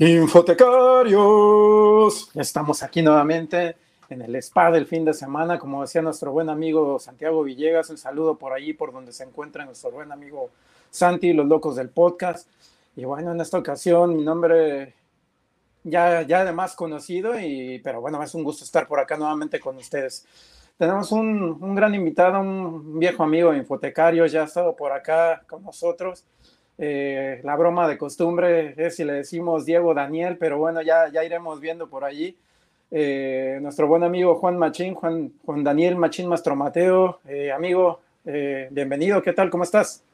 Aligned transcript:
Infotecarios, 0.00 2.30
estamos 2.36 2.84
aquí 2.84 3.02
nuevamente 3.02 3.74
en 4.08 4.22
el 4.22 4.36
spa 4.36 4.70
del 4.70 4.86
fin 4.86 5.04
de 5.04 5.12
semana, 5.12 5.58
como 5.58 5.82
decía 5.82 6.02
nuestro 6.02 6.30
buen 6.30 6.48
amigo 6.48 7.00
Santiago 7.00 7.42
Villegas, 7.42 7.90
un 7.90 7.98
saludo 7.98 8.38
por 8.38 8.52
allí, 8.52 8.74
por 8.74 8.92
donde 8.92 9.12
se 9.12 9.24
encuentra 9.24 9.64
nuestro 9.64 9.90
buen 9.90 10.12
amigo 10.12 10.50
Santi, 10.88 11.32
los 11.32 11.46
locos 11.46 11.74
del 11.74 11.88
podcast. 11.88 12.48
Y 12.94 13.06
bueno, 13.06 13.32
en 13.32 13.40
esta 13.40 13.58
ocasión 13.58 14.14
mi 14.14 14.22
nombre 14.22 14.94
ya, 15.82 16.22
ya 16.22 16.42
además 16.42 16.76
conocido, 16.76 17.36
y, 17.36 17.80
pero 17.82 18.00
bueno, 18.00 18.22
es 18.22 18.36
un 18.36 18.44
gusto 18.44 18.62
estar 18.62 18.86
por 18.86 19.00
acá 19.00 19.16
nuevamente 19.16 19.58
con 19.58 19.78
ustedes. 19.78 20.24
Tenemos 20.76 21.10
un, 21.10 21.58
un 21.60 21.74
gran 21.74 21.92
invitado, 21.96 22.38
un 22.38 23.00
viejo 23.00 23.24
amigo 23.24 23.52
infotecario, 23.52 24.26
ya 24.26 24.42
ha 24.42 24.44
estado 24.44 24.76
por 24.76 24.92
acá 24.92 25.42
con 25.48 25.64
nosotros. 25.64 26.24
Eh, 26.80 27.40
la 27.42 27.56
broma 27.56 27.88
de 27.88 27.98
costumbre 27.98 28.74
es 28.76 28.94
si 28.94 29.04
le 29.04 29.14
decimos 29.14 29.66
Diego 29.66 29.94
Daniel, 29.94 30.36
pero 30.38 30.58
bueno, 30.58 30.80
ya, 30.80 31.08
ya 31.08 31.24
iremos 31.24 31.60
viendo 31.60 31.88
por 31.88 32.04
allí. 32.04 32.36
Eh, 32.92 33.58
nuestro 33.60 33.88
buen 33.88 34.04
amigo 34.04 34.36
Juan 34.36 34.56
Machín, 34.56 34.94
Juan, 34.94 35.32
Juan 35.44 35.64
Daniel 35.64 35.96
Machín 35.96 36.28
Mastromateo, 36.28 37.20
eh, 37.26 37.52
amigo, 37.52 38.00
bienvenido, 38.24 39.22
¿qué 39.22 39.32
tal? 39.32 39.50
¿Cómo 39.50 39.64
estás? 39.64 40.04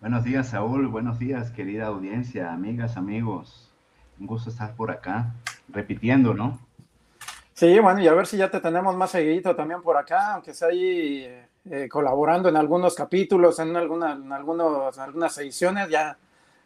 Buenos 0.00 0.24
días, 0.24 0.48
Saúl, 0.48 0.86
buenos 0.86 1.18
días, 1.18 1.50
querida 1.50 1.86
audiencia, 1.86 2.52
amigas, 2.52 2.96
amigos. 2.96 3.72
Un 4.20 4.26
gusto 4.26 4.50
estar 4.50 4.74
por 4.76 4.90
acá, 4.90 5.34
repitiendo, 5.68 6.34
¿no? 6.34 6.58
Sí, 7.54 7.78
bueno, 7.78 8.00
y 8.00 8.08
a 8.08 8.12
ver 8.12 8.26
si 8.26 8.36
ya 8.36 8.50
te 8.50 8.60
tenemos 8.60 8.94
más 8.94 9.10
seguidito 9.10 9.56
también 9.56 9.80
por 9.80 9.96
acá, 9.96 10.34
aunque 10.34 10.52
sea 10.52 10.68
ahí 10.68 11.26
eh, 11.70 11.88
colaborando 11.88 12.48
en 12.48 12.56
algunos 12.56 12.94
capítulos, 12.94 13.58
en, 13.58 13.76
alguna, 13.76 14.18
algunas 14.98 15.38
ediciones, 15.38 15.88
ya, 15.88 16.16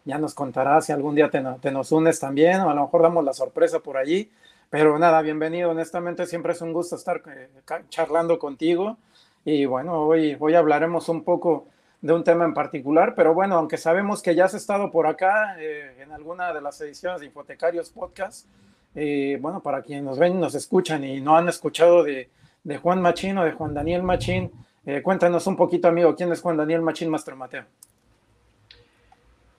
ya 0.05 0.19
nos 0.19 0.35
contarás 0.35 0.87
si 0.87 0.93
algún 0.93 1.15
día 1.15 1.31
te, 1.31 1.43
te, 1.61 1.71
nos 1.71 1.93
unes 1.93 2.19
también, 2.19 2.61
o 2.61 2.71
a 2.71 2.75
lo 2.75 2.83
mejor 2.83 3.03
damos 3.03 3.25
la 3.25 3.33
sorpresa 3.33 3.81
por 3.81 3.97
allí. 3.97 4.31
Pero 4.71 4.99
nada, 4.99 5.23
bienvenido, 5.23 5.71
honestamente 5.71 6.27
siempre 6.27 6.53
es 6.53 6.61
un 6.61 6.73
gusto 6.75 6.97
estar 6.97 7.23
eh, 7.27 7.49
charlando 7.89 8.39
contigo. 8.39 8.99
Y 9.45 9.65
bueno, 9.65 10.03
hoy, 10.03 10.37
hoy 10.39 10.55
hablaremos 10.55 11.09
un 11.09 11.25
poco 11.25 11.69
de 12.03 12.13
un 12.13 12.23
tema 12.23 12.45
en 12.45 12.55
particular, 12.55 13.15
pero 13.17 13.35
bueno, 13.35 13.57
aunque 13.57 13.77
sabemos 13.77 14.23
que 14.23 14.35
ya 14.35 14.45
has 14.45 14.55
estado 14.55 14.91
por 14.91 15.07
acá 15.07 15.57
eh, 15.59 15.97
en 16.01 16.13
alguna 16.13 16.53
de 16.53 16.61
las 16.61 16.81
ediciones 16.81 17.21
de 17.21 17.27
Hipotecarios 17.27 17.91
Podcast, 17.91 18.47
eh, 18.95 19.39
bueno, 19.41 19.61
para 19.61 19.83
quienes 19.83 20.05
nos 20.05 20.19
ven 20.19 20.35
y 20.35 20.39
nos 20.39 20.55
escuchan 20.55 21.03
y 21.03 21.21
no 21.21 21.37
han 21.37 21.49
escuchado 21.49 22.05
de, 22.05 22.29
de 22.63 22.79
Juan 22.79 23.01
Machín 23.01 23.39
o 23.39 23.45
de 23.45 23.53
Juan 23.53 23.75
Daniel 23.75 24.03
Machín, 24.03 24.53
eh, 24.91 25.03
cuéntanos 25.03 25.47
un 25.47 25.55
poquito, 25.55 25.87
amigo, 25.87 26.17
¿quién 26.17 26.33
es 26.33 26.41
Juan 26.41 26.57
Daniel 26.57 26.81
Machín 26.81 27.11
Master 27.11 27.37
Mateo? 27.37 27.65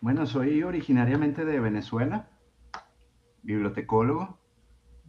Bueno, 0.01 0.25
soy 0.25 0.63
originariamente 0.63 1.45
de 1.45 1.59
Venezuela, 1.59 2.25
bibliotecólogo, 3.43 4.39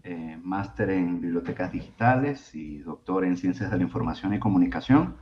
eh, 0.03 0.39
máster 0.43 0.91
en 0.91 1.23
bibliotecas 1.23 1.73
digitales 1.73 2.55
y 2.55 2.81
doctor 2.81 3.25
en 3.25 3.39
ciencias 3.39 3.71
de 3.71 3.79
la 3.79 3.83
información 3.83 4.35
y 4.35 4.39
comunicación. 4.39 5.17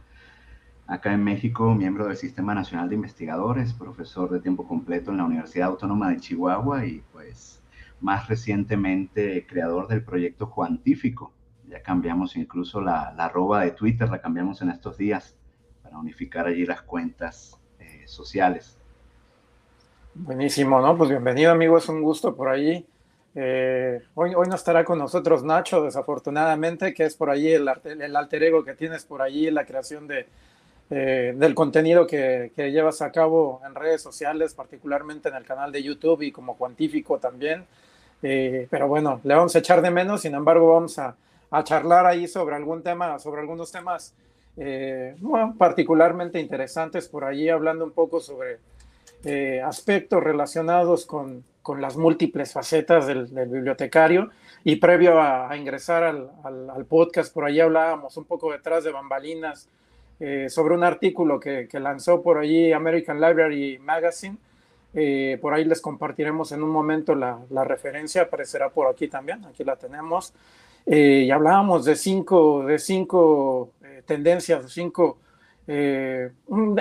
Acá 0.89 1.13
en 1.13 1.23
México, 1.23 1.77
miembro 1.77 2.09
del 2.09 2.17
Sistema 2.17 2.53
Nacional 2.53 2.89
de 2.89 2.97
Investigadores, 2.97 3.75
profesor 3.75 4.31
de 4.31 4.41
tiempo 4.41 4.67
completo 4.67 5.13
en 5.13 5.19
la 5.19 5.27
Universidad 5.27 5.69
Autónoma 5.69 6.11
de 6.11 6.17
Chihuahua 6.17 6.87
y 6.87 7.05
pues 7.13 7.63
más 8.01 8.27
recientemente 8.27 9.47
creador 9.47 9.87
del 9.87 10.03
proyecto 10.03 10.47
Juantífico, 10.47 11.33
ya 11.69 11.83
cambiamos 11.83 12.37
incluso 12.37 12.81
la, 12.81 13.13
la 13.17 13.27
arroba 13.27 13.65
de 13.65 13.73
Twitter, 13.73 14.09
la 14.09 14.21
cambiamos 14.21 14.63
en 14.63 14.71
estos 14.71 14.97
días 14.97 15.35
para 15.83 15.99
unificar 15.99 16.47
allí 16.47 16.65
las 16.65 16.83
cuentas 16.83 17.59
eh, 17.79 18.05
sociales. 18.07 18.77
Buenísimo, 20.15 20.81
¿no? 20.81 20.97
Pues 20.97 21.11
bienvenido, 21.11 21.53
amigo, 21.53 21.79
es 21.79 21.89
un 21.89 22.03
gusto 22.03 22.35
por 22.35 22.49
allí. 22.49 22.85
Eh, 23.35 24.03
hoy, 24.15 24.35
hoy 24.35 24.49
no 24.49 24.57
estará 24.57 24.85
con 24.85 24.99
nosotros 24.99 25.45
Nacho, 25.45 25.83
desafortunadamente, 25.83 26.93
que 26.95 27.05
es 27.05 27.15
por 27.15 27.31
allí 27.31 27.53
el, 27.53 27.71
el 27.85 28.17
alter 28.17 28.43
ego 28.43 28.65
que 28.65 28.75
tienes 28.75 29.05
por 29.05 29.23
allí, 29.23 29.51
la 29.51 29.65
creación 29.65 30.09
de, 30.09 30.27
eh, 30.91 31.35
del 31.37 31.55
contenido 31.55 32.07
que, 32.07 32.51
que, 32.57 32.73
llevas 32.73 33.03
a 33.03 33.13
cabo 33.13 33.61
en 33.67 33.75
redes 33.75 34.01
sociales, 34.01 34.55
particularmente 34.55 35.29
en 35.29 35.37
el 35.37 35.45
canal 35.45 35.71
de 35.71 35.83
YouTube 35.83 36.23
y 36.23 36.33
como 36.33 36.57
cuantífico 36.57 37.19
también. 37.19 37.67
Eh, 38.23 38.67
pero 38.71 38.89
bueno, 38.89 39.21
le 39.23 39.35
vamos 39.35 39.55
a 39.55 39.59
echar 39.59 39.83
de 39.83 39.91
menos, 39.91 40.23
sin 40.23 40.35
embargo, 40.35 40.73
vamos 40.73 40.99
a, 40.99 41.15
a 41.51 41.65
charlar 41.65 42.07
ahí 42.07 42.29
sobre 42.29 42.57
algún 42.57 42.83
tema, 42.83 43.19
sobre 43.19 43.41
algunos 43.41 43.73
temas 43.73 44.15
eh, 44.61 45.15
bueno, 45.21 45.55
particularmente 45.57 46.41
interesantes 46.41 47.09
por 47.09 47.25
allí, 47.25 47.49
hablando 47.49 47.85
un 47.85 47.93
poco 47.93 48.21
sobre 48.21 48.59
eh, 49.25 49.63
aspectos 49.63 50.23
relacionados 50.23 51.07
con, 51.07 51.45
con, 51.63 51.81
las 51.81 51.97
múltiples 51.97 52.53
facetas 52.53 53.07
del, 53.07 53.33
del 53.33 53.49
bibliotecario. 53.49 54.31
Y 54.65 54.77
previo 54.77 55.21
a, 55.21 55.51
a 55.51 55.57
ingresar 55.57 56.03
al, 56.03 56.31
al, 56.43 56.69
al, 56.71 56.85
podcast, 56.85 57.33
por 57.33 57.45
allí 57.45 57.61
hablábamos 57.61 58.17
un 58.17 58.25
poco 58.25 58.51
detrás 58.51 58.83
de 58.83 58.91
bambalinas 58.91 59.69
eh, 60.19 60.49
sobre 60.49 60.75
un 60.75 60.83
artículo 60.83 61.39
que, 61.39 61.69
que, 61.69 61.79
lanzó 61.79 62.23
por 62.23 62.39
allí 62.39 62.73
American 62.73 63.21
Library 63.21 63.79
Magazine. 63.79 64.37
Eh, 64.95 65.39
por 65.41 65.55
ahí 65.55 65.65
les 65.65 65.81
compartiremos 65.81 66.51
en 66.51 66.65
un 66.65 66.71
momento 66.71 67.15
la, 67.15 67.39
la 67.51 67.63
referencia, 67.63 68.23
aparecerá 68.23 68.71
por 68.71 68.89
aquí 68.89 69.07
también, 69.07 69.45
aquí 69.45 69.63
la 69.63 69.77
tenemos. 69.77 70.33
Eh, 70.87 71.25
y 71.27 71.31
hablábamos 71.31 71.85
de 71.85 71.97
cinco, 71.97 72.65
de 72.65 72.79
cinco 72.79 73.73
eh, 73.85 74.03
tendencias, 74.07 74.71
cinco 74.73 75.19
eh, 75.67 76.31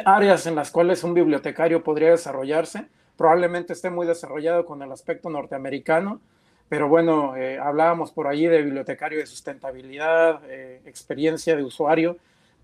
áreas 0.06 0.46
en 0.48 0.56
las 0.56 0.72
cuales 0.72 1.04
un 1.04 1.14
bibliotecario 1.14 1.84
podría 1.84 2.12
desarrollarse. 2.12 2.86
Probablemente 3.18 3.74
esté 3.74 3.90
muy 3.90 4.08
desarrollado 4.08 4.66
con 4.66 4.82
el 4.82 4.92
aspecto 4.92 5.30
norteamericano, 5.30 6.22
pero 6.70 6.88
bueno, 6.88 7.34
hablábamos 7.62 8.12
por 8.12 8.28
allí 8.28 8.46
de 8.46 8.62
bibliotecario 8.62 9.18
de 9.18 9.26
sustentabilidad, 9.26 10.42
experiencia 10.86 11.56
de 11.56 11.64
usuario, 11.64 12.18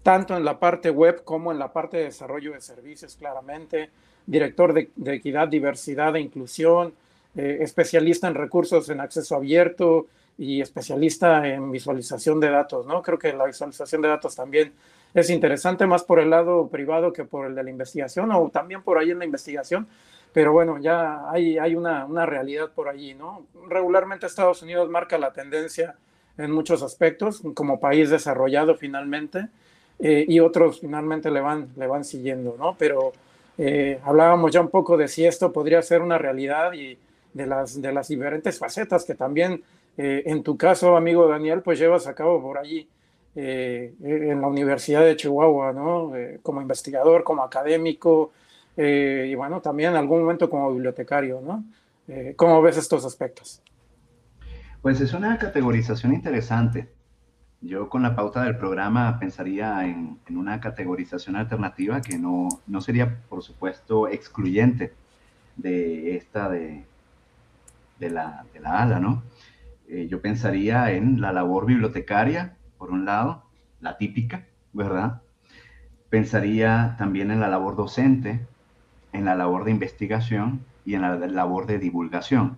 tanto 0.03 0.37
en 0.37 0.45
la 0.45 0.59
parte 0.59 0.91
web 0.91 1.23
como 1.23 1.51
en 1.51 1.57
la 1.57 1.73
parte 1.73 1.97
de 1.97 2.03
desarrollo 2.03 2.53
de 2.53 2.61
servicios, 2.61 3.15
claramente, 3.15 3.89
director 4.27 4.73
de 4.73 5.13
equidad, 5.15 5.47
diversidad 5.47 6.15
e 6.15 6.19
inclusión, 6.19 6.93
especialista 7.33 8.27
en 8.27 8.35
recursos 8.35 8.89
en 8.89 8.99
acceso 8.99 9.35
abierto, 9.35 10.05
y 10.37 10.61
especialista 10.61 11.47
en 11.47 11.71
visualización 11.71 12.39
de 12.39 12.49
datos, 12.49 12.85
¿no? 12.85 13.01
Creo 13.01 13.19
que 13.19 13.33
la 13.33 13.45
visualización 13.45 14.01
de 14.01 14.07
datos 14.07 14.35
también 14.35 14.73
es 15.13 15.29
interesante 15.29 15.85
más 15.85 16.03
por 16.03 16.19
el 16.19 16.29
lado 16.29 16.67
privado 16.69 17.13
que 17.13 17.23
por 17.23 17.45
el 17.45 17.55
de 17.55 17.63
la 17.63 17.69
investigación 17.69 18.31
o 18.31 18.49
también 18.49 18.81
por 18.81 18.97
ahí 18.97 19.11
en 19.11 19.19
la 19.19 19.25
investigación, 19.25 19.87
pero 20.33 20.51
bueno, 20.51 20.79
ya 20.79 21.29
hay, 21.29 21.59
hay 21.59 21.75
una, 21.75 22.05
una 22.05 22.25
realidad 22.25 22.71
por 22.73 22.89
allí, 22.89 23.13
¿no? 23.13 23.45
Regularmente 23.69 24.25
Estados 24.25 24.63
Unidos 24.63 24.89
marca 24.89 25.17
la 25.17 25.31
tendencia 25.31 25.95
en 26.37 26.51
muchos 26.51 26.81
aspectos 26.81 27.41
como 27.53 27.79
país 27.79 28.09
desarrollado 28.09 28.75
finalmente 28.75 29.49
eh, 29.99 30.25
y 30.27 30.39
otros 30.39 30.79
finalmente 30.79 31.29
le 31.29 31.41
van, 31.41 31.69
le 31.77 31.85
van 31.85 32.03
siguiendo, 32.03 32.55
¿no? 32.57 32.75
Pero 32.79 33.13
eh, 33.57 33.99
hablábamos 34.03 34.51
ya 34.51 34.61
un 34.61 34.69
poco 34.69 34.97
de 34.97 35.07
si 35.07 35.25
esto 35.25 35.53
podría 35.53 35.81
ser 35.83 36.01
una 36.01 36.17
realidad 36.17 36.73
y 36.73 36.97
de 37.33 37.45
las, 37.45 37.81
de 37.81 37.91
las 37.91 38.07
diferentes 38.07 38.57
facetas 38.57 39.05
que 39.05 39.15
también 39.15 39.63
eh, 39.97 40.23
en 40.25 40.43
tu 40.43 40.57
caso, 40.57 40.95
amigo 40.95 41.27
Daniel, 41.27 41.61
pues 41.61 41.79
llevas 41.79 42.07
a 42.07 42.15
cabo 42.15 42.41
por 42.41 42.57
allí 42.57 42.89
eh, 43.35 43.93
en 44.01 44.41
la 44.41 44.47
Universidad 44.47 45.03
de 45.03 45.15
Chihuahua, 45.15 45.73
¿no? 45.73 46.15
Eh, 46.15 46.39
como 46.43 46.61
investigador, 46.61 47.23
como 47.23 47.43
académico 47.43 48.31
eh, 48.75 49.27
y 49.29 49.35
bueno, 49.35 49.61
también 49.61 49.91
en 49.91 49.97
algún 49.97 50.21
momento 50.21 50.49
como 50.49 50.71
bibliotecario, 50.73 51.41
¿no? 51.41 51.63
Eh, 52.07 52.33
¿Cómo 52.35 52.61
ves 52.61 52.77
estos 52.77 53.05
aspectos? 53.05 53.61
Pues 54.81 54.99
es 54.99 55.13
una 55.13 55.37
categorización 55.37 56.13
interesante. 56.13 56.89
Yo 57.61 57.87
con 57.87 58.01
la 58.01 58.15
pauta 58.15 58.43
del 58.43 58.57
programa 58.57 59.17
pensaría 59.19 59.85
en, 59.85 60.19
en 60.27 60.37
una 60.37 60.59
categorización 60.59 61.37
alternativa 61.37 62.01
que 62.01 62.17
no, 62.17 62.49
no, 62.67 62.81
sería, 62.81 63.19
por 63.29 63.41
supuesto, 63.41 64.09
excluyente 64.09 64.93
de 65.55 66.17
esta 66.17 66.49
de, 66.49 66.83
de, 67.99 68.09
la, 68.09 68.45
de 68.53 68.59
la 68.59 68.81
ala, 68.81 68.99
¿no? 68.99 69.23
Eh, 69.93 70.07
yo 70.07 70.21
pensaría 70.21 70.89
en 70.91 71.21
la 71.21 71.31
labor 71.31 71.67
bibliotecaria, 71.67 72.57
por 72.79 72.89
un 72.89 73.05
lado, 73.05 73.43
la 73.79 73.97
típica, 73.97 74.47
¿verdad? 74.73 75.21
Pensaría 76.09 76.95
también 76.97 77.29
en 77.29 77.39
la 77.39 77.47
labor 77.47 77.75
docente, 77.75 78.43
en 79.11 79.25
la 79.25 79.35
labor 79.35 79.65
de 79.65 79.71
investigación 79.71 80.65
y 80.83 80.95
en 80.95 81.03
la 81.03 81.15
labor 81.15 81.67
de 81.67 81.77
divulgación. 81.77 82.57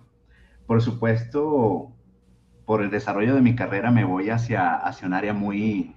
Por 0.66 0.80
supuesto, 0.80 1.92
por 2.64 2.80
el 2.80 2.90
desarrollo 2.90 3.34
de 3.34 3.42
mi 3.42 3.54
carrera 3.54 3.90
me 3.90 4.04
voy 4.04 4.30
hacia, 4.30 4.74
hacia 4.74 5.06
un 5.06 5.12
área 5.12 5.34
muy 5.34 5.94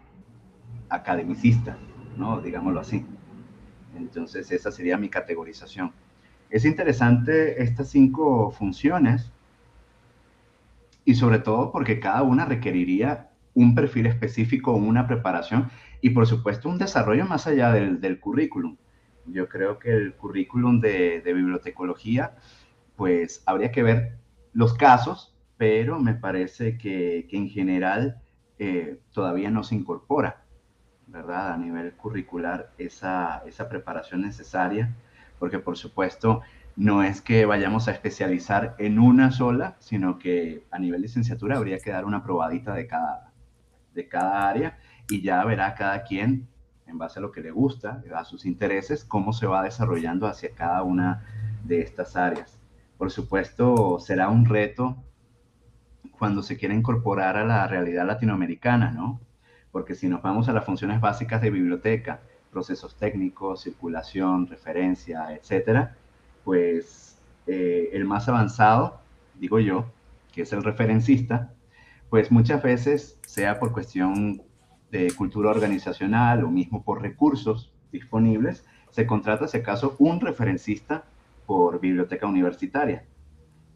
academicista, 0.90 1.78
¿no? 2.18 2.42
Digámoslo 2.42 2.82
así. 2.82 3.06
Entonces, 3.96 4.52
esa 4.52 4.74
sería 4.74 4.98
mi 4.98 5.08
categorización. 5.08 5.94
Es 6.50 6.66
interesante 6.66 7.64
estas 7.64 7.88
cinco 7.88 8.52
funciones 8.52 9.32
y 11.10 11.16
sobre 11.16 11.40
todo 11.40 11.72
porque 11.72 12.00
cada 12.00 12.22
una 12.22 12.46
requeriría 12.46 13.32
un 13.56 13.74
perfil 13.74 14.06
específico, 14.06 14.74
una 14.74 15.08
preparación 15.08 15.72
y 16.02 16.12
por 16.12 16.28
supuesto 16.28 16.70
un 16.70 16.78
desarrollo 16.78 17.26
más 17.26 17.48
allá 17.48 17.72
del, 17.72 18.00
del 18.00 18.20
currículum. 18.20 18.78
Yo 19.26 19.50
creo 19.50 19.80
que 19.80 19.90
el 19.90 20.14
currículum 20.14 20.80
de, 20.80 21.22
de, 21.22 21.34
bibliotecología, 21.34 22.36
pues 22.96 23.42
habría 23.48 23.72
que 23.72 23.82
ver 23.82 24.20
los 24.54 24.76
casos, 24.76 25.36
pero 25.58 26.00
me 26.00 26.14
parece 26.14 26.78
que, 26.78 27.26
que 27.28 27.38
en 27.38 27.50
general 27.50 28.22
eh, 28.60 29.00
todavía 29.12 29.50
no 29.50 29.64
se 29.64 29.74
incorpora, 29.74 30.44
¿verdad? 31.08 31.54
A 31.54 31.58
nivel 31.58 31.94
curricular 31.94 32.72
esa, 32.78 33.42
esa 33.48 33.68
preparación 33.68 34.22
necesaria, 34.22 34.94
porque 35.40 35.58
por 35.58 35.76
supuesto 35.76 36.42
no 36.76 37.04
es 37.04 37.22
que 37.22 37.46
vayamos 37.46 37.88
a 37.88 37.92
especializar 37.92 38.76
en 38.78 39.00
una 39.00 39.32
sola, 39.32 39.76
sino 39.80 40.18
que 40.18 40.66
a 40.72 40.80
nivel 40.80 41.02
licenciatura 41.02 41.58
habría 41.58 41.80
que 41.80 41.92
dar 41.92 42.06
una 42.06 42.24
probadita 42.24 42.74
de 42.74 42.88
cada, 42.88 43.32
de 43.94 44.08
cada 44.08 44.48
área 44.48 44.78
y 45.10 45.22
ya 45.22 45.44
verá 45.44 45.76
cada 45.76 46.04
quien, 46.04 46.48
en 46.88 46.98
base 46.98 47.20
a 47.20 47.22
lo 47.22 47.32
que 47.32 47.42
le 47.42 47.52
gusta, 47.52 48.04
a 48.16 48.26
sus 48.26 48.46
intereses, 48.46 49.04
cómo 49.04 49.34
se 49.34 49.46
va 49.46 49.64
desarrollando 49.64 50.28
hacia 50.28 50.56
cada 50.56 50.84
una 50.84 51.26
de 51.64 51.82
estas 51.82 52.16
áreas. 52.16 52.60
Por 52.98 53.12
supuesto, 53.12 54.00
será 54.00 54.30
un 54.30 54.46
reto 54.46 54.98
cuando 56.18 56.44
se 56.44 56.58
quiere 56.58 56.76
incorporar 56.76 57.38
a 57.38 57.46
la 57.46 57.68
realidad 57.68 58.06
latinoamericana, 58.06 58.92
¿no? 58.92 59.20
Porque 59.72 59.96
si 59.96 60.08
nos 60.08 60.22
vamos 60.22 60.50
a 60.50 60.54
las 60.54 60.66
funciones 60.66 61.00
básicas 61.00 61.42
de 61.42 61.50
biblioteca, 61.50 62.20
procesos 62.52 62.96
técnicos, 62.96 63.62
circulación, 63.62 64.48
referencia, 64.48 65.34
etcétera, 65.34 65.96
pues 66.44 67.18
eh, 67.48 67.90
el 67.94 68.06
más 68.06 68.28
avanzado, 68.28 69.00
digo 69.36 69.60
yo, 69.60 69.86
que 70.32 70.44
es 70.44 70.54
el 70.54 70.64
referencista, 70.64 71.54
pues 72.10 72.32
muchas 72.32 72.62
veces, 72.64 73.20
sea 73.26 73.60
por 73.60 73.72
cuestión 73.72 74.42
de 74.92 75.12
cultura 75.14 75.52
organizacional 75.52 76.44
o 76.44 76.50
mismo 76.50 76.84
por 76.84 77.02
recursos 77.02 77.72
disponibles, 77.92 78.66
se 78.92 79.06
contrata, 79.06 79.48
si 79.48 79.58
acaso, 79.58 79.96
un 80.00 80.20
referencista 80.20 81.04
por 81.46 81.80
biblioteca 81.80 82.28
universitaria 82.28 83.06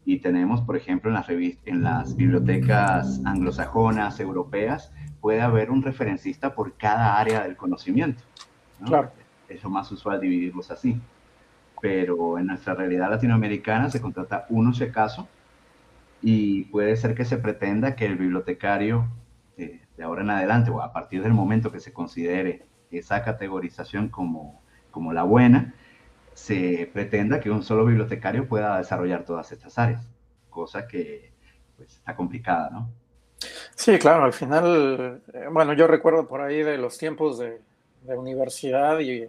y 0.04 0.18
tenemos, 0.18 0.60
por 0.60 0.76
ejemplo, 0.76 1.10
en 1.10 1.14
las, 1.14 1.28
en 1.28 1.82
las 1.82 2.16
bibliotecas 2.16 3.20
anglosajonas, 3.24 4.20
europeas, 4.20 4.92
puede 5.20 5.40
haber 5.40 5.70
un 5.70 5.82
referencista 5.82 6.54
por 6.54 6.74
cada 6.74 7.18
área 7.18 7.42
del 7.44 7.56
conocimiento. 7.56 8.22
Claro. 8.84 9.10
Es 9.48 9.62
lo 9.62 9.70
más 9.70 9.90
usual 9.90 10.20
dividirlos 10.20 10.70
así. 10.70 11.00
Pero 11.84 12.38
en 12.38 12.46
nuestra 12.46 12.72
realidad 12.74 13.10
latinoamericana 13.10 13.90
se 13.90 14.00
contrata 14.00 14.46
uno 14.48 14.72
si 14.72 14.84
acaso 14.84 15.28
y 16.22 16.62
puede 16.64 16.96
ser 16.96 17.14
que 17.14 17.26
se 17.26 17.36
pretenda 17.36 17.94
que 17.94 18.06
el 18.06 18.16
bibliotecario 18.16 19.06
de 19.58 20.02
ahora 20.02 20.22
en 20.22 20.30
adelante 20.30 20.70
o 20.70 20.80
a 20.80 20.94
partir 20.94 21.22
del 21.22 21.34
momento 21.34 21.70
que 21.70 21.80
se 21.80 21.92
considere 21.92 22.62
esa 22.90 23.22
categorización 23.22 24.08
como, 24.08 24.62
como 24.90 25.12
la 25.12 25.24
buena, 25.24 25.74
se 26.32 26.88
pretenda 26.90 27.38
que 27.38 27.50
un 27.50 27.62
solo 27.62 27.84
bibliotecario 27.84 28.48
pueda 28.48 28.78
desarrollar 28.78 29.26
todas 29.26 29.52
estas 29.52 29.78
áreas, 29.78 30.08
cosa 30.48 30.88
que 30.88 31.32
pues, 31.76 31.90
está 31.96 32.16
complicada, 32.16 32.70
¿no? 32.70 32.88
Sí, 33.74 33.98
claro, 33.98 34.24
al 34.24 34.32
final, 34.32 35.20
eh, 35.34 35.48
bueno, 35.52 35.74
yo 35.74 35.86
recuerdo 35.86 36.26
por 36.26 36.40
ahí 36.40 36.62
de 36.62 36.78
los 36.78 36.96
tiempos 36.96 37.38
de, 37.38 37.60
universidad 38.06 39.00
y, 39.00 39.28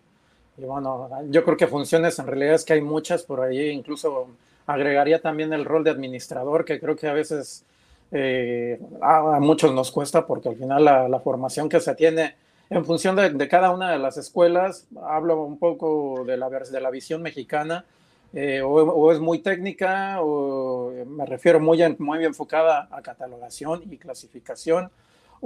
bueno, 0.58 1.10
yo 1.30 1.44
creo 1.44 1.58
que 1.58 1.68
funciones 1.68 2.18
en 2.20 2.28
realidad 2.28 2.56
es 2.56 2.66
que 2.66 2.74
hay 2.74 2.82
muchas 2.82 3.24
por 3.24 3.42
ahí, 3.42 3.70
incluso 3.70 4.28
agregaría 4.66 5.22
también 5.22 5.54
el 5.54 5.66
rol 5.66 5.84
de 5.84 5.92
administrador, 5.92 6.66
que 6.66 6.80
creo 6.80 6.96
que 6.96 7.08
a 7.08 7.14
veces 7.14 7.66
eh, 8.12 8.80
a, 9.02 9.40
muchos 9.40 9.74
nos 9.74 9.92
cuesta 9.92 10.26
porque 10.26 10.50
al 10.50 10.56
final 10.56 10.86
la, 10.86 11.08
la 11.10 11.20
formación 11.20 11.70
que 11.70 11.80
se 11.80 11.94
tiene 11.96 12.36
en 12.70 12.84
función 12.86 13.16
de, 13.16 13.48
cada 13.48 13.72
una 13.72 13.92
de 13.92 14.00
las 14.00 14.18
escuelas, 14.18 14.88
hablo 15.04 15.44
un 15.44 15.60
poco 15.60 16.24
de 16.26 16.38
la, 16.38 16.50
de 16.50 16.82
la 16.82 16.90
visión 16.90 17.22
mexicana, 17.22 17.86
eh, 18.34 18.62
o, 18.62 19.12
es 19.12 19.20
muy 19.20 19.40
técnica, 19.40 20.18
o 20.22 20.92
me 21.06 21.26
refiero 21.26 21.60
muy, 21.60 21.84
muy 22.00 22.26
enfocada 22.26 22.88
a 22.92 23.02
catalogación 23.02 23.84
y 23.90 23.98
clasificación, 23.98 24.90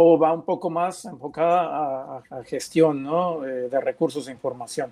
o 0.02 0.18
va 0.18 0.32
un 0.32 0.44
poco 0.44 0.70
más 0.70 1.04
enfocada 1.06 2.22
a, 2.30 2.44
gestión 2.46 3.04
¿no? 3.04 3.46
Eh, 3.46 3.68
de 3.70 3.82
recursos 3.82 4.28
de 4.28 4.32
información. 4.32 4.92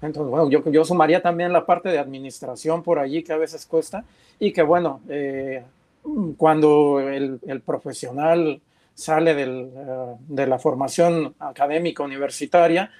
Entonces, 0.00 0.30
bueno, 0.30 0.48
yo, 0.48 0.62
yo, 0.70 0.84
sumaría 0.84 1.20
también 1.20 1.52
la 1.52 1.66
parte 1.66 1.88
de 1.90 1.98
administración 1.98 2.82
por 2.82 2.98
allí 2.98 3.22
que 3.22 3.32
a 3.32 3.36
veces 3.36 3.66
cuesta 3.66 4.04
y 4.38 4.52
que, 4.52 4.62
bueno, 4.62 5.00
eh, 5.08 5.62
cuando 6.36 7.00
el, 7.00 7.40
el 7.46 7.60
profesional 7.60 8.60
sale 8.96 9.32
eh, 9.36 9.72
de 10.28 10.46
la 10.46 10.58
formación 10.58 11.34
académica 11.38 12.02
universitaria, 12.02 12.90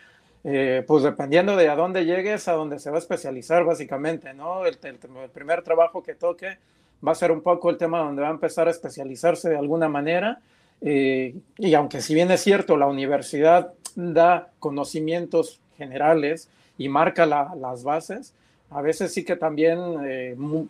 eh, 0.44 0.84
pues 0.86 1.02
dependiendo 1.02 1.56
de 1.56 1.68
a 1.68 1.74
dónde 1.74 2.04
llegues, 2.04 2.46
a 2.48 2.52
dónde 2.52 2.78
se 2.78 2.90
va 2.90 2.96
a 2.96 2.98
especializar 3.00 3.64
básicamente, 3.64 4.32
¿no? 4.34 4.64
El, 4.66 4.78
primer 5.32 5.62
trabajo 5.62 6.02
que 6.02 6.14
toque 6.14 6.58
va 7.04 7.12
a 7.12 7.14
ser 7.16 7.32
un 7.32 7.40
poco 7.40 7.70
el 7.70 7.78
tema 7.78 8.00
donde 8.00 8.22
va 8.22 8.28
a 8.28 8.32
empezar 8.32 8.68
a 8.68 8.70
especializarse 8.70 9.48
de 9.48 9.56
alguna 9.56 9.88
manera. 9.88 10.38
Eh, 10.80 11.34
y 11.58 11.74
aunque 11.74 12.00
si 12.00 12.14
bien 12.14 12.30
es 12.30 12.42
cierto, 12.42 12.76
la 12.76 12.86
universidad 12.86 13.72
da 13.94 14.50
conocimientos 14.58 15.60
generales 15.78 16.48
y 16.78 16.88
marca 16.88 17.26
las 17.26 17.82
bases, 17.82 18.34
a 18.70 18.82
veces 18.82 19.12
sí 19.12 19.24
que 19.24 19.36
también 19.36 19.78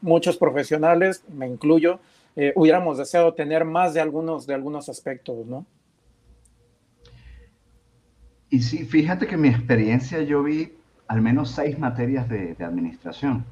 muchos 0.02 0.36
profesionales, 0.36 1.24
me 1.32 1.46
incluyo, 1.46 1.98
eh, 2.36 2.52
hubiéramos 2.54 2.98
deseado 2.98 3.32
tener 3.32 3.64
más 3.64 3.94
de 3.94 4.00
algunos, 4.00 4.46
de 4.46 4.54
algunos 4.54 4.88
aspectos, 4.88 5.46
¿no? 5.46 5.64
Y 8.50 8.60
sí, 8.60 8.84
fíjate 8.84 9.26
que 9.26 9.34
en 9.34 9.40
mi 9.40 9.48
experiencia 9.48 10.22
yo 10.22 10.42
vi 10.42 10.72
al 11.08 11.22
menos 11.22 11.50
seis 11.50 11.78
materias 11.78 12.28
de 12.28 12.54
administración. 12.60 13.44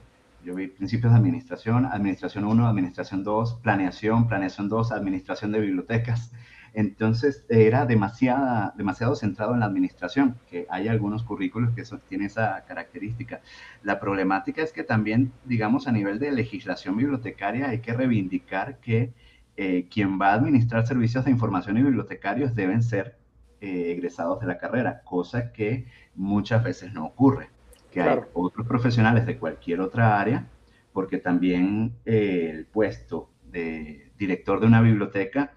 Yo 0.44 0.54
vi 0.54 0.66
principios 0.66 1.12
de 1.12 1.18
administración, 1.18 1.86
administración 1.86 2.44
1, 2.44 2.68
administración 2.68 3.24
2, 3.24 3.60
planeación, 3.62 4.28
planeación 4.28 4.68
2, 4.68 4.92
administración 4.92 5.52
de 5.52 5.60
bibliotecas. 5.60 6.32
Entonces 6.74 7.46
era 7.48 7.86
demasiada, 7.86 8.74
demasiado 8.76 9.16
centrado 9.16 9.54
en 9.54 9.60
la 9.60 9.66
administración, 9.66 10.36
que 10.50 10.66
hay 10.68 10.88
algunos 10.88 11.22
currículos 11.22 11.72
que 11.74 11.84
tienen 12.08 12.26
esa 12.26 12.62
característica. 12.66 13.40
La 13.82 14.00
problemática 14.00 14.60
es 14.60 14.72
que 14.72 14.84
también, 14.84 15.32
digamos, 15.46 15.86
a 15.86 15.92
nivel 15.92 16.18
de 16.18 16.30
legislación 16.32 16.96
bibliotecaria 16.96 17.70
hay 17.70 17.78
que 17.78 17.94
reivindicar 17.94 18.80
que 18.80 19.14
eh, 19.56 19.86
quien 19.88 20.20
va 20.20 20.32
a 20.32 20.34
administrar 20.34 20.86
servicios 20.86 21.24
de 21.24 21.30
información 21.30 21.78
y 21.78 21.82
bibliotecarios 21.82 22.54
deben 22.54 22.82
ser 22.82 23.16
eh, 23.62 23.92
egresados 23.92 24.40
de 24.40 24.46
la 24.46 24.58
carrera, 24.58 25.00
cosa 25.04 25.52
que 25.52 25.86
muchas 26.14 26.62
veces 26.62 26.92
no 26.92 27.06
ocurre, 27.06 27.48
que 27.94 28.02
hay 28.02 28.18
otros 28.32 28.66
profesionales 28.66 29.24
de 29.24 29.38
cualquier 29.38 29.80
otra 29.80 30.20
área, 30.20 30.48
porque 30.92 31.18
también 31.18 31.92
eh, 32.04 32.50
el 32.52 32.66
puesto 32.66 33.30
de 33.50 34.10
director 34.18 34.60
de 34.60 34.66
una 34.66 34.80
biblioteca 34.80 35.52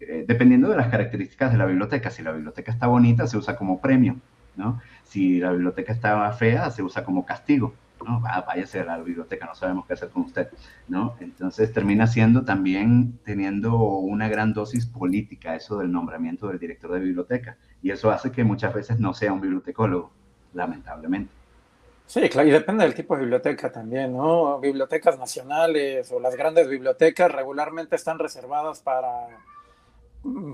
eh, 0.00 0.24
dependiendo 0.26 0.70
de 0.70 0.76
las 0.76 0.88
características 0.88 1.52
de 1.52 1.58
la 1.58 1.66
biblioteca, 1.66 2.10
si 2.10 2.22
la 2.22 2.32
biblioteca 2.32 2.72
está 2.72 2.86
bonita, 2.86 3.26
se 3.26 3.36
usa 3.36 3.56
como 3.56 3.80
premio, 3.82 4.16
¿no? 4.56 4.80
Si 5.04 5.38
la 5.38 5.52
biblioteca 5.52 5.92
está 5.92 6.32
fea, 6.32 6.70
se 6.70 6.82
usa 6.82 7.04
como 7.04 7.26
castigo, 7.26 7.74
¿no? 8.06 8.22
Ah, 8.24 8.42
váyase 8.46 8.80
a 8.80 8.84
la 8.86 8.98
biblioteca, 8.98 9.44
no 9.44 9.54
sabemos 9.54 9.86
qué 9.86 9.92
hacer 9.92 10.08
con 10.08 10.22
usted, 10.22 10.48
¿no? 10.88 11.16
Entonces 11.20 11.70
termina 11.74 12.06
siendo 12.06 12.46
también 12.46 13.18
teniendo 13.24 13.76
una 13.76 14.28
gran 14.28 14.54
dosis 14.54 14.86
política 14.86 15.54
eso 15.54 15.78
del 15.78 15.92
nombramiento 15.92 16.48
del 16.48 16.58
director 16.58 16.92
de 16.92 17.00
biblioteca, 17.00 17.58
y 17.82 17.90
eso 17.90 18.10
hace 18.10 18.32
que 18.32 18.42
muchas 18.42 18.72
veces 18.72 19.00
no 19.00 19.12
sea 19.12 19.34
un 19.34 19.42
bibliotecólogo, 19.42 20.12
lamentablemente. 20.54 21.39
Sí, 22.10 22.28
claro, 22.28 22.48
y 22.48 22.50
depende 22.50 22.82
del 22.82 22.92
tipo 22.92 23.14
de 23.14 23.20
biblioteca 23.20 23.70
también, 23.70 24.16
¿no? 24.16 24.58
Bibliotecas 24.58 25.16
nacionales 25.16 26.10
o 26.10 26.18
las 26.18 26.34
grandes 26.34 26.68
bibliotecas 26.68 27.30
regularmente 27.30 27.94
están 27.94 28.18
reservadas 28.18 28.80
para 28.80 29.28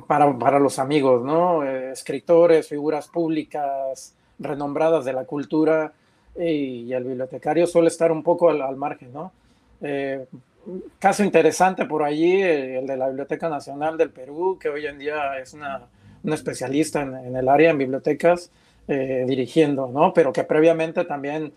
para, 0.06 0.38
para 0.38 0.58
los 0.58 0.78
amigos, 0.78 1.24
¿no? 1.24 1.64
Eh, 1.64 1.92
escritores, 1.92 2.68
figuras 2.68 3.08
públicas 3.08 4.14
renombradas 4.38 5.06
de 5.06 5.14
la 5.14 5.24
cultura 5.24 5.94
y, 6.38 6.92
el 6.92 7.04
bibliotecario 7.04 7.66
suele 7.66 7.88
estar 7.88 8.12
un 8.12 8.22
poco 8.22 8.50
al, 8.50 8.76
margen, 8.76 9.14
¿no? 9.14 9.32
Eh, 9.80 10.26
caso 10.98 11.24
interesante 11.24 11.86
por 11.86 12.02
allí, 12.02 12.34
eh, 12.42 12.80
el 12.80 12.86
de 12.86 12.98
la 12.98 13.08
Biblioteca 13.08 13.48
Nacional 13.48 13.96
del 13.96 14.10
Perú, 14.10 14.58
que 14.60 14.68
hoy 14.68 14.84
en 14.84 14.98
día 14.98 15.38
es 15.38 15.54
una, 15.54 15.86
una 16.22 16.34
especialista 16.34 17.00
en, 17.00 17.34
el 17.34 17.48
área 17.48 17.70
en 17.70 17.78
bibliotecas 17.78 18.50
dirigiendo, 18.86 19.88
¿no? 19.88 20.12
Pero 20.14 20.32
que 20.32 20.44
previamente 20.44 21.04
también 21.04 21.52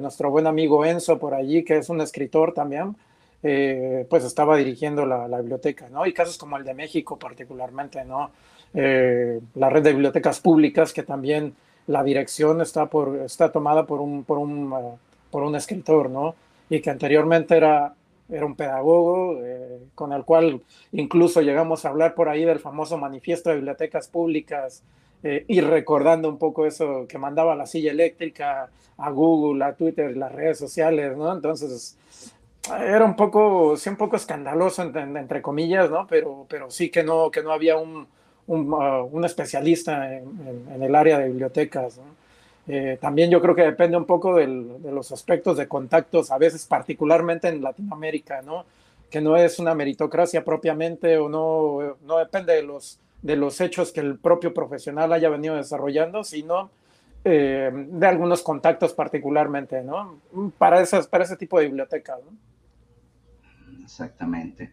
nuestro 0.00 0.30
buen 0.30 0.46
amigo 0.46 0.84
Enzo 0.84 1.18
por 1.18 1.34
allí, 1.34 1.62
que 1.62 1.78
es 1.78 1.88
un 1.88 2.00
escritor 2.00 2.52
también, 2.52 2.96
eh, 3.42 4.04
pues 4.10 4.24
estaba 4.24 4.56
dirigiendo 4.56 5.06
la, 5.06 5.26
biblioteca, 5.38 5.88
¿no? 5.88 6.04
Y 6.06 6.12
casos 6.12 6.36
como 6.38 6.56
el 6.56 6.64
de 6.64 6.74
México 6.74 7.16
particularmente, 7.18 8.04
¿no? 8.04 8.30
Eh, 8.74 9.40
la 9.54 9.70
red 9.70 9.82
de 9.82 9.92
bibliotecas 9.92 10.40
públicas, 10.40 10.92
que 10.92 11.04
también 11.04 11.54
la 11.86 12.02
dirección 12.02 12.60
está, 12.60 12.86
por, 12.86 13.16
está 13.24 13.52
tomada 13.52 13.86
por 13.86 14.00
un, 14.00 14.24
por, 14.24 14.38
un, 14.38 14.74
por 15.30 15.44
un 15.44 15.54
escritor, 15.54 16.10
¿no? 16.10 16.34
Y 16.68 16.80
que 16.80 16.90
anteriormente 16.90 17.56
era, 17.56 17.94
era 18.28 18.44
un 18.44 18.56
pedagogo, 18.56 19.38
eh, 19.40 19.78
con 19.94 20.12
el 20.12 20.24
cual 20.24 20.60
incluso 20.90 21.40
llegamos 21.40 21.84
a 21.84 21.90
hablar 21.90 22.14
por 22.16 22.28
ahí 22.28 22.44
del 22.44 22.58
famoso 22.58 22.98
manifiesto 22.98 23.50
de 23.50 23.56
bibliotecas 23.56 24.08
públicas, 24.08 24.82
y 25.22 25.60
recordando 25.60 26.28
un 26.28 26.38
poco 26.38 26.64
eso 26.66 27.06
que 27.08 27.18
mandaba 27.18 27.56
la 27.56 27.66
silla 27.66 27.90
eléctrica 27.90 28.70
a 28.98 29.10
Google, 29.10 29.64
a 29.64 29.74
Twitter, 29.74 30.16
las 30.16 30.32
redes 30.32 30.58
sociales, 30.58 31.16
¿no? 31.16 31.32
Entonces, 31.32 31.96
era 32.76 33.04
un 33.04 33.16
poco, 33.16 33.76
sí, 33.76 33.88
un 33.88 33.96
poco 33.96 34.16
escandaloso, 34.16 34.82
entre, 34.82 35.40
comillas, 35.40 35.90
¿no? 35.90 36.06
Pero, 36.06 36.46
pero 36.48 36.70
sí 36.70 36.90
que 36.90 37.02
no, 37.02 37.30
que 37.30 37.42
no 37.42 37.52
había 37.52 37.76
un, 37.76 38.06
un, 38.48 38.72
uh, 38.72 39.24
especialista 39.24 40.12
en, 40.16 40.82
el 40.82 40.94
área 40.94 41.18
de 41.18 41.26
bibliotecas, 41.28 42.00
eh, 42.66 42.98
también 43.00 43.30
yo 43.30 43.40
creo 43.40 43.54
que 43.54 43.62
depende 43.62 43.96
un 43.96 44.04
poco 44.04 44.36
de 44.36 44.46
los 44.46 45.10
aspectos 45.12 45.56
de 45.56 45.68
contactos, 45.68 46.30
a 46.30 46.38
veces 46.38 46.66
particularmente 46.66 47.48
en 47.48 47.62
Latinoamérica, 47.62 48.42
¿no? 48.42 48.64
Que 49.10 49.22
no 49.22 49.36
es 49.36 49.58
una 49.58 49.74
meritocracia 49.74 50.44
propiamente 50.44 51.16
o 51.16 51.30
no, 51.30 51.96
no 52.04 52.18
depende 52.18 52.54
de 52.54 52.62
los, 52.62 52.98
de 53.22 53.36
los 53.36 53.60
hechos 53.60 53.92
que 53.92 54.00
el 54.00 54.18
propio 54.18 54.54
profesional 54.54 55.12
haya 55.12 55.28
venido 55.28 55.56
desarrollando, 55.56 56.24
sino 56.24 56.70
eh, 57.24 57.70
de 57.72 58.06
algunos 58.06 58.42
contactos 58.42 58.92
particularmente, 58.94 59.82
¿no? 59.82 60.20
Para, 60.58 60.80
esas, 60.80 61.06
para 61.08 61.24
ese 61.24 61.36
tipo 61.36 61.58
de 61.58 61.66
bibliotecas, 61.66 62.18
¿no? 62.24 62.36
Exactamente. 63.82 64.72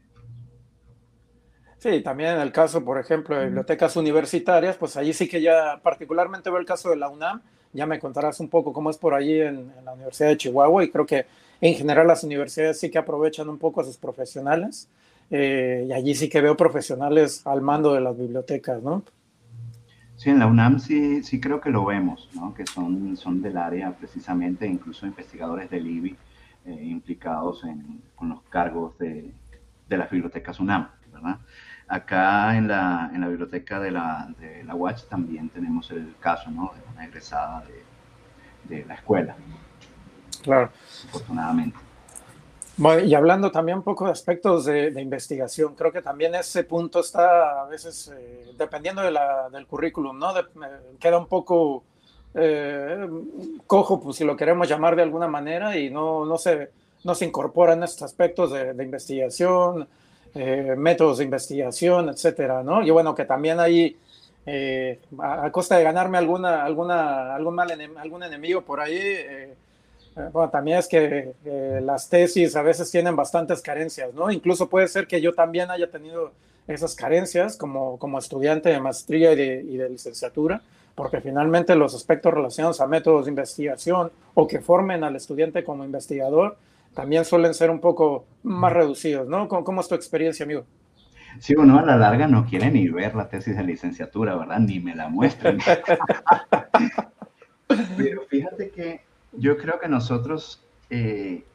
Sí, 1.78 2.02
también 2.02 2.32
en 2.32 2.42
el 2.42 2.52
caso, 2.52 2.84
por 2.84 3.00
ejemplo, 3.00 3.38
de 3.38 3.46
bibliotecas 3.46 3.96
universitarias, 3.96 4.75
pues 4.75 4.98
allí 4.98 5.14
sí 5.14 5.28
que 5.28 5.42
ya, 5.42 5.80
particularmente 5.84 6.50
veo 6.50 6.60
el 6.60 6.66
caso 6.66 6.90
de 6.90 6.96
la 6.96 7.10
UNAM, 7.10 7.42
ya 7.74 7.86
me 7.86 8.00
contarás 8.00 8.40
un 8.40 8.50
poco 8.50 8.74
cómo 8.74 8.90
es 8.90 8.98
por 8.98 9.14
allí 9.14 9.40
en, 9.40 9.72
la 9.84 9.94
Universidad 9.94 10.30
de 10.30 10.38
Chihuahua 10.38 10.84
y 10.84 10.90
creo 10.90 11.06
que 11.06 11.25
en 11.62 11.75
general 11.75 12.08
las 12.08 12.24
universidades 12.24 12.80
sí 12.80 12.90
que 12.90 12.98
aprovechan 12.98 13.50
un 13.50 13.60
poco 13.60 13.82
a 13.82 13.84
sus 13.84 13.98
profesionales 13.98 14.88
eh, 15.29 15.86
y 15.88 15.91
allí 15.94 16.15
sí 16.15 16.29
que 16.29 16.41
veo 16.41 16.55
profesionales 16.55 17.46
al 17.46 17.62
mando 17.62 17.94
de 17.94 18.01
las 18.01 18.17
bibliotecas, 18.17 18.82
¿no? 18.82 19.03
Sí, 20.15 20.29
en 20.29 20.39
la 20.39 20.48
UNAM 20.48 20.79
sí, 20.79 21.24
sí 21.24 21.41
creo 21.41 21.60
que 21.60 21.70
lo 21.70 21.84
vemos, 21.84 22.29
¿no? 22.34 22.53
Que 22.53 22.65
son, 22.65 23.17
son 23.17 23.41
del 23.41 23.58
área 23.58 23.91
precisamente, 23.91 24.65
incluso 24.65 25.05
investigadores 25.05 25.70
del 25.70 25.88
IBI 25.88 26.15
eh, 26.65 26.72
implicados 26.72 27.63
en, 27.65 28.01
con 28.15 28.29
los 28.29 28.41
cargos 28.44 28.98
de, 28.98 29.32
de 29.89 29.98
las 29.98 30.10
bibliotecas 30.10 30.60
UNAM, 30.60 30.89
¿verdad? 31.12 31.38
Acá 31.88 32.58
en 32.58 32.67
la, 32.67 33.12
en 33.13 33.22
la 33.22 33.27
biblioteca 33.27 33.79
de 33.79 33.91
la, 33.91 34.34
de 34.39 34.63
la 34.63 34.74
UACH 34.74 35.08
también 35.10 35.50
tenemos 35.50 35.91
el 35.91 36.15
caso, 36.20 36.50
¿no? 36.50 36.72
De 36.74 36.94
una 36.94 37.05
egresada 37.05 37.63
de, 37.65 38.75
de 38.75 38.86
la 38.86 38.96
escuela. 38.96 39.36
Claro. 40.41 40.72
Afortunadamente. 41.10 41.77
Bueno, 42.77 43.05
y 43.05 43.15
hablando 43.15 43.51
también 43.51 43.77
un 43.77 43.84
poco 43.84 44.05
de 44.05 44.12
aspectos 44.12 44.65
de, 44.65 45.01
investigación, 45.01 45.75
creo 45.75 45.94
que 45.94 46.01
también 46.01 46.36
ese 46.36 46.65
punto 46.65 47.00
está 47.00 47.62
a 47.62 47.65
veces, 47.67 48.12
eh, 48.13 48.53
dependiendo 48.58 49.01
de 49.01 49.12
la, 49.12 49.50
del 49.50 49.65
currículum, 49.65 50.20
¿no? 50.20 50.34
queda 51.00 51.17
un 51.17 51.27
poco 51.27 51.84
eh, 52.38 53.08
cojo, 53.65 54.01
pues 54.01 54.17
si 54.17 54.25
lo 54.25 54.36
queremos 54.36 54.67
llamar 54.67 54.98
de 54.98 55.03
alguna 55.03 55.27
manera, 55.27 55.77
y 55.77 55.89
no, 55.89 56.25
no, 56.25 56.38
se, 56.38 56.70
no 57.05 57.15
se 57.15 57.25
incorporan 57.25 57.82
estos 57.82 58.03
aspectos 58.03 58.51
de, 58.51 58.84
investigación, 58.84 59.88
eh, 60.34 60.75
métodos 60.77 61.20
de 61.20 61.24
investigación, 61.24 62.10
etcétera, 62.10 62.62
¿no? 62.62 62.84
Y 62.86 62.89
bueno, 62.89 63.15
que 63.15 63.24
también 63.24 63.62
hay, 63.62 63.96
eh, 64.46 65.00
a, 65.17 65.50
costa 65.50 65.77
de 65.77 65.84
ganarme 65.86 66.17
alguna, 66.17 66.65
alguna, 66.65 67.34
algún, 67.34 67.55
mal 67.55 67.72
algún 67.98 68.24
enemigo 68.24 68.63
por 68.63 68.82
ahí, 68.82 69.00
bueno, 70.32 70.50
también 70.50 70.78
es 70.78 70.88
que 70.88 71.34
las 71.82 72.10
tesis 72.10 72.56
a 72.56 72.62
veces 72.62 72.90
tienen 72.90 73.16
bastantes 73.16 73.62
carencias, 73.62 74.14
¿no? 74.14 74.32
Incluso 74.32 74.70
puede 74.70 74.88
ser 74.88 75.08
que 75.08 75.22
yo 75.22 75.34
también 75.34 75.72
haya 75.72 75.90
tenido 75.90 76.32
esas 76.68 76.96
carencias 76.96 77.58
como, 77.58 78.00
como 78.00 78.18
estudiante 78.18 78.70
de 78.70 78.80
maestría 78.80 79.34
y 79.34 79.36
de, 79.36 79.66
y 79.68 79.78
de 79.78 79.90
licenciatura 79.90 80.62
porque 80.96 81.22
finalmente 81.22 81.76
los 81.76 81.94
aspectos 81.94 82.34
relacionados 82.34 82.82
a 82.82 82.88
métodos 82.88 83.26
de 83.26 83.32
investigación 83.32 84.12
o 84.34 84.48
que 84.48 84.62
formen 84.62 85.04
al 85.04 85.16
estudiante 85.16 85.64
como 85.64 85.84
investigador 85.84 86.58
también 86.94 87.26
suelen 87.26 87.54
ser 87.54 87.70
un 87.70 87.82
poco 87.82 88.26
más 88.44 88.72
reducidos, 88.72 89.28
¿no? 89.28 89.50
¿Cómo, 89.50 89.82
es 89.82 89.88
tu 89.90 89.96
experiencia, 89.96 90.46
amigo? 90.46 90.64
Sí, 91.40 91.54
uno 91.58 91.78
a 91.78 91.84
la 91.84 91.98
larga 91.98 92.28
no 92.28 92.46
quiere 92.46 92.72
ni 92.72 92.88
ver 92.88 93.14
la 93.14 93.28
tesis 93.28 93.58
de 93.58 93.64
licenciatura, 93.64 94.38
¿verdad? 94.38 94.60
Ni 94.60 94.80
me 94.80 94.96
la 94.96 95.10
muestran. 95.10 95.58
Pero 97.98 98.22
fíjate 98.30 98.70
que 98.70 99.02
yo 99.38 99.58
creo 99.58 99.80
que 99.80 99.88
nosotros 99.88 100.63
eh, 100.89 101.46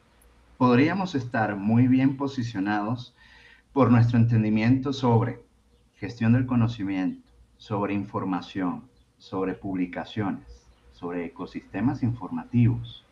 podríamos 0.57 1.15
estar 1.15 1.55
muy 1.55 1.87
bien 1.87 2.17
posicionados 2.17 3.15
por 3.73 3.91
nuestro 3.91 4.17
entendimiento 4.17 4.93
sobre 4.93 5.41
gestión 5.95 6.33
del 6.33 6.45
conocimiento, 6.45 7.27
sobre 7.57 7.93
información, 7.93 8.83
sobre 9.17 9.53
publicaciones, 9.53 10.45
sobre 10.91 11.25
ecosistemas 11.25 12.03
informativos. 12.03 13.05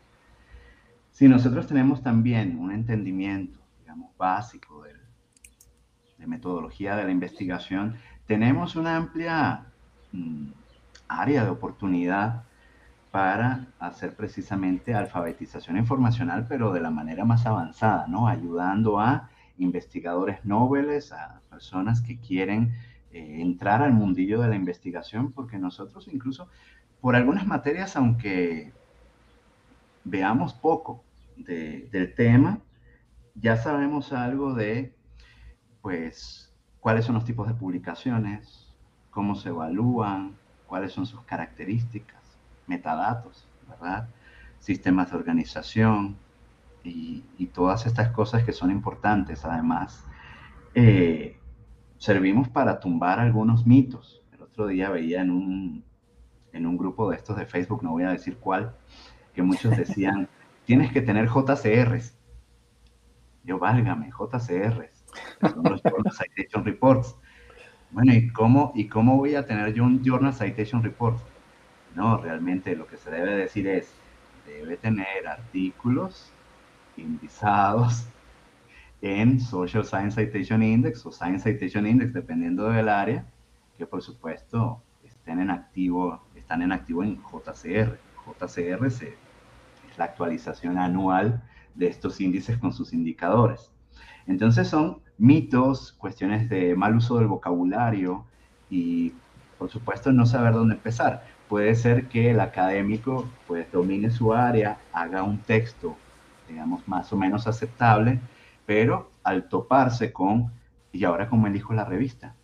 Si 1.10 1.28
nosotros 1.28 1.66
tenemos 1.66 2.02
también 2.02 2.58
un 2.58 2.72
entendimiento, 2.72 3.58
digamos, 3.80 4.16
básico 4.16 4.82
de, 4.82 4.94
de 6.18 6.26
metodología 6.26 6.96
de 6.96 7.04
la 7.04 7.10
investigación, 7.10 7.96
tenemos 8.26 8.76
una 8.76 8.96
amplia 8.96 9.66
mm, 10.12 10.46
área 11.08 11.44
de 11.44 11.50
oportunidad 11.50 12.44
para 13.10 13.66
hacer 13.78 14.14
precisamente 14.14 14.94
alfabetización 14.94 15.76
informacional, 15.76 16.46
pero 16.48 16.72
de 16.72 16.80
la 16.80 16.90
manera 16.90 17.24
más 17.24 17.46
avanzada, 17.46 18.06
¿no? 18.06 18.28
Ayudando 18.28 19.00
a 19.00 19.30
investigadores 19.58 20.44
nobles, 20.44 21.12
a 21.12 21.40
personas 21.50 22.00
que 22.00 22.18
quieren 22.18 22.72
eh, 23.12 23.40
entrar 23.40 23.82
al 23.82 23.92
mundillo 23.92 24.40
de 24.40 24.48
la 24.48 24.56
investigación, 24.56 25.32
porque 25.32 25.58
nosotros 25.58 26.08
incluso 26.12 26.48
por 27.00 27.16
algunas 27.16 27.46
materias, 27.46 27.96
aunque 27.96 28.72
veamos 30.04 30.54
poco 30.54 31.02
del 31.36 32.14
tema, 32.14 32.58
ya 33.34 33.56
sabemos 33.56 34.12
algo 34.12 34.52
de, 34.52 34.94
pues, 35.80 36.52
cuáles 36.80 37.06
son 37.06 37.14
los 37.14 37.24
tipos 37.24 37.48
de 37.48 37.54
publicaciones, 37.54 38.70
cómo 39.10 39.34
se 39.34 39.48
evalúan, 39.48 40.36
cuáles 40.66 40.92
son 40.92 41.06
sus 41.06 41.22
características, 41.22 42.19
metadatos, 42.70 43.46
¿verdad? 43.68 44.08
Sistemas 44.60 45.10
de 45.10 45.16
organización 45.16 46.16
y, 46.84 47.24
todas 47.52 47.84
estas 47.84 48.10
cosas 48.10 48.44
que 48.44 48.52
son 48.52 48.70
importantes, 48.70 49.44
además. 49.44 50.04
Eh, 50.74 51.36
servimos 51.98 52.48
para 52.48 52.78
tumbar 52.78 53.18
algunos 53.18 53.66
mitos. 53.66 54.22
El 54.32 54.42
otro 54.42 54.68
día 54.68 54.88
veía 54.88 55.20
en 55.20 55.30
un, 55.30 55.84
en 56.52 56.66
un 56.66 56.78
grupo 56.78 57.10
de 57.10 57.16
estos 57.16 57.36
de 57.36 57.44
Facebook, 57.44 57.82
no 57.82 57.90
voy 57.90 58.04
a 58.04 58.10
decir 58.10 58.36
cuál, 58.38 58.74
que 59.34 59.42
muchos 59.42 59.76
decían, 59.76 60.28
tienes 60.64 60.92
que 60.92 61.02
tener 61.02 61.28
JCRs. 61.28 62.16
Yo, 63.44 63.58
válgame, 63.58 64.10
JCRs. 64.10 65.04
Son 65.40 65.64
los 65.64 65.82
Journal 65.82 66.12
Citation 66.12 66.64
Reports. 66.64 67.16
Bueno, 67.90 68.14
¿y 68.14 68.28
cómo, 68.28 68.72
¿y 68.74 68.86
cómo 68.86 69.16
voy 69.16 69.34
a 69.34 69.44
tener 69.44 69.74
yo 69.74 69.84
un 69.84 70.04
Journal 70.04 70.32
Citation 70.32 70.82
Report? 70.82 71.18
No, 71.94 72.18
realmente 72.18 72.76
lo 72.76 72.86
que 72.86 72.96
se 72.96 73.10
debe 73.10 73.36
decir 73.36 73.66
es, 73.66 73.92
debe 74.46 74.76
tener 74.76 75.26
artículos 75.26 76.32
indizados 76.96 78.06
en 79.02 79.40
Social 79.40 79.84
Science 79.84 80.20
Citation 80.20 80.62
Index 80.62 81.04
o 81.06 81.12
Science 81.12 81.50
Citation 81.50 81.86
Index, 81.86 82.12
dependiendo 82.12 82.68
del 82.68 82.88
área, 82.88 83.24
que 83.78 83.86
por 83.86 84.02
supuesto 84.02 84.82
estén 85.04 85.40
en 85.40 85.50
activo, 85.50 86.22
están 86.34 86.62
en 86.62 86.72
activo 86.72 87.02
en 87.02 87.16
JCR. 87.16 87.98
JCR 88.26 88.86
es 88.86 89.02
la 89.96 90.04
actualización 90.04 90.78
anual 90.78 91.42
de 91.74 91.86
estos 91.86 92.20
índices 92.20 92.58
con 92.58 92.72
sus 92.72 92.92
indicadores. 92.92 93.70
Entonces 94.26 94.68
son 94.68 95.00
mitos, 95.18 95.92
cuestiones 95.92 96.48
de 96.48 96.74
mal 96.74 96.96
uso 96.96 97.18
del 97.18 97.26
vocabulario 97.26 98.24
y 98.68 99.12
por 99.58 99.70
supuesto 99.70 100.12
no 100.12 100.26
saber 100.26 100.54
dónde 100.54 100.74
empezar. 100.74 101.24
Puede 101.50 101.74
ser 101.74 102.06
que 102.06 102.30
el 102.30 102.38
académico 102.38 103.28
pues 103.48 103.70
domine 103.72 104.12
su 104.12 104.32
área, 104.32 104.78
haga 104.92 105.24
un 105.24 105.38
texto, 105.38 105.96
digamos, 106.48 106.86
más 106.86 107.12
o 107.12 107.16
menos 107.16 107.48
aceptable, 107.48 108.20
pero 108.66 109.10
al 109.24 109.48
toparse 109.48 110.12
con, 110.12 110.52
¿y 110.92 111.02
ahora 111.02 111.28
cómo 111.28 111.48
elijo 111.48 111.74
la 111.74 111.84
revista? 111.84 112.36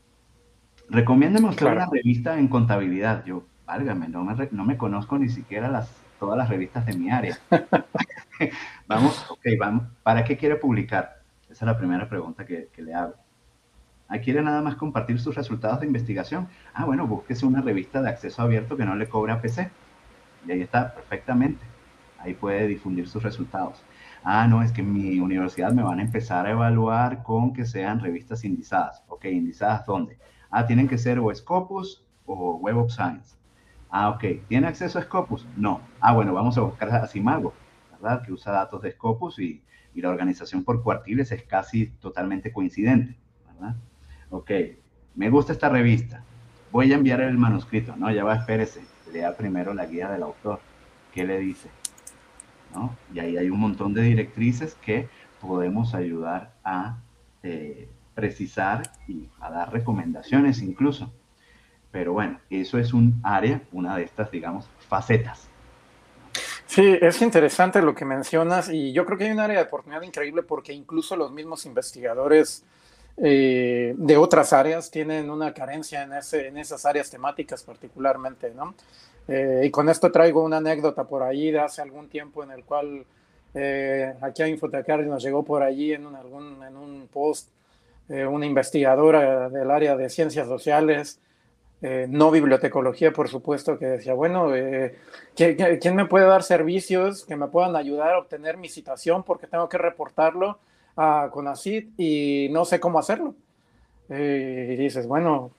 Recomiéndeme 0.90 1.50
usted 1.50 1.66
una 1.66 1.86
revista 1.86 2.36
en 2.36 2.48
contabilidad. 2.48 3.24
Yo, 3.24 3.44
válgame, 3.64 4.08
no 4.08 4.24
me, 4.24 4.48
no 4.50 4.64
me 4.64 4.76
conozco 4.76 5.16
ni 5.16 5.28
siquiera 5.28 5.68
las, 5.68 5.88
todas 6.18 6.36
las 6.36 6.48
revistas 6.48 6.84
de 6.84 6.96
mi 6.96 7.08
área. 7.08 7.38
vamos, 8.88 9.24
ok, 9.30 9.46
vamos. 9.56 9.84
¿Para 10.02 10.24
qué 10.24 10.36
quiere 10.36 10.56
publicar? 10.56 11.22
Esa 11.44 11.52
es 11.52 11.62
la 11.62 11.78
primera 11.78 12.08
pregunta 12.08 12.44
que, 12.44 12.70
que 12.72 12.82
le 12.82 12.92
hago. 12.92 13.14
¿Ah, 14.08 14.18
¿Quiere 14.18 14.42
nada 14.42 14.62
más 14.62 14.76
compartir 14.76 15.18
sus 15.20 15.34
resultados 15.34 15.80
de 15.80 15.86
investigación? 15.86 16.48
Ah, 16.74 16.84
bueno, 16.84 17.06
búsquese 17.06 17.46
una 17.46 17.60
revista 17.60 18.02
de 18.02 18.10
acceso 18.10 18.42
abierto 18.42 18.76
que 18.76 18.84
no 18.84 18.94
le 18.94 19.08
cobre 19.08 19.32
a 19.32 19.40
PC. 19.40 19.70
Y 20.46 20.52
ahí 20.52 20.62
está, 20.62 20.94
perfectamente. 20.94 21.64
Ahí 22.18 22.34
puede 22.34 22.66
difundir 22.66 23.08
sus 23.08 23.22
resultados 23.22 23.82
ah, 24.26 24.46
no, 24.48 24.62
es 24.62 24.72
que 24.72 24.80
en 24.80 24.92
mi 24.92 25.20
universidad 25.20 25.72
me 25.72 25.82
van 25.82 26.00
a 26.00 26.02
empezar 26.02 26.46
a 26.46 26.50
evaluar 26.50 27.22
con 27.22 27.52
que 27.52 27.64
sean 27.64 28.00
revistas 28.00 28.44
indizadas. 28.44 29.02
Ok, 29.08 29.26
indizadas 29.26 29.86
dónde? 29.86 30.18
Ah, 30.50 30.66
tienen 30.66 30.88
que 30.88 30.98
ser 30.98 31.20
o 31.20 31.32
Scopus 31.34 32.04
o 32.26 32.56
Web 32.56 32.76
of 32.78 32.90
Science. 32.90 33.36
Ah, 33.88 34.10
ok, 34.10 34.24
¿tiene 34.48 34.66
acceso 34.66 34.98
a 34.98 35.02
Scopus? 35.02 35.46
No. 35.56 35.80
Ah, 36.00 36.12
bueno, 36.12 36.34
vamos 36.34 36.58
a 36.58 36.62
buscar 36.62 36.88
a 36.90 37.06
Simago. 37.06 37.54
¿verdad? 37.92 38.22
Que 38.22 38.32
usa 38.32 38.52
datos 38.52 38.82
de 38.82 38.90
Scopus 38.90 39.38
y, 39.38 39.62
y 39.94 40.02
la 40.02 40.10
organización 40.10 40.64
por 40.64 40.82
cuartiles 40.82 41.30
es 41.32 41.44
casi 41.44 41.86
totalmente 41.86 42.52
coincidente, 42.52 43.16
¿verdad? 43.46 43.76
Ok, 44.36 44.50
me 45.14 45.30
gusta 45.30 45.54
esta 45.54 45.70
revista, 45.70 46.22
voy 46.70 46.92
a 46.92 46.96
enviar 46.96 47.22
el 47.22 47.38
manuscrito, 47.38 47.96
no, 47.96 48.10
ya 48.10 48.22
va, 48.22 48.36
espérese, 48.36 48.82
lea 49.10 49.34
primero 49.34 49.72
la 49.72 49.86
guía 49.86 50.10
del 50.10 50.22
autor, 50.22 50.60
¿qué 51.14 51.24
le 51.24 51.38
dice? 51.38 51.70
¿No? 52.74 52.94
Y 53.14 53.20
ahí 53.20 53.38
hay 53.38 53.48
un 53.48 53.58
montón 53.58 53.94
de 53.94 54.02
directrices 54.02 54.74
que 54.74 55.08
podemos 55.40 55.94
ayudar 55.94 56.52
a 56.62 56.98
eh, 57.42 57.88
precisar 58.14 58.82
y 59.08 59.26
a 59.40 59.50
dar 59.50 59.72
recomendaciones 59.72 60.60
incluso. 60.60 61.10
Pero 61.90 62.12
bueno, 62.12 62.38
eso 62.50 62.78
es 62.78 62.92
un 62.92 63.18
área, 63.22 63.62
una 63.72 63.96
de 63.96 64.02
estas, 64.02 64.30
digamos, 64.30 64.68
facetas. 64.86 65.48
Sí, 66.66 66.98
es 67.00 67.22
interesante 67.22 67.80
lo 67.80 67.94
que 67.94 68.04
mencionas 68.04 68.68
y 68.68 68.92
yo 68.92 69.06
creo 69.06 69.16
que 69.16 69.24
hay 69.24 69.30
un 69.30 69.40
área 69.40 69.56
de 69.56 69.64
oportunidad 69.64 70.02
increíble 70.02 70.42
porque 70.42 70.74
incluso 70.74 71.16
los 71.16 71.32
mismos 71.32 71.64
investigadores 71.64 72.66
eh, 73.18 73.94
de 73.96 74.16
otras 74.18 74.52
áreas 74.52 74.90
tienen 74.90 75.30
una 75.30 75.54
carencia 75.54 76.02
en, 76.02 76.12
ese, 76.12 76.48
en 76.48 76.58
esas 76.58 76.84
áreas 76.84 77.10
temáticas 77.10 77.62
particularmente, 77.62 78.50
¿no? 78.50 78.74
Eh, 79.26 79.62
y 79.64 79.70
con 79.70 79.88
esto 79.88 80.12
traigo 80.12 80.44
una 80.44 80.58
anécdota 80.58 81.04
por 81.04 81.22
ahí 81.22 81.50
de 81.50 81.60
hace 81.60 81.80
algún 81.80 82.08
tiempo 82.08 82.44
en 82.44 82.50
el 82.50 82.64
cual 82.64 83.04
eh, 83.54 84.14
aquí 84.20 84.42
a 84.42 84.48
Infotecario 84.48 85.06
nos 85.06 85.22
llegó 85.22 85.42
por 85.42 85.62
allí 85.62 85.94
en 85.94 86.06
un, 86.06 86.14
algún, 86.14 86.62
en 86.62 86.76
un 86.76 87.08
post 87.12 87.50
una 88.08 88.46
investigadora 88.46 89.48
del 89.48 89.68
área 89.68 89.96
de 89.96 90.08
ciencias 90.10 90.46
sociales, 90.46 91.18
no 91.80 92.30
bibliotecología, 92.30 93.12
por 93.12 93.28
supuesto, 93.28 93.80
que 93.80 93.86
decía, 93.86 94.14
bueno, 94.14 94.52
¿quién 95.34 95.96
me 95.96 96.04
puede 96.04 96.24
dar 96.24 96.44
servicios 96.44 97.24
que 97.24 97.34
me 97.34 97.48
puedan 97.48 97.74
ayudar 97.74 98.14
a 98.14 98.18
obtener 98.18 98.58
mi 98.58 98.68
citación 98.68 99.24
porque 99.24 99.48
tengo 99.48 99.68
que 99.68 99.78
reportarlo? 99.78 100.60
A 100.96 101.28
CONACID 101.30 101.90
y 101.98 102.48
no 102.50 102.64
sé 102.64 102.80
cómo 102.80 102.98
hacerlo. 102.98 103.34
Eh, 104.08 104.70
y 104.72 104.76
dices, 104.76 105.06
bueno, 105.06 105.50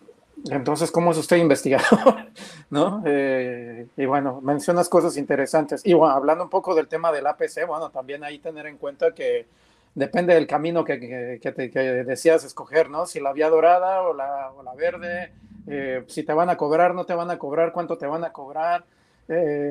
entonces, 0.50 0.92
¿cómo 0.92 1.12
es 1.12 1.18
usted 1.18 1.38
investigador? 1.48 2.28
¿No? 2.70 3.04
Eh, 3.06 3.88
y 3.96 4.06
bueno, 4.06 4.42
mencionas 4.42 4.90
cosas 4.90 5.18
interesantes. 5.18 5.82
Y 5.86 5.94
hablando 5.94 6.44
un 6.44 6.50
poco 6.50 6.76
del 6.76 6.88
tema 6.88 7.12
del 7.12 7.28
APC, 7.28 7.68
bueno, 7.68 7.90
también 7.92 8.24
ahí 8.24 8.40
tener 8.40 8.66
en 8.66 8.78
cuenta 8.78 9.14
que 9.14 9.46
depende 9.96 10.34
del 10.34 10.48
camino 10.48 10.84
que, 10.84 11.00
que, 11.40 11.80
deseas 12.04 12.44
escoger, 12.44 12.90
¿no? 12.90 13.06
Si 13.06 13.20
la 13.20 13.34
vía 13.34 13.50
dorada 13.50 14.02
o 14.04 14.14
la, 14.14 14.52
o 14.52 14.62
la 14.62 14.76
verde, 14.76 15.34
eh, 15.66 16.04
si 16.08 16.24
te 16.24 16.34
van 16.34 16.50
a 16.50 16.58
cobrar, 16.58 16.94
no 16.94 17.06
te 17.06 17.16
van 17.16 17.32
a 17.32 17.40
cobrar, 17.40 17.72
cuánto 17.72 17.98
te 17.98 18.06
van 18.06 18.24
a 18.24 18.32
cobrar, 18.32 18.86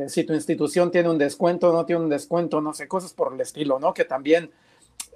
si 0.08 0.24
tu 0.24 0.34
institución 0.34 0.90
tiene 0.90 1.08
un 1.08 1.16
descuento, 1.16 1.72
no 1.72 1.86
tiene 1.86 2.02
un 2.02 2.10
descuento, 2.10 2.60
no 2.60 2.74
sé, 2.74 2.86
cosas 2.88 3.14
por 3.14 3.32
el 3.32 3.40
estilo, 3.40 3.78
¿no? 3.78 3.94
Que 3.94 4.04
también 4.04 4.44
eh, 4.44 4.48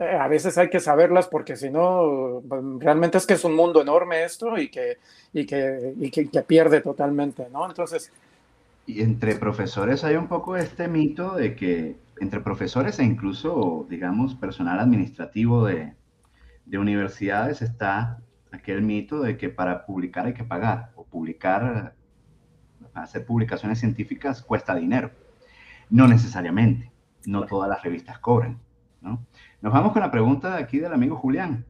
a 0.01 0.29
veces 0.29 0.57
hay 0.57 0.71
que 0.71 0.81
saberlas 0.81 1.29
porque 1.29 1.57
si 1.57 1.71
no, 1.71 2.43
pues, 2.49 2.63
realmente 2.79 3.19
es 3.19 3.27
que 3.27 3.35
es 3.35 3.45
un 3.45 3.55
mundo 3.55 3.83
enorme 3.83 4.25
esto 4.25 4.57
y 4.57 4.71
que, 4.71 4.99
y 5.33 5.45
que, 5.45 5.95
y 5.99 6.11
que, 6.11 6.43
pierde 6.43 6.81
totalmente, 6.81 7.49
¿no? 7.53 7.69
Entonces... 7.69 8.11
Y 8.87 9.03
entre 9.03 9.37
profesores 9.37 10.03
hay 10.03 10.17
un 10.17 10.27
poco 10.27 10.57
este 10.57 10.89
mito 10.89 11.35
de 11.35 11.55
que 11.55 11.97
entre 12.19 12.41
profesores 12.41 12.99
e 12.99 13.05
incluso, 13.05 13.87
digamos, 13.89 14.35
personal 14.35 14.81
administrativo 14.81 15.67
de, 15.67 15.93
de 16.65 16.79
universidades 16.79 17.63
está 17.63 18.19
aquel 18.53 18.83
mito 18.83 19.21
de 19.21 19.37
que 19.37 19.49
para 19.49 19.85
publicar 19.85 20.27
hay 20.27 20.35
que 20.35 20.45
pagar 20.45 20.93
o 20.97 21.05
publicar, 21.05 21.95
hacer 22.95 23.27
publicaciones 23.27 23.79
científicas 23.79 24.43
cuesta 24.43 24.75
dinero. 24.75 25.11
No 25.91 26.09
necesariamente, 26.09 26.91
no 27.27 27.45
todas 27.47 27.69
las 27.69 27.83
revistas 27.83 28.19
cobran, 28.19 28.59
¿no? 29.01 29.21
Nos 29.61 29.73
vamos 29.73 29.93
con 29.93 30.03
la 30.03 30.11
pregunta 30.11 30.57
de 30.57 30.63
aquí 30.63 30.79
del 30.79 30.93
amigo 30.93 31.17
Julián. 31.17 31.65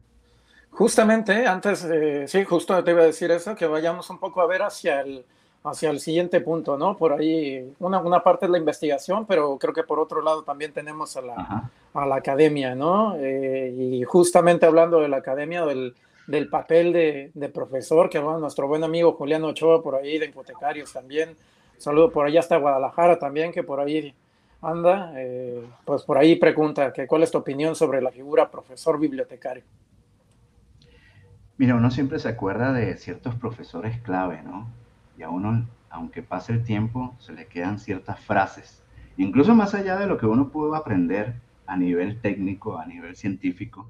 Justamente, 0.69 1.45
antes, 1.47 1.87
sí, 2.27 2.43
justo 2.45 2.81
te 2.83 2.91
iba 2.91 3.01
a 3.01 3.05
decir 3.05 3.29
eso, 3.31 3.55
que 3.55 3.67
vayamos 3.67 4.09
un 4.09 4.19
poco 4.19 4.41
a 4.41 4.47
ver 4.47 4.61
hacia 4.61 5.01
el, 5.01 5.25
hacia 5.63 5.89
el 5.89 5.99
siguiente 5.99 6.41
punto, 6.41 6.77
¿no? 6.77 6.97
Por 6.97 7.13
ahí, 7.13 7.73
una, 7.79 7.99
una 7.99 8.23
parte 8.23 8.45
es 8.45 8.51
la 8.51 8.57
investigación, 8.57 9.25
pero 9.25 9.57
creo 9.57 9.73
que 9.73 9.83
por 9.83 9.99
otro 9.99 10.21
lado 10.21 10.43
también 10.43 10.73
tenemos 10.73 11.15
a 11.17 11.21
la, 11.21 11.69
a 11.93 12.05
la 12.05 12.15
academia, 12.15 12.73
¿no? 12.73 13.15
Eh, 13.17 13.75
y 13.77 14.03
justamente 14.03 14.65
hablando 14.65 15.01
de 15.01 15.09
la 15.09 15.17
academia, 15.17 15.65
del, 15.65 15.93
del 16.25 16.49
papel 16.49 16.93
de, 16.93 17.31
de, 17.33 17.49
profesor, 17.49 18.09
que 18.09 18.19
nuestro 18.19 18.67
buen 18.67 18.83
amigo 18.83 19.13
Julián 19.13 19.43
Ochoa 19.43 19.83
por 19.83 19.95
ahí, 19.95 20.17
de 20.17 20.27
hipotecarios 20.27 20.93
también. 20.93 21.35
saludo 21.77 22.11
por 22.11 22.25
allá 22.25 22.39
hasta 22.39 22.57
Guadalajara 22.57 23.19
también, 23.19 23.51
que 23.51 23.63
por 23.63 23.79
ahí 23.79 24.15
anda, 24.61 25.13
eh, 25.15 25.65
pues 25.85 26.03
por 26.03 26.17
ahí 26.17 26.35
pregunta 26.35 26.93
que 26.93 27.07
cuál 27.07 27.23
es 27.23 27.31
tu 27.31 27.37
opinión 27.39 27.75
sobre 27.75 28.01
la 28.01 28.11
figura 28.11 28.49
profesor 28.49 28.99
bibliotecario. 28.99 29.63
Mira, 31.57 31.75
uno 31.75 31.91
siempre 31.91 32.19
se 32.19 32.29
acuerda 32.29 32.73
de 32.73 32.95
ciertos 32.97 33.35
profesores 33.35 33.99
clave, 34.01 34.41
¿no? 34.43 34.67
Y 35.17 35.23
a 35.23 35.29
uno, 35.29 35.67
aunque 35.89 36.23
pase 36.23 36.53
el 36.53 36.63
tiempo, 36.63 37.15
se 37.19 37.33
le 37.33 37.47
quedan 37.47 37.79
ciertas 37.79 38.19
frases, 38.19 38.81
incluso 39.17 39.53
más 39.55 39.73
allá 39.73 39.97
de 39.97 40.07
lo 40.07 40.17
que 40.17 40.25
uno 40.25 40.49
pudo 40.49 40.75
aprender 40.75 41.35
a 41.67 41.77
nivel 41.77 42.19
técnico, 42.19 42.77
a 42.77 42.85
nivel 42.85 43.15
científico, 43.15 43.89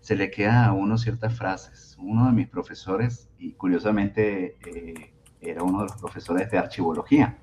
se 0.00 0.16
le 0.16 0.30
quedan 0.30 0.64
a 0.64 0.72
uno 0.72 0.96
ciertas 0.98 1.36
frases. 1.36 1.96
Uno 2.00 2.26
de 2.26 2.32
mis 2.32 2.48
profesores, 2.48 3.28
y 3.38 3.52
curiosamente 3.52 4.56
eh, 4.66 5.12
era 5.40 5.62
uno 5.62 5.80
de 5.80 5.88
los 5.88 5.96
profesores 5.96 6.50
de 6.50 6.58
archivología, 6.58 7.36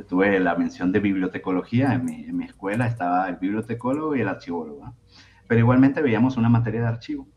yo 0.00 0.06
tuve 0.06 0.40
la 0.40 0.54
mención 0.54 0.92
de 0.92 0.98
bibliotecología, 0.98 1.92
en 1.92 2.06
mi, 2.06 2.24
en 2.24 2.34
mi 2.34 2.46
escuela 2.46 2.86
estaba 2.86 3.28
el 3.28 3.36
bibliotecólogo 3.36 4.16
y 4.16 4.22
el 4.22 4.28
archivólogo, 4.28 4.94
pero 5.46 5.60
igualmente 5.60 6.00
veíamos 6.00 6.38
una 6.38 6.48
materia 6.48 6.80
de 6.80 6.86
archivo. 6.86 7.28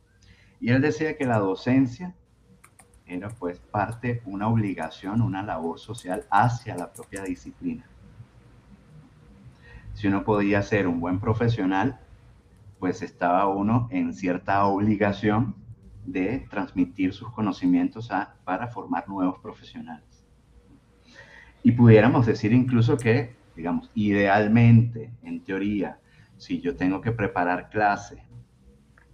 Y 0.61 0.69
él 0.69 0.81
decía 0.81 1.17
que 1.17 1.25
la 1.25 1.39
docencia 1.39 2.15
era 3.05 3.27
pues 3.27 3.59
parte, 3.59 4.21
una 4.23 4.47
obligación, 4.47 5.21
una 5.21 5.43
labor 5.43 5.77
social 5.77 6.23
hacia 6.31 6.77
la 6.77 6.93
propia 6.93 7.21
disciplina. 7.23 7.83
Si 9.93 10.07
uno 10.07 10.23
podía 10.23 10.61
ser 10.61 10.87
un 10.87 11.01
buen 11.01 11.19
profesional, 11.19 11.99
pues 12.79 13.01
estaba 13.01 13.45
uno 13.49 13.89
en 13.91 14.13
cierta 14.13 14.63
obligación 14.63 15.53
de 16.05 16.47
transmitir 16.49 17.13
sus 17.13 17.29
conocimientos 17.29 18.09
a, 18.09 18.35
para 18.45 18.69
formar 18.69 19.09
nuevos 19.09 19.39
profesionales. 19.39 20.12
Y 21.63 21.71
pudiéramos 21.71 22.25
decir 22.25 22.51
incluso 22.51 22.97
que, 22.97 23.35
digamos, 23.55 23.89
idealmente, 23.95 25.11
en 25.23 25.43
teoría, 25.43 25.97
si 26.37 26.59
yo 26.59 26.75
tengo 26.75 26.99
que 26.99 27.13
preparar 27.13 27.69
clase 27.69 28.23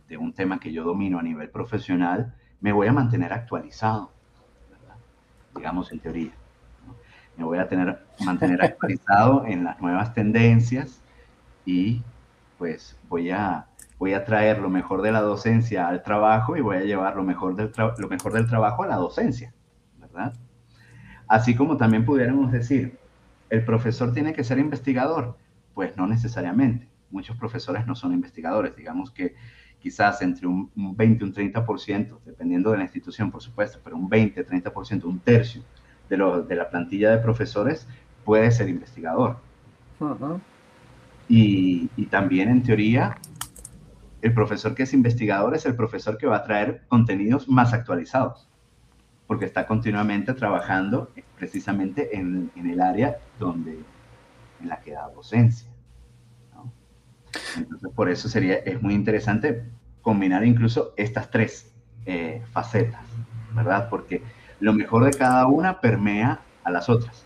de 0.08 0.18
un 0.18 0.34
tema 0.34 0.60
que 0.60 0.74
yo 0.74 0.84
domino 0.84 1.20
a 1.20 1.24
nivel 1.24 1.50
profesional, 1.50 2.34
me 2.60 2.74
voy 2.74 2.88
a 2.88 2.94
mantener 2.94 3.32
actualizado, 3.32 4.12
digamos 5.56 5.92
en 5.92 6.00
teoría. 6.00 6.32
Me 7.38 7.46
voy 7.46 7.60
a 7.60 7.68
tener, 7.68 8.04
mantener 8.26 8.62
actualizado 8.64 9.46
en 9.48 9.64
las 9.64 9.80
nuevas 9.80 10.14
tendencias 10.14 11.02
y 11.66 12.02
pues 12.58 12.98
voy 13.08 13.30
a, 13.30 13.68
voy 14.00 14.14
a 14.14 14.26
traer 14.26 14.60
lo 14.60 14.70
mejor 14.70 15.04
de 15.04 15.12
la 15.12 15.22
docencia 15.22 15.88
al 15.88 16.02
trabajo 16.02 16.58
y 16.58 16.62
voy 16.62 16.78
a 16.78 16.82
llevar 16.82 17.16
lo 17.16 17.24
mejor 17.24 17.56
del, 17.56 17.72
lo 17.98 18.08
mejor 18.10 18.34
del 18.34 18.48
trabajo 18.48 18.84
a 18.84 18.88
la 18.88 18.96
docencia, 18.96 19.54
¿verdad? 20.00 20.34
Así 21.30 21.56
como 21.56 21.78
también 21.78 22.06
pudiéramos 22.06 22.52
decir, 22.52 22.98
¿el 23.52 23.64
profesor 23.64 24.12
tiene 24.14 24.34
que 24.34 24.44
ser 24.44 24.58
investigador? 24.58 25.38
Pues 25.76 25.96
no 25.96 26.08
necesariamente. 26.08 26.88
Muchos 27.12 27.38
profesores 27.38 27.86
no 27.86 27.94
son 27.96 28.14
investigadores. 28.14 28.76
Digamos 28.76 29.12
que 29.12 29.36
quizás 29.80 30.24
entre 30.24 30.48
un, 30.48 30.72
20 30.76 31.24
y 31.24 31.28
un 31.28 31.34
30%, 31.34 32.18
dependiendo 32.26 32.72
de 32.72 32.78
la 32.78 32.84
institución, 32.84 33.30
por 33.30 33.44
supuesto, 33.44 33.80
pero 33.84 33.96
un 33.96 34.10
20, 34.10 34.44
30%, 34.44 35.04
un 35.04 35.20
tercio 35.20 35.62
de, 36.10 36.18
lo, 36.18 36.42
de 36.42 36.56
la 36.56 36.68
plantilla 36.68 37.12
de 37.12 37.20
profesores 37.20 37.88
puede 38.26 38.50
ser 38.50 38.68
investigador. 38.68 39.38
y, 41.30 41.90
y 41.96 42.06
también 42.08 42.50
en 42.50 42.64
teoría, 42.64 43.16
el 44.24 44.34
profesor 44.34 44.74
que 44.74 44.82
es 44.84 44.94
investigador 44.94 45.54
es 45.54 45.68
el 45.68 45.76
profesor 45.76 46.18
que 46.18 46.26
va 46.26 46.38
a 46.38 46.44
traer 46.44 46.82
contenidos 46.88 47.48
más 47.48 47.72
actualizados 47.72 48.49
porque 49.30 49.46
está 49.46 49.68
continuamente 49.68 50.34
trabajando 50.34 51.12
precisamente 51.38 52.18
en, 52.18 52.50
en 52.56 52.68
el 52.68 52.82
área 52.82 53.20
donde, 53.38 53.78
en 54.60 54.68
la 54.68 54.82
que 54.82 54.94
da 54.94 55.08
docencia. 55.10 55.70
Entonces, 57.56 57.92
por 57.94 58.10
eso 58.10 58.28
sería, 58.28 58.56
es 58.56 58.82
muy 58.82 58.96
interesante 58.96 59.66
combinar 60.02 60.44
incluso 60.44 60.96
estas 60.98 61.30
tres 61.30 61.72
eh, 62.08 62.42
facetas, 62.52 63.04
¿verdad? 63.54 63.88
Porque 63.88 64.24
lo 64.62 64.74
mejor 64.74 65.06
de 65.06 65.12
cada 65.12 65.46
una 65.46 65.80
permea 65.80 66.40
a 66.64 66.72
las 66.72 66.90
otras. 66.90 67.24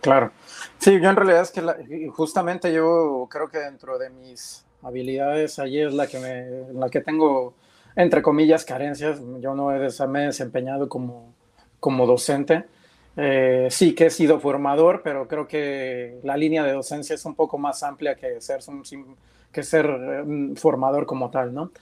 Claro. 0.00 0.32
Sí, 0.78 0.98
yo 1.00 1.10
en 1.10 1.14
realidad 1.14 1.42
es 1.42 1.52
que 1.52 2.08
justamente 2.08 2.72
yo 2.72 3.28
creo 3.30 3.48
que 3.48 3.58
dentro 3.58 3.98
de 3.98 4.10
mis 4.10 4.64
habilidades 4.82 5.60
allí 5.60 5.80
es 5.80 5.94
la 5.94 6.08
que, 6.08 6.18
me, 6.18 6.72
la 6.76 6.90
que 6.90 7.00
tengo 7.02 7.54
entre 7.98 8.22
comillas, 8.22 8.64
carencias. 8.64 9.20
Yo 9.40 9.56
no 9.56 9.72
he, 9.72 10.06
me 10.06 10.22
he 10.22 10.26
desempeñado 10.26 10.88
como, 10.88 11.34
como 11.80 12.06
docente. 12.06 12.64
sí 13.70 13.94
que 13.96 14.06
he 14.06 14.10
sido 14.10 14.38
formador, 14.38 15.02
pero 15.02 15.26
creo 15.26 15.48
que 15.48 16.20
la 16.22 16.36
línea 16.36 16.62
de 16.62 16.72
docencia 16.72 17.16
es 17.16 17.24
un 17.24 17.34
poco 17.34 17.58
más 17.58 17.82
amplia 17.82 18.14
que 18.14 18.40
ser, 18.40 18.60
que 19.50 19.62
ser 19.64 20.24
formador 20.54 21.06
como 21.06 21.28
tal, 21.28 21.52
¿no? 21.52 21.72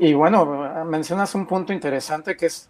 y 0.00 0.14
bueno, 0.14 0.84
mencionas 0.86 1.34
un 1.34 1.46
punto 1.46 1.72
interesante 1.72 2.36
que 2.36 2.46
es 2.46 2.68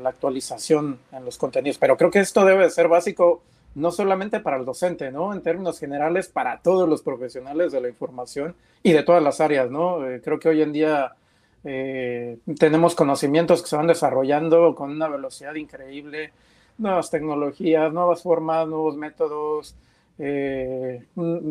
la 0.00 0.08
actualización 0.08 0.98
en 1.12 1.24
los 1.24 1.38
contenidos, 1.38 1.78
pero 1.78 1.96
creo 1.96 2.10
que 2.10 2.18
esto 2.18 2.44
debe 2.44 2.68
ser 2.70 2.88
básico 2.88 3.40
no 3.74 3.90
solamente 3.90 4.40
para 4.40 4.56
el 4.56 4.64
docente, 4.64 5.10
¿no? 5.12 5.32
En 5.32 5.42
términos 5.42 5.78
generales, 5.78 6.28
para 6.28 6.58
todos 6.58 6.88
los 6.88 7.02
profesionales 7.02 7.72
de 7.72 7.80
la 7.80 7.88
información 7.88 8.54
y 8.82 8.92
de 8.92 9.02
todas 9.02 9.22
las 9.22 9.40
áreas, 9.40 9.70
¿no? 9.70 10.08
Eh, 10.08 10.20
creo 10.22 10.38
que 10.38 10.48
hoy 10.48 10.62
en 10.62 10.72
día 10.72 11.12
eh, 11.64 12.38
tenemos 12.58 12.94
conocimientos 12.94 13.62
que 13.62 13.68
se 13.68 13.76
van 13.76 13.86
desarrollando 13.86 14.74
con 14.74 14.90
una 14.90 15.08
velocidad 15.08 15.54
increíble, 15.54 16.32
nuevas 16.78 17.10
tecnologías, 17.10 17.92
nuevas 17.92 18.22
formas, 18.22 18.66
nuevos 18.66 18.96
métodos, 18.96 19.76
eh, 20.18 21.04
mm, 21.14 21.50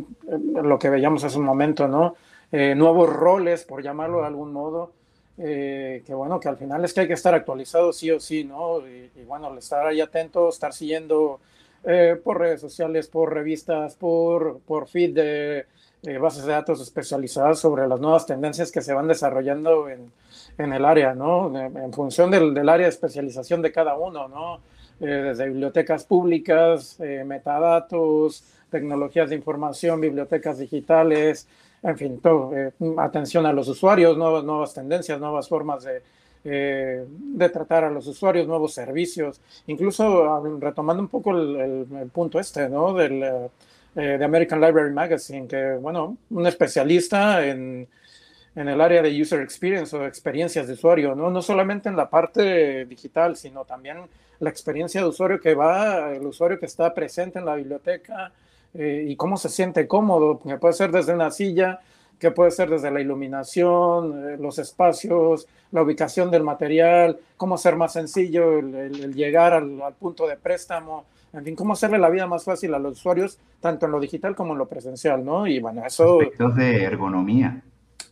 lo 0.61 0.77
que 0.77 0.89
veíamos 0.89 1.23
hace 1.23 1.37
un 1.37 1.45
momento, 1.45 1.87
¿no? 1.87 2.15
nuevos 2.51 3.13
roles, 3.13 3.63
por 3.63 3.83
llamarlo 3.83 4.21
de 4.21 4.25
algún 4.25 4.51
modo. 4.51 4.91
que 5.37 6.03
bueno, 6.07 6.39
que 6.39 6.49
al 6.49 6.57
final 6.57 6.83
es 6.83 6.93
que 6.93 7.01
hay 7.01 7.07
que 7.07 7.13
estar 7.13 7.35
actualizado 7.35 7.93
sí 7.93 8.09
o 8.09 8.19
sí, 8.19 8.43
¿no? 8.43 8.79
Y, 8.87 9.11
y 9.15 9.23
bueno, 9.23 9.55
estar 9.55 9.85
ahí 9.85 10.01
atento, 10.01 10.49
estar 10.49 10.73
siguiendo 10.73 11.39
eh, 11.83 12.19
por 12.23 12.39
redes 12.39 12.61
sociales, 12.61 13.07
por 13.07 13.33
revistas, 13.33 13.95
por, 13.95 14.59
por 14.59 14.87
feed 14.87 15.13
de 15.13 15.65
bases 16.19 16.45
de 16.45 16.53
datos 16.53 16.81
especializadas 16.81 17.59
sobre 17.59 17.87
las 17.87 17.99
nuevas 17.99 18.25
tendencias 18.25 18.71
que 18.71 18.81
se 18.81 18.93
van 18.93 19.07
desarrollando 19.07 19.89
en, 19.89 20.11
en 20.57 20.73
el 20.73 20.85
área, 20.85 21.13
¿no? 21.13 21.57
En, 21.57 21.93
función 21.93 22.29
del, 22.31 22.53
del, 22.53 22.69
área 22.69 22.85
de 22.85 22.91
especialización 22.91 23.61
de 23.61 23.71
cada 23.71 23.97
uno, 23.97 24.27
¿no? 24.27 24.59
Eh, 24.99 25.05
desde 25.05 25.47
bibliotecas 25.47 26.03
públicas, 26.03 26.99
eh, 26.99 27.23
metadatos, 27.25 28.43
tecnologías 28.69 29.29
de 29.29 29.35
información, 29.35 30.01
bibliotecas 30.01 30.59
digitales, 30.59 31.47
en 31.81 31.97
fin, 31.97 32.19
todo, 32.19 32.51
atención 32.97 33.45
a 33.45 33.53
los 33.53 33.69
usuarios, 33.69 34.17
nuevas, 34.17 34.43
nuevas 34.43 34.73
tendencias, 34.73 35.17
nuevas 35.19 35.47
formas 35.47 35.83
de, 35.85 36.01
eh, 36.43 37.05
de 37.07 37.49
tratar 37.49 37.83
a 37.83 37.89
los 37.89 38.07
usuarios, 38.07 38.47
nuevos 38.47 38.73
servicios, 38.73 39.41
incluso 39.67 40.41
retomando 40.59 41.01
un 41.01 41.09
poco 41.09 41.31
el, 41.37 42.09
punto 42.13 42.39
este, 42.39 42.69
¿no? 42.69 42.93
Del, 42.93 43.23
eh, 43.23 44.17
de 44.17 44.23
American 44.23 44.61
Library 44.61 44.93
Magazine, 44.93 45.47
que, 45.47 45.73
bueno, 45.73 46.17
un 46.29 46.47
especialista 46.47 47.45
en, 47.45 47.87
en, 48.55 48.67
el 48.67 48.79
área 48.79 49.01
de 49.01 49.21
user 49.21 49.41
experience 49.41 49.95
o 49.95 50.05
experiencias 50.05 50.67
de 50.67 50.73
usuario, 50.73 51.15
¿no? 51.15 51.29
No 51.29 51.41
solamente 51.41 51.89
en 51.89 51.95
la 51.95 52.09
parte 52.09 52.85
digital, 52.85 53.35
sino 53.35 53.65
también 53.65 53.97
la 54.39 54.49
experiencia 54.49 55.01
de 55.01 55.07
usuario 55.07 55.39
que 55.39 55.53
va, 55.53 56.13
el 56.13 56.25
usuario 56.25 56.59
que 56.59 56.65
está 56.65 56.93
presente 56.93 57.39
en 57.39 57.45
la 57.45 57.55
biblioteca 57.55 58.31
eh, 58.73 59.05
y 59.07 59.15
cómo 59.15 59.37
se 59.37 59.49
siente 59.49 59.87
cómodo, 59.87 60.39
que 60.39 60.57
puede 60.57 60.73
ser 60.73 60.91
desde 60.91 61.13
una 61.13 61.31
silla, 61.31 61.79
que 62.19 62.31
puede 62.31 62.51
ser 62.51 62.69
desde 62.69 62.91
la 62.91 62.99
iluminación, 62.99 64.29
eh, 64.29 64.37
los 64.37 64.59
espacios, 64.59 65.47
la 65.71 65.81
ubicación 65.81 66.29
del 66.29 66.43
material, 66.43 67.17
cómo 67.37 67.55
hacer 67.55 67.75
más 67.77 67.93
sencillo 67.93 68.59
el, 68.59 69.13
llegar 69.15 69.53
al, 69.53 69.79
punto 69.97 70.27
de 70.27 70.35
préstamo, 70.35 71.05
en 71.31 71.45
fin, 71.45 71.55
cómo 71.55 71.73
hacerle 71.73 71.97
la 71.97 72.09
vida 72.09 72.27
más 72.27 72.43
fácil 72.43 72.73
a 72.73 72.79
los 72.79 72.99
usuarios, 72.99 73.39
tanto 73.61 73.85
en 73.85 73.93
lo 73.93 73.99
digital 73.99 74.35
como 74.35 74.53
en 74.53 74.59
lo 74.59 74.67
presencial, 74.67 75.23
¿no? 75.23 75.47
Y 75.47 75.59
bueno, 75.59 75.85
eso... 75.85 76.19
Aspectos 76.19 76.55
de 76.55 76.83
ergonomía. 76.83 77.61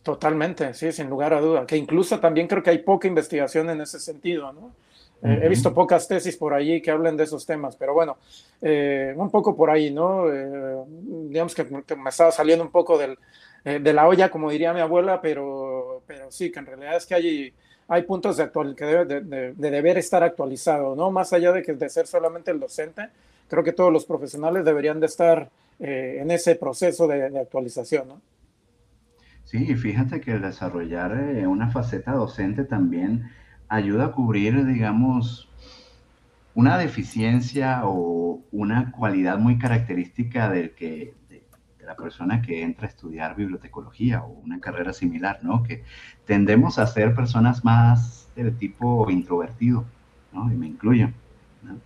Totalmente, 0.02 0.72
sí, 0.72 0.90
sin 0.92 1.10
lugar 1.10 1.34
a 1.34 1.40
duda, 1.40 1.66
que 1.66 1.76
incluso 1.76 2.18
también 2.18 2.46
creo 2.46 2.62
que 2.62 2.70
hay 2.70 2.78
poca 2.78 3.08
investigación 3.08 3.68
en 3.68 3.82
ese 3.82 4.00
sentido, 4.00 4.52
¿no? 4.52 4.72
Eh, 5.20 5.40
he 5.42 5.48
visto 5.48 5.74
pocas 5.74 6.06
tesis 6.06 6.36
por 6.36 6.54
allí 6.54 6.80
que 6.80 6.92
hablen 6.92 7.16
de 7.16 7.24
esos 7.24 7.44
temas, 7.44 7.74
pero 7.74 7.92
bueno, 7.92 8.18
eh, 8.62 9.12
un 9.16 9.30
poco 9.32 9.56
por 9.56 9.68
ahí, 9.68 9.90
¿no? 9.90 10.26
digamos 10.28 11.56
que, 11.56 11.64
me 11.64 12.10
estaba 12.10 12.30
saliendo 12.30 12.64
un 12.64 12.70
poco 12.70 12.96
del, 12.96 13.18
eh, 13.64 13.78
de 13.80 13.92
la 13.92 14.06
olla, 14.06 14.30
como 14.30 14.50
diría 14.50 14.72
mi 14.72 14.80
abuela, 14.80 15.20
pero, 15.20 16.02
pero 16.06 16.30
sí, 16.30 16.50
que 16.50 16.60
en 16.60 16.66
realidad 16.66 16.96
es 16.96 17.06
que 17.06 17.14
hay, 17.14 17.52
hay 17.88 18.02
puntos 18.02 18.36
de, 18.36 18.44
actual, 18.44 18.74
que 18.74 18.84
debe 18.84 19.20
de, 19.20 19.52
deber 19.52 19.98
estar 19.98 20.22
actualizado, 20.22 20.94
¿no? 20.94 21.10
Más 21.10 21.32
allá 21.32 21.52
de, 21.52 21.62
que, 21.62 21.72
de 21.72 21.88
ser 21.88 22.06
solamente 22.06 22.50
el 22.50 22.60
docente, 22.60 23.08
creo 23.48 23.64
que 23.64 23.72
todos 23.72 23.92
los 23.92 24.04
profesionales 24.04 24.64
deberían 24.64 25.00
de 25.00 25.06
estar 25.06 25.48
eh, 25.80 26.18
en 26.20 26.30
ese 26.30 26.56
proceso 26.56 27.06
de, 27.06 27.38
actualización, 27.38 28.08
¿no? 28.08 28.20
Sí, 29.44 29.74
fíjate 29.76 30.20
que 30.20 30.32
el 30.32 30.42
desarrollar 30.42 31.18
eh, 31.18 31.46
una 31.46 31.70
faceta 31.70 32.12
docente 32.12 32.64
también 32.64 33.30
ayuda 33.68 34.06
a 34.06 34.12
cubrir, 34.12 34.66
digamos, 34.66 35.48
una 36.54 36.76
deficiencia 36.76 37.82
o 37.84 38.40
una 38.52 38.92
cualidad 38.92 39.38
muy 39.38 39.58
característica 39.58 40.50
del 40.50 40.72
que, 40.72 41.14
la 41.88 41.96
persona 41.96 42.42
que 42.42 42.62
entra 42.62 42.86
a 42.86 42.90
estudiar 42.90 43.34
bibliotecología 43.34 44.22
o 44.22 44.28
una 44.28 44.60
carrera 44.60 44.92
similar, 44.92 45.40
¿no? 45.42 45.62
Que 45.62 45.82
tendemos 46.26 46.78
a 46.78 46.86
ser 46.86 47.14
personas 47.14 47.64
más 47.64 48.28
del 48.36 48.54
tipo 48.58 49.10
introvertido, 49.10 49.86
¿no? 50.32 50.52
Y 50.52 50.56
me 50.56 50.66
incluyo. 50.66 51.08
¿no? 51.62 51.80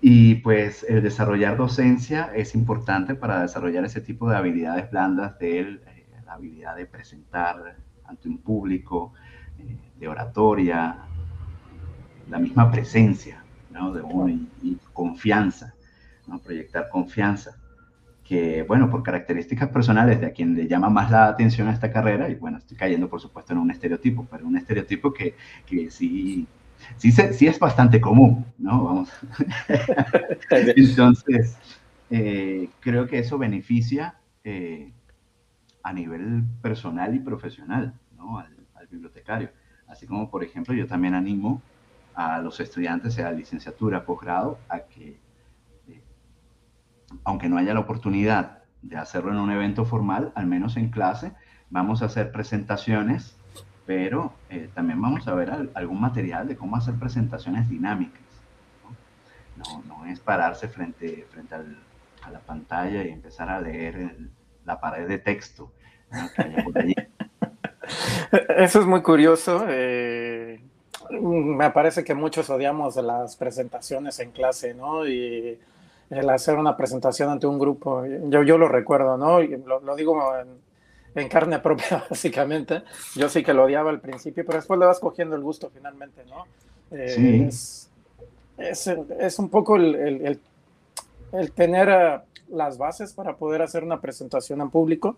Y 0.00 0.36
pues 0.36 0.86
el 0.88 1.02
desarrollar 1.02 1.56
docencia 1.56 2.30
es 2.36 2.54
importante 2.54 3.16
para 3.16 3.42
desarrollar 3.42 3.84
ese 3.84 4.00
tipo 4.00 4.30
de 4.30 4.36
habilidades 4.36 4.88
blandas 4.92 5.36
de 5.40 5.58
él, 5.58 5.82
eh, 5.88 6.06
la 6.24 6.34
habilidad 6.34 6.76
de 6.76 6.86
presentar 6.86 7.76
ante 8.04 8.28
un 8.28 8.38
público, 8.38 9.12
eh, 9.58 9.76
de 9.98 10.06
oratoria, 10.06 10.98
la 12.28 12.38
misma 12.38 12.70
presencia, 12.70 13.42
¿no? 13.72 13.92
De 13.92 14.02
uno 14.02 14.28
y, 14.62 14.78
confianza, 14.92 15.74
¿no? 16.28 16.38
Proyectar 16.38 16.88
confianza 16.90 17.59
que, 18.30 18.62
bueno, 18.62 18.88
por 18.88 19.02
características 19.02 19.70
personales 19.70 20.20
de 20.20 20.26
a 20.26 20.32
quien 20.32 20.54
le 20.54 20.68
llama 20.68 20.88
más 20.88 21.10
la 21.10 21.26
atención 21.26 21.66
a 21.66 21.72
esta 21.72 21.90
carrera, 21.90 22.28
y 22.28 22.36
bueno, 22.36 22.58
estoy 22.58 22.76
cayendo 22.76 23.08
por 23.10 23.20
supuesto 23.20 23.52
en 23.52 23.58
un 23.58 23.72
estereotipo, 23.72 24.24
pero 24.30 24.46
un 24.46 24.56
estereotipo 24.56 25.12
que, 25.12 25.34
que 25.66 25.90
sí, 25.90 26.46
sí, 26.96 27.10
sí 27.10 27.48
es 27.48 27.58
bastante 27.58 28.00
común, 28.00 28.46
¿no? 28.56 28.84
Vamos. 28.84 29.10
Entonces, 30.76 31.58
eh, 32.08 32.68
creo 32.78 33.08
que 33.08 33.18
eso 33.18 33.36
beneficia 33.36 34.14
eh, 34.44 34.92
a 35.82 35.92
nivel 35.92 36.44
personal 36.62 37.12
y 37.16 37.18
profesional, 37.18 37.94
¿no? 38.16 38.38
Al, 38.38 38.56
al 38.76 38.86
bibliotecario. 38.86 39.50
Así 39.88 40.06
como, 40.06 40.30
por 40.30 40.44
ejemplo, 40.44 40.72
yo 40.72 40.86
también 40.86 41.14
animo 41.14 41.60
a 42.14 42.40
los 42.40 42.60
estudiantes, 42.60 43.14
sea 43.14 43.32
licenciatura, 43.32 44.04
posgrado, 44.04 44.60
a 44.68 44.78
que 44.78 45.18
aunque 47.24 47.48
no 47.48 47.58
haya 47.58 47.74
la 47.74 47.80
oportunidad 47.80 48.58
de 48.82 48.96
hacerlo 48.96 49.32
en 49.32 49.38
un 49.38 49.50
evento 49.50 49.84
formal, 49.84 50.32
al 50.34 50.46
menos 50.46 50.76
en 50.76 50.90
clase, 50.90 51.32
vamos 51.70 52.02
a 52.02 52.06
hacer 52.06 52.32
presentaciones, 52.32 53.36
pero 53.86 54.32
eh, 54.48 54.68
también 54.74 55.00
vamos 55.00 55.26
a 55.28 55.34
ver 55.34 55.70
algún 55.74 56.00
material 56.00 56.48
de 56.48 56.56
cómo 56.56 56.76
hacer 56.76 56.94
presentaciones 56.94 57.68
dinámicas. 57.68 58.20
No, 59.86 60.06
es 60.06 60.20
pararse 60.20 60.68
frente, 60.68 61.26
frente 61.30 61.54
a 61.54 62.30
la 62.30 62.38
pantalla 62.38 63.04
y 63.04 63.10
empezar 63.10 63.50
a 63.50 63.60
leer 63.60 64.16
la 64.64 64.80
pared 64.80 65.06
de 65.06 65.18
texto 65.18 65.70
Eso 68.56 68.80
es 68.80 68.86
muy 68.86 69.02
curioso. 69.02 69.64
Eh, 69.68 70.60
me 71.10 71.70
parece 71.70 72.04
que 72.04 72.14
muchos 72.14 72.48
odiamos 72.50 72.96
las 72.96 73.36
presentaciones 73.36 74.18
en 74.20 74.32
clase, 74.32 74.74
¿no? 74.74 75.06
Y 75.06 75.58
el 76.10 76.28
hacer 76.28 76.56
una 76.56 76.76
presentación 76.76 77.30
ante 77.30 77.46
un 77.46 77.58
grupo. 77.58 78.04
Yo, 78.04 78.42
yo 78.42 78.58
lo 78.58 78.68
recuerdo, 78.68 79.16
¿no? 79.16 79.40
lo, 79.40 79.96
digo 79.96 80.20
en, 81.14 81.28
carne 81.28 81.60
propia, 81.60 82.04
básicamente. 82.10 82.82
Yo 83.14 83.28
sí 83.28 83.42
que 83.42 83.54
lo 83.54 83.64
odiaba 83.64 83.90
al 83.90 84.00
principio, 84.00 84.44
pero 84.44 84.58
después 84.58 84.78
le 84.78 84.86
vas 84.86 84.98
cogiendo 84.98 85.36
el 85.36 85.42
gusto 85.42 85.70
finalmente, 85.72 86.24
¿no? 86.28 86.44
Eh, 86.90 87.48
sí. 87.50 87.88
es, 88.58 88.88
es, 88.88 89.38
un 89.38 89.48
poco 89.48 89.76
el, 89.76 89.94
el, 89.94 90.40
el, 91.32 91.52
tener 91.52 91.88
eh, 91.88 92.18
las 92.48 92.76
bases 92.76 93.12
para 93.12 93.36
poder 93.36 93.62
hacer 93.62 93.84
una 93.84 94.00
presentación 94.00 94.60
en 94.60 94.70
público. 94.70 95.16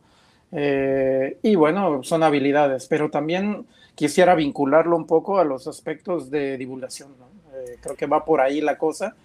Eh, 0.54 1.38
y 1.42 1.54
bueno, 1.54 2.02
son 2.02 2.22
habilidades, 2.22 2.86
pero 2.86 3.10
también 3.10 3.64
quisiera 3.94 4.34
vincularlo 4.34 4.94
un 4.94 5.06
poco 5.06 5.38
a 5.38 5.44
los 5.44 5.66
aspectos 5.66 6.30
de 6.30 6.58
divulgación. 6.58 7.12
¿no? 7.18 7.32
creo 7.80 7.96
que 7.96 8.06
va 8.06 8.26
por 8.26 8.42
ahí 8.42 8.60
la 8.60 8.76
cosa. 8.76 9.16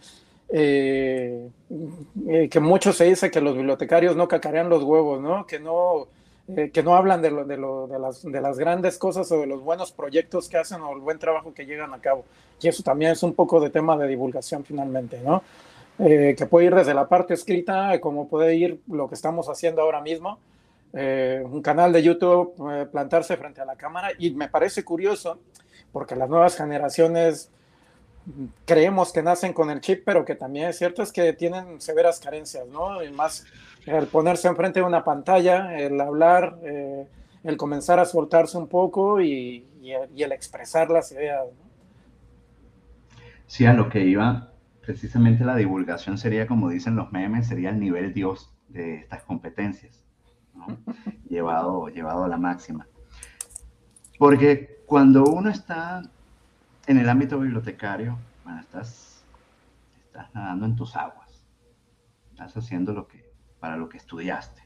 Eh, 0.50 1.50
eh, 2.30 2.50
que 2.50 2.60
mucho 2.62 2.94
se 2.94 3.04
dice 3.04 3.30
que 3.30 3.42
los 3.42 3.56
bibliotecarios 3.56 4.16
no 4.16 4.28
cacarean 4.28 4.70
los 4.70 4.84
huevos, 4.84 5.22
¿no? 5.22 5.46
Que 5.46 5.60
no, 5.60 6.08
eh, 6.48 6.72
que 6.72 6.84
no 6.84 6.96
hablan 6.96 7.22
de, 7.22 7.32
las, 7.32 8.24
de, 8.24 8.42
las, 8.42 8.58
grandes 8.58 8.98
cosas 8.98 9.30
o 9.32 9.42
de 9.42 9.48
los 9.48 9.62
buenos 9.62 9.92
proyectos 9.92 10.48
que 10.48 10.58
hacen 10.58 10.82
o 10.82 10.94
el 10.94 11.00
buen 11.00 11.20
trabajo 11.20 11.54
que 11.54 11.66
llegan 11.66 11.94
a 11.94 12.00
cabo. 12.00 12.24
Y 12.62 12.70
eso 12.70 12.82
también 12.82 13.12
es 13.12 13.24
un 13.24 13.34
poco 13.34 13.60
de 13.60 13.70
tema 13.70 13.98
de 13.98 14.08
divulgación 14.08 14.64
finalmente, 14.64 15.20
¿no? 15.22 15.44
que 15.98 16.48
puede 16.48 16.68
ir 16.68 16.76
desde 16.76 16.94
la 16.94 17.08
parte 17.08 17.34
escrita, 17.34 18.00
como 18.00 18.28
puede 18.28 18.56
ir 18.56 18.82
lo 18.88 19.10
que 19.10 19.16
estamos 19.16 19.50
haciendo 19.50 19.82
ahora 19.82 20.00
mismo, 20.00 20.38
un 20.94 21.62
canal 21.64 21.92
de 21.92 22.04
YouTube, 22.04 22.54
plantarse 22.92 23.36
frente 23.36 23.62
a 23.62 23.66
la 23.66 23.76
cámara, 23.76 24.10
y 24.20 24.30
me 24.30 24.48
parece 24.48 24.84
curioso, 24.84 25.40
porque 25.92 26.16
las 26.16 26.30
nuevas 26.30 26.56
generaciones 26.56 27.50
creemos 28.66 29.14
que 29.14 29.24
nacen 29.24 29.54
con 29.54 29.70
el 29.70 29.82
chip, 29.82 30.04
pero 30.06 30.26
que 30.26 30.36
también 30.36 30.70
es 30.70 30.78
cierto 30.78 31.02
es 31.02 31.12
que 31.12 31.34
tienen 31.34 31.80
severas 31.80 32.20
carencias, 32.20 32.68
¿no? 32.68 33.04
Y 33.04 33.12
más 33.12 33.46
el 33.86 34.08
ponerse 34.08 34.48
enfrente 34.48 34.80
de 34.80 34.86
una 34.86 35.04
pantalla, 35.04 35.78
el 35.78 36.00
hablar, 36.02 36.60
eh, 36.64 37.08
el 37.44 37.58
comenzar 37.58 38.00
a 38.00 38.06
soltarse 38.06 38.58
un 38.58 38.68
poco 38.68 39.22
y, 39.22 39.66
el 40.18 40.32
expresar 40.34 40.90
las 40.90 41.14
ideas. 41.14 41.46
¿no? 41.46 41.68
Sí, 43.46 43.66
a 43.66 43.72
lo 43.72 43.88
que 43.88 44.04
iba, 44.04 44.52
precisamente 44.82 45.46
la 45.46 45.56
divulgación 45.56 46.18
sería, 46.18 46.46
como 46.46 46.70
dicen 46.70 46.98
los 46.98 47.14
memes, 47.14 47.48
sería 47.48 47.70
el 47.70 47.80
nivel 47.80 48.14
Dios 48.14 48.54
de 48.68 48.96
estas 48.96 49.24
competencias, 49.24 50.04
¿no? 50.54 50.68
llevado, 51.30 51.88
llevado 51.88 52.26
a 52.26 52.28
la 52.28 52.38
máxima. 52.38 52.86
Porque 54.18 54.82
cuando 54.86 55.24
uno 55.24 55.50
está 55.50 56.02
en 56.88 56.98
el 56.98 57.10
ámbito 57.10 57.38
bibliotecario, 57.38 58.18
bueno, 58.46 58.62
estás, 58.62 59.26
estás 60.06 60.34
nadando 60.34 60.66
en 60.66 60.76
tus 60.76 60.96
aguas, 60.96 61.46
estás 62.32 62.56
haciendo 62.56 62.94
lo 62.94 63.08
que, 63.08 63.30
para 63.60 63.76
lo 63.76 63.90
que 63.90 63.98
estudiaste. 63.98 64.64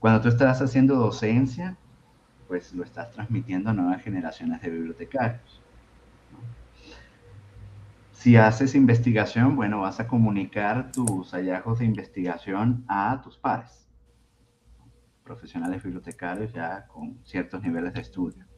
Cuando 0.00 0.20
tú 0.20 0.28
estás 0.28 0.60
haciendo 0.60 0.96
docencia, 0.96 1.76
pues 2.48 2.72
lo 2.72 2.82
estás 2.82 3.12
transmitiendo 3.12 3.70
a 3.70 3.72
nuevas 3.72 4.02
generaciones 4.02 4.60
de 4.60 4.70
bibliotecarios. 4.70 5.62
Si 8.12 8.36
haces 8.36 8.74
investigación, 8.74 9.54
bueno, 9.54 9.80
vas 9.82 10.00
a 10.00 10.08
comunicar 10.08 10.90
tus 10.90 11.30
hallazgos 11.30 11.78
de 11.78 11.84
investigación 11.84 12.84
a 12.88 13.20
tus 13.22 13.38
pares, 13.38 13.86
profesionales 15.22 15.82
bibliotecarios 15.84 16.52
ya 16.52 16.86
con 16.88 17.24
ciertos 17.24 17.62
niveles 17.62 17.94
de 17.94 18.00
estudio. 18.00 18.49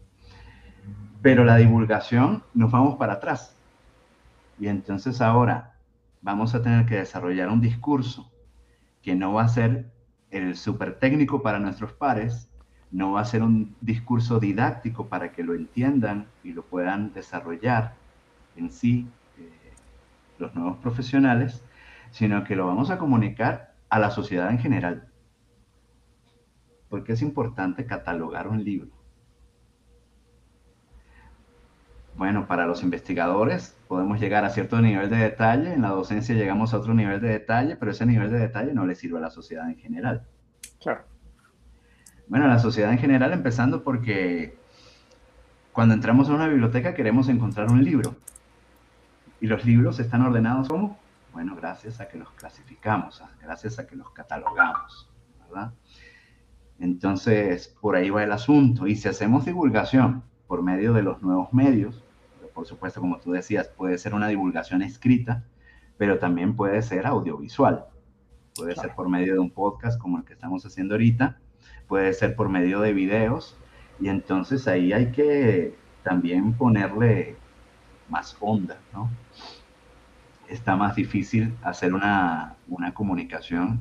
Pero 1.23 1.45
la 1.45 1.57
divulgación 1.57 2.43
nos 2.55 2.71
vamos 2.71 2.97
para 2.97 3.15
atrás. 3.15 3.55
Y 4.59 4.69
entonces 4.69 5.21
ahora 5.21 5.75
vamos 6.21 6.55
a 6.55 6.63
tener 6.63 6.87
que 6.87 6.97
desarrollar 6.97 7.49
un 7.49 7.61
discurso 7.61 8.31
que 9.03 9.15
no 9.15 9.35
va 9.35 9.43
a 9.43 9.49
ser 9.49 9.91
el 10.31 10.57
súper 10.57 10.99
técnico 10.99 11.43
para 11.43 11.59
nuestros 11.59 11.93
pares, 11.93 12.49
no 12.91 13.13
va 13.13 13.21
a 13.21 13.25
ser 13.25 13.43
un 13.43 13.75
discurso 13.81 14.39
didáctico 14.39 15.09
para 15.09 15.33
que 15.33 15.43
lo 15.43 15.55
entiendan 15.55 16.27
y 16.45 16.53
lo 16.53 16.63
puedan 16.63 17.13
desarrollar 17.13 17.95
en 18.57 18.71
sí 18.71 19.09
eh, 19.39 19.51
los 20.39 20.55
nuevos 20.55 20.79
profesionales, 20.79 21.63
sino 22.11 22.45
que 22.45 22.57
lo 22.57 22.67
vamos 22.67 22.91
a 22.91 22.99
comunicar 22.99 23.75
a 23.89 23.99
la 23.99 24.11
sociedad 24.11 24.51
en 24.51 24.59
general. 24.59 25.09
Porque 26.89 27.13
es 27.13 27.23
importante 27.23 27.87
catalogar 27.87 28.47
un 28.49 28.63
libro. 28.63 29.02
Bueno, 32.17 32.47
para 32.47 32.67
los 32.67 32.83
investigadores 32.83 33.77
podemos 33.89 34.21
llegar 34.21 34.45
a 34.45 34.51
cierto 34.51 34.81
nivel 34.81 35.09
de 35.09 35.17
detalle, 35.17 35.73
en 35.73 35.83
la 35.83 35.89
docencia 35.89 36.35
llegamos 36.35 36.75
a 36.75 36.79
otro 36.79 36.95
nivel 36.95 37.21
de 37.21 37.29
detalle, 37.29 37.77
pero 37.77 37.91
ese 37.91 38.07
nivel 38.07 38.31
de 38.31 38.39
detalle 38.39 38.75
no 38.75 38.87
le 38.87 38.95
sirve 38.95 39.19
a 39.19 39.23
la 39.23 39.31
sociedad 39.31 39.69
en 39.69 39.77
general. 39.77 40.27
Claro. 40.81 41.05
Bueno, 42.29 42.47
a 42.47 42.49
la 42.49 42.59
sociedad 42.59 42.93
en 42.93 42.99
general, 42.99 43.33
empezando 43.33 43.83
porque 43.83 44.57
cuando 45.73 45.95
entramos 45.95 46.29
a 46.29 46.35
una 46.35 46.49
biblioteca 46.49 46.95
queremos 46.95 47.29
encontrar 47.29 47.71
un 47.71 47.83
libro. 47.83 48.15
Y 49.41 49.47
los 49.47 49.65
libros 49.65 49.99
están 49.99 50.23
ordenados 50.23 50.69
como, 50.69 50.99
bueno, 51.33 51.57
gracias 51.57 52.01
a 52.01 52.09
que 52.09 52.19
los 52.19 52.31
clasificamos, 52.33 53.23
gracias 53.43 53.79
a 53.79 53.87
que 53.87 53.97
los 53.97 54.11
catalogamos, 54.11 55.11
¿verdad? 55.49 55.73
Entonces, 56.79 57.75
por 57.81 57.97
ahí 57.97 58.11
va 58.11 58.23
el 58.23 58.33
asunto. 58.33 58.87
Y 58.87 58.97
si 58.97 59.09
hacemos 59.09 59.45
divulgación 59.45 60.23
por 60.47 60.63
medio 60.63 60.93
de 60.93 61.03
los 61.03 61.23
nuevos 61.23 61.53
medios, 61.53 62.02
por 62.55 62.67
supuesto, 62.67 63.01
como 63.01 63.19
tú 63.19 63.33
decías, 63.33 63.69
puede 63.69 63.99
ser 63.99 64.15
una 64.15 64.29
divulgación 64.29 64.83
escrita, 64.83 65.45
pero 65.99 66.19
también 66.19 66.55
puede 66.55 66.83
ser 66.83 67.07
audiovisual. 67.07 67.87
Puede 68.55 68.77
ser 68.77 68.95
por 68.95 69.09
medio 69.09 69.33
de 69.33 69.39
un 69.39 69.51
podcast 69.51 69.99
como 69.99 70.19
el 70.19 70.25
que 70.25 70.35
estamos 70.35 70.65
haciendo 70.67 70.95
ahorita, 70.95 71.39
puede 71.89 72.13
ser 72.13 72.37
por 72.37 72.49
medio 72.49 72.81
de 72.81 72.93
videos, 72.93 73.57
y 73.99 74.09
entonces 74.09 74.69
ahí 74.69 74.93
hay 74.93 75.11
que 75.13 75.75
también 76.03 76.53
ponerle 76.55 77.37
más 78.09 78.37
onda, 78.41 78.79
¿no? 78.93 79.09
Está 80.49 80.77
más 80.77 80.97
difícil 80.97 81.55
hacer 81.63 81.95
una, 81.95 82.57
una 82.69 82.93
comunicación 82.93 83.81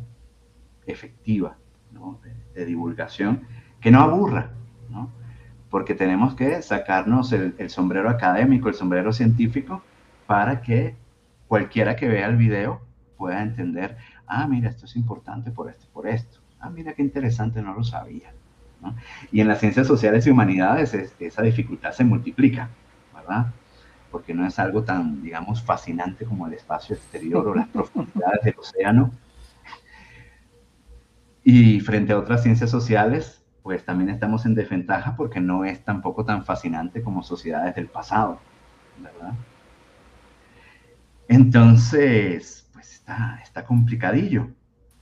efectiva, 0.86 1.58
¿no? 1.92 2.20
de 2.54 2.66
divulgación, 2.66 3.42
que 3.80 3.92
no 3.92 4.02
aburra, 4.02 4.52
¿no? 4.90 5.10
Porque 5.72 5.96
tenemos 5.96 6.36
que 6.36 6.62
sacarnos 6.62 7.32
el, 7.32 7.70
sombrero 7.70 8.10
académico, 8.10 8.68
el 8.68 8.76
sombrero 8.76 9.14
científico, 9.14 9.82
para 10.28 10.62
que 10.62 10.96
cualquiera 11.48 11.96
que 11.96 12.10
vea 12.10 12.28
el 12.28 12.36
video 12.36 12.82
pueda 13.18 13.42
entender, 13.42 13.98
ah, 14.28 14.48
mira, 14.48 14.70
esto 14.70 14.86
es 14.86 14.98
importante 14.98 15.50
por 15.50 15.70
esto, 15.70 15.88
por 15.94 16.08
esto. 16.08 16.40
Ah, 16.60 16.70
mira 16.70 16.94
qué 16.94 17.02
interesante, 17.02 17.62
no 17.62 17.74
lo 17.74 17.86
sabía. 17.86 18.34
Y 19.32 19.40
en 19.40 19.48
las 19.48 19.60
ciencias 19.60 19.88
sociales 19.88 20.28
y 20.28 20.32
humanidades 20.32 20.94
esa 20.94 21.42
dificultad 21.42 21.94
se 21.94 22.04
multiplica, 22.04 22.70
¿verdad? 23.14 23.48
Porque 24.12 24.34
no 24.34 24.46
es 24.46 24.60
algo 24.60 24.84
tan, 24.84 25.22
digamos, 25.24 25.64
fascinante 25.64 26.26
como 26.26 26.48
el 26.48 26.54
espacio 26.54 26.96
exterior 26.96 27.48
o 27.48 27.56
las 27.56 27.68
profundidades 27.74 28.44
del 28.44 28.56
océano. 28.60 29.12
Y 31.44 31.80
frente 31.80 32.12
a 32.12 32.20
otras 32.20 32.44
ciencias 32.44 32.70
sociales, 32.70 33.41
pues 33.64 33.86
también 33.86 34.10
estamos 34.10 34.46
en 34.46 34.56
desventaja 34.56 35.16
porque 35.16 35.40
no 35.40 35.66
es 35.66 35.84
tampoco 35.84 36.26
tan 36.26 36.46
fascinante 36.46 37.02
como 37.02 37.24
sociedades 37.24 37.76
del 37.76 37.88
pasado, 37.88 38.40
¿verdad? 39.00 39.34
Entonces, 41.28 42.68
pues 42.74 42.92
está, 42.94 43.40
está 43.44 43.66
complicadillo, 43.66 44.50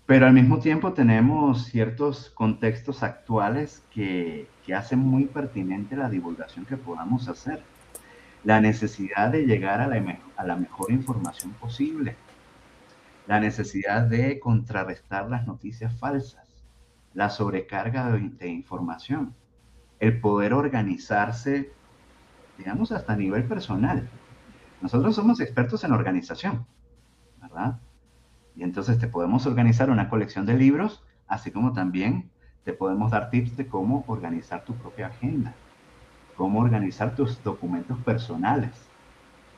pero 0.05 0.25
al 0.25 0.33
mismo 0.33 0.59
tiempo 0.59 0.93
tenemos 0.93 1.65
ciertos 1.65 2.29
contextos 2.31 3.03
actuales 3.03 3.83
que, 3.91 4.47
que 4.65 4.73
hacen 4.73 4.99
muy 4.99 5.25
pertinente 5.25 5.95
la 5.95 6.09
divulgación 6.09 6.65
que 6.65 6.77
podamos 6.77 7.27
hacer. 7.29 7.63
La 8.43 8.61
necesidad 8.61 9.31
de 9.31 9.45
llegar 9.45 9.81
a 9.81 9.87
la, 9.87 10.19
a 10.35 10.43
la 10.45 10.55
mejor 10.55 10.91
información 10.91 11.51
posible, 11.53 12.15
la 13.27 13.39
necesidad 13.39 14.03
de 14.03 14.39
contrarrestar 14.39 15.29
las 15.29 15.45
noticias 15.45 15.95
falsas, 15.99 16.48
la 17.19 17.29
sobrecarga 17.29 18.12
de, 18.12 18.47
información, 18.47 19.36
el 19.99 20.21
poder 20.21 20.53
organizarse, 20.53 21.69
digamos, 22.58 22.93
hasta 22.93 23.12
a 23.12 23.17
nivel 23.17 23.43
personal. 23.43 24.10
Nosotros 24.82 25.15
somos 25.15 25.41
expertos 25.41 25.84
en 25.84 25.91
organización, 25.91 26.65
¿verdad? 27.41 27.77
Y 28.55 28.63
entonces 28.63 28.99
te 28.99 29.10
podemos 29.10 29.45
organizar 29.45 29.89
una 29.89 30.08
colección 30.08 30.45
de 30.45 30.53
libros, 30.53 31.03
así 31.27 31.51
como 31.51 31.73
también 31.73 32.29
te 32.63 32.71
podemos 32.71 33.12
dar 33.12 33.29
tips 33.29 33.58
de 33.58 33.67
cómo 33.67 34.05
organizar 34.08 34.63
tu 34.63 34.75
propia 34.75 35.08
agenda, 35.08 35.53
cómo 36.38 36.62
organizar 36.62 37.17
tus 37.17 37.43
documentos 37.43 37.99
personales, 37.99 38.71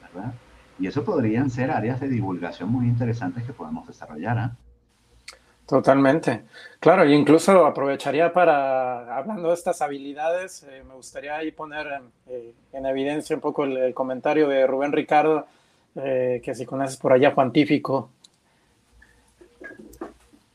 ¿verdad? 0.01 0.33
Y 0.79 0.87
eso 0.87 1.05
podrían 1.05 1.51
ser 1.51 1.69
áreas 1.69 1.99
de 1.99 2.09
divulgación 2.09 2.71
muy 2.71 2.87
interesantes 2.87 3.43
que 3.43 3.53
podemos 3.53 3.85
desarrollar. 3.85 4.39
¿ah? 4.39 4.57
Totalmente. 5.65 6.43
Claro, 6.79 7.03
e 7.03 7.13
incluso 7.13 7.65
aprovecharía 7.65 8.33
para, 8.33 9.15
hablando 9.15 9.49
de 9.49 9.53
estas 9.53 9.81
habilidades, 9.81 10.63
eh, 10.63 10.83
me 10.87 10.95
gustaría 10.95 11.35
ahí 11.35 11.51
poner 11.51 12.01
eh, 12.27 12.53
en 12.73 12.85
evidencia 12.85 13.35
un 13.35 13.41
poco 13.41 13.63
el, 13.63 13.93
comentario 13.93 14.47
de 14.49 14.67
Rubén 14.67 14.91
Ricardo, 14.91 15.47
eh, 15.95 16.41
que 16.43 16.55
si 16.55 16.65
conoces 16.65 16.97
por 16.97 17.13
allá 17.13 17.31
Juan 17.31 17.51
Tífico, 17.51 18.09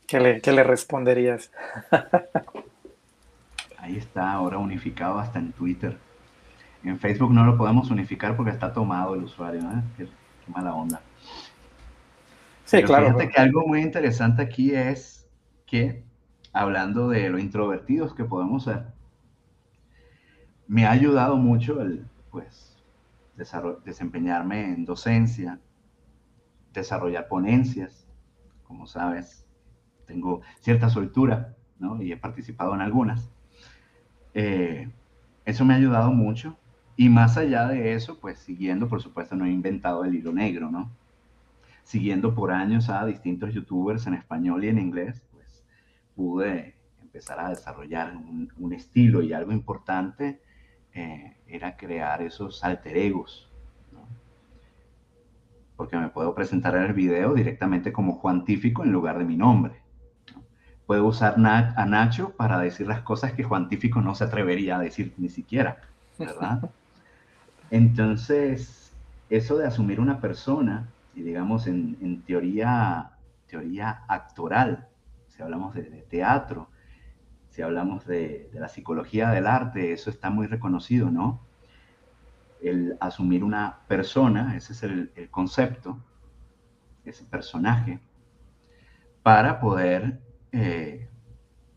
¿qué 0.05 0.19
le, 0.19 0.41
qué 0.41 0.51
le 0.51 0.63
responderías? 0.63 1.49
ahí 3.79 3.97
está, 3.97 4.33
ahora 4.33 4.57
unificado 4.57 5.17
hasta 5.19 5.39
en 5.39 5.53
Twitter. 5.53 5.97
En 6.83 6.99
Facebook 6.99 7.31
no 7.31 7.45
lo 7.45 7.57
podemos 7.57 7.89
unificar 7.89 8.35
porque 8.35 8.51
está 8.51 8.71
tomado 8.71 9.15
el 9.15 9.23
usuario, 9.23 9.61
¿no? 9.61 9.81
qué 9.97 10.07
mala 10.47 10.73
onda. 10.73 11.01
Sí, 12.67 12.83
claro. 12.83 13.07
Fíjate 13.07 13.29
que 13.29 13.39
algo 13.39 13.65
muy 13.65 13.79
interesante 13.79 14.41
aquí 14.41 14.75
es 14.75 15.25
que, 15.65 16.03
hablando 16.51 17.07
de 17.07 17.29
lo 17.29 17.39
introvertidos 17.39 18.13
que 18.13 18.25
podemos 18.25 18.65
ser, 18.65 18.87
me 20.67 20.85
ha 20.85 20.91
ayudado 20.91 21.37
mucho 21.37 21.81
el, 21.81 22.05
pues, 22.29 22.77
desempeñarme 23.85 24.73
en 24.73 24.83
docencia, 24.83 25.61
desarrollar 26.73 27.29
ponencias, 27.29 28.05
como 28.65 28.85
sabes, 28.85 29.47
tengo 30.05 30.41
cierta 30.59 30.89
soltura, 30.89 31.55
¿no? 31.79 32.01
Y 32.01 32.11
he 32.11 32.17
participado 32.17 32.75
en 32.75 32.81
algunas. 32.81 33.31
Eh, 34.33 34.89
eso 35.45 35.63
me 35.63 35.73
ha 35.73 35.77
ayudado 35.77 36.11
mucho. 36.11 36.57
Y 36.97 37.07
más 37.07 37.37
allá 37.37 37.65
de 37.69 37.93
eso, 37.93 38.19
pues 38.19 38.39
siguiendo, 38.39 38.89
por 38.89 39.01
supuesto, 39.01 39.37
no 39.37 39.45
he 39.45 39.51
inventado 39.51 40.03
el 40.03 40.15
hilo 40.15 40.33
negro, 40.33 40.69
¿no? 40.69 40.91
Siguiendo 41.87 42.35
por 42.35 42.51
años 42.51 42.89
a 42.89 43.05
distintos 43.05 43.53
youtubers 43.53 44.07
en 44.07 44.15
español 44.15 44.65
y 44.65 44.67
en 44.67 44.77
inglés, 44.77 45.23
pues 45.31 45.63
pude 46.17 46.75
empezar 47.01 47.39
a 47.39 47.47
desarrollar 47.47 48.13
un, 48.13 48.73
estilo 48.73 49.21
y 49.21 49.31
algo 49.31 49.53
importante 49.53 50.41
eh, 50.93 51.37
era 51.47 51.77
crear 51.77 52.21
esos 52.21 52.61
alter 52.65 52.97
egos, 52.97 53.49
porque 55.77 55.95
me 55.95 56.09
puedo 56.09 56.35
presentar 56.35 56.75
en 56.75 56.83
el 56.83 56.93
video 56.93 57.33
directamente 57.33 57.93
como 57.93 58.15
Juantífico 58.15 58.83
en 58.83 58.91
lugar 58.91 59.17
de 59.17 59.23
mi 59.23 59.37
nombre. 59.37 59.75
Puedo 60.87 61.05
usar 61.05 61.35
a 61.37 61.85
Nacho 61.85 62.31
para 62.31 62.59
decir 62.59 62.85
las 62.85 63.01
cosas 63.01 63.31
que 63.31 63.45
Juantífico 63.45 64.01
no 64.01 64.13
se 64.13 64.25
atrevería 64.25 64.75
a 64.75 64.81
decir 64.81 65.13
ni 65.17 65.29
siquiera, 65.29 65.77
¿verdad? 66.19 66.69
Entonces, 67.71 68.91
eso 69.29 69.57
de 69.57 69.67
asumir 69.67 70.01
una 70.01 70.19
persona, 70.19 70.87
digamos 71.23 71.67
en, 71.67 72.21
teoría, 72.23 73.11
teoría 73.47 74.03
actoral, 74.07 74.87
si 75.27 75.41
hablamos 75.41 75.73
de, 75.73 75.83
teatro, 76.09 76.69
si 77.49 77.61
hablamos 77.61 78.05
de, 78.05 78.49
la 78.53 78.67
psicología 78.67 79.29
del 79.31 79.47
arte, 79.47 79.93
eso 79.93 80.09
está 80.09 80.29
muy 80.29 80.47
reconocido, 80.47 81.09
¿no? 81.09 81.41
El 82.61 82.97
asumir 82.99 83.43
una 83.43 83.79
persona, 83.87 84.55
ese 84.55 84.73
es 84.73 84.83
el, 84.83 85.11
el 85.15 85.29
concepto, 85.29 85.97
ese 87.05 87.23
personaje, 87.23 87.99
para 89.23 89.59
poder 89.59 90.19
eh, 90.51 91.07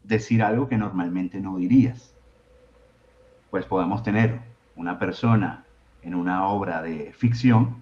decir 0.04 0.42
algo 0.42 0.68
que 0.68 0.76
normalmente 0.76 1.40
no 1.40 1.56
dirías. 1.56 2.14
Pues 3.50 3.64
podemos 3.64 4.02
tener 4.02 4.40
una 4.76 4.98
persona 4.98 5.64
en 6.02 6.14
una 6.14 6.46
obra 6.46 6.82
de 6.82 7.12
ficción, 7.12 7.79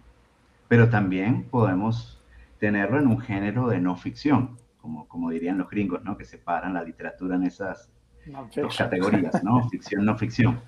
pero 0.69 0.91
también 0.91 1.45
podemos 1.45 2.21
tenerlo 2.59 2.99
en 2.99 3.07
un 3.07 3.21
género 3.21 3.69
de 3.69 3.81
no 3.81 3.97
ficción, 3.97 4.59
como, 4.81 5.09
como 5.09 5.31
dirían 5.31 5.59
los 5.59 5.71
gringos, 5.71 6.05
¿no? 6.05 6.17
Que 6.17 6.25
separan 6.25 6.75
la 6.75 6.83
literatura 6.83 7.37
en 7.37 7.45
esas 7.45 7.91
dos 8.55 8.77
categorías, 8.77 9.43
¿no? 9.43 9.69
Ficción, 9.71 10.05
no 10.05 10.17
ficción. 10.17 10.61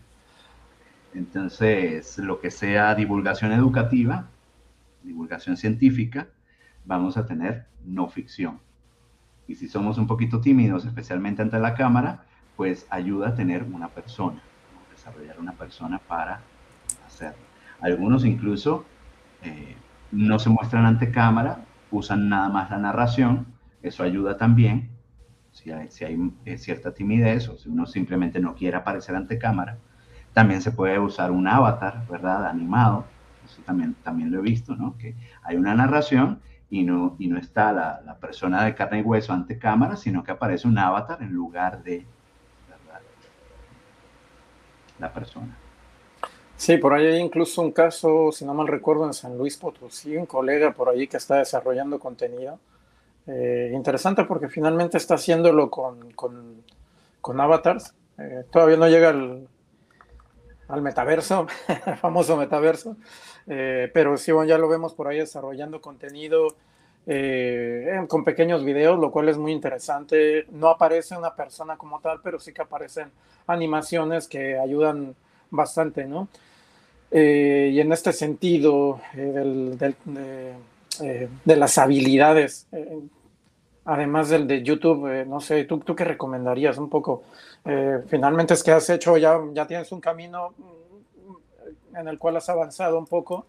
Entonces, 1.14 2.18
lo 2.18 2.40
que 2.40 2.50
sea 2.50 2.94
divulgación 2.94 3.52
educativa, 3.52 4.28
divulgación 5.02 5.56
científica, 5.56 6.28
vamos 6.84 7.16
a 7.16 7.26
tener 7.26 7.66
no 7.84 8.08
ficción. 8.08 8.60
Y 9.48 9.56
si 9.56 9.68
somos 9.68 9.98
un 9.98 10.06
poquito 10.06 10.40
tímidos, 10.40 10.84
especialmente 10.84 11.42
ante 11.42 11.58
la 11.58 11.74
cámara, 11.74 12.24
pues 12.56 12.86
ayuda 12.90 13.30
a 13.30 13.34
tener 13.34 13.64
una 13.64 13.88
persona, 13.88 14.40
desarrollar 14.92 15.40
una 15.40 15.52
persona 15.52 15.98
para 15.98 16.40
hacerlo. 17.06 17.42
Algunos 17.80 18.24
incluso 18.24 18.84
eh, 19.42 19.74
no 20.12 20.38
se 20.38 20.50
muestran 20.50 20.86
ante 20.86 21.10
cámara, 21.10 21.64
usan 21.90 22.28
nada 22.28 22.48
más 22.48 22.70
la 22.70 22.78
narración, 22.78 23.46
eso 23.82 24.02
ayuda 24.02 24.36
también. 24.36 24.90
Si 25.52 25.70
hay, 25.70 26.32
eh, 26.44 26.58
cierta 26.58 26.94
timidez 26.94 27.48
o 27.48 27.56
si 27.56 27.68
uno 27.68 27.86
simplemente 27.86 28.40
no 28.40 28.54
quiere 28.54 28.76
aparecer 28.76 29.16
ante 29.16 29.38
cámara, 29.38 29.78
también 30.32 30.62
se 30.62 30.70
puede 30.70 30.98
usar 30.98 31.30
un 31.30 31.48
avatar, 31.48 32.06
¿verdad? 32.08 32.46
Animado. 32.46 33.04
Eso 33.44 33.60
también, 33.62 33.94
también 34.04 34.30
lo 34.30 34.38
he 34.38 34.42
visto, 34.42 34.76
¿no? 34.76 34.96
Que 34.96 35.16
hay 35.42 35.56
una 35.56 35.74
narración 35.74 36.40
y 36.70 36.84
no, 36.84 37.16
y 37.18 37.26
no 37.26 37.36
está 37.36 37.72
la, 37.72 38.16
persona 38.20 38.64
de 38.64 38.74
carne 38.74 39.00
y 39.00 39.02
hueso 39.02 39.32
ante 39.32 39.58
cámara, 39.58 39.96
sino 39.96 40.22
que 40.22 40.30
aparece 40.30 40.68
un 40.68 40.78
avatar 40.78 41.20
en 41.22 41.32
lugar 41.32 41.82
de 41.82 42.06
la 45.00 45.12
persona. 45.12 45.56
Sí, 46.60 46.76
por 46.76 46.92
ahí 46.92 47.06
hay 47.06 47.20
incluso 47.20 47.62
un 47.62 47.72
caso, 47.72 48.30
si 48.32 48.44
no 48.44 48.52
mal 48.52 48.68
recuerdo, 48.68 49.06
en 49.06 49.14
San 49.14 49.38
Luis 49.38 49.56
Potosí, 49.56 50.14
un 50.14 50.26
colega 50.26 50.72
por 50.72 50.90
ahí 50.90 51.08
que 51.08 51.16
está 51.16 51.36
desarrollando 51.36 51.98
contenido. 51.98 52.58
Eh, 53.26 53.70
interesante 53.72 54.24
porque 54.24 54.50
finalmente 54.50 54.98
está 54.98 55.14
haciéndolo 55.14 55.70
con, 55.70 56.12
con, 56.12 57.40
avatars. 57.40 57.94
Eh, 58.18 58.44
todavía 58.52 58.76
no 58.76 58.88
llega 58.90 59.08
al, 59.08 59.48
al 60.68 60.82
metaverso, 60.82 61.46
el 61.86 61.96
famoso 61.96 62.36
metaverso, 62.36 62.94
eh, 63.46 63.90
pero 63.94 64.18
sí, 64.18 64.30
bueno, 64.30 64.50
ya 64.50 64.58
lo 64.58 64.68
vemos 64.68 64.92
por 64.92 65.08
ahí 65.08 65.16
desarrollando 65.16 65.80
contenido 65.80 66.56
con 68.06 68.22
pequeños 68.22 68.66
videos, 68.66 68.98
lo 68.98 69.10
cual 69.10 69.30
es 69.30 69.38
muy 69.38 69.52
interesante. 69.52 70.44
No 70.50 70.68
aparece 70.68 71.16
una 71.16 71.34
persona 71.34 71.78
como 71.78 72.00
tal, 72.00 72.20
pero 72.22 72.38
sí 72.38 72.52
que 72.52 72.60
aparecen 72.60 73.10
animaciones 73.46 74.28
que 74.28 74.58
ayudan 74.58 75.16
bastante, 75.50 76.04
¿no? 76.04 76.28
Eh, 77.10 77.70
y 77.72 77.80
en 77.80 77.92
este 77.92 78.12
sentido 78.12 79.00
de, 79.14 79.94
las 81.44 81.78
habilidades, 81.78 82.66
además 83.84 84.28
del 84.28 84.46
de 84.46 84.62
YouTube, 84.62 85.26
no 85.26 85.40
sé, 85.40 85.64
¿tú, 85.64 85.78
¿tú 85.78 85.96
qué 85.96 86.04
recomendarías 86.04 86.78
un 86.78 86.88
poco? 86.88 87.24
finalmente 88.08 88.54
es 88.54 88.62
que 88.62 88.72
has 88.72 88.88
hecho, 88.88 89.18
ya, 89.18 89.38
ya 89.52 89.66
tienes 89.66 89.92
un 89.92 90.00
camino 90.00 90.54
en 91.94 92.08
el 92.08 92.18
cual 92.18 92.36
has 92.36 92.48
avanzado 92.48 92.98
un 92.98 93.06
poco. 93.06 93.46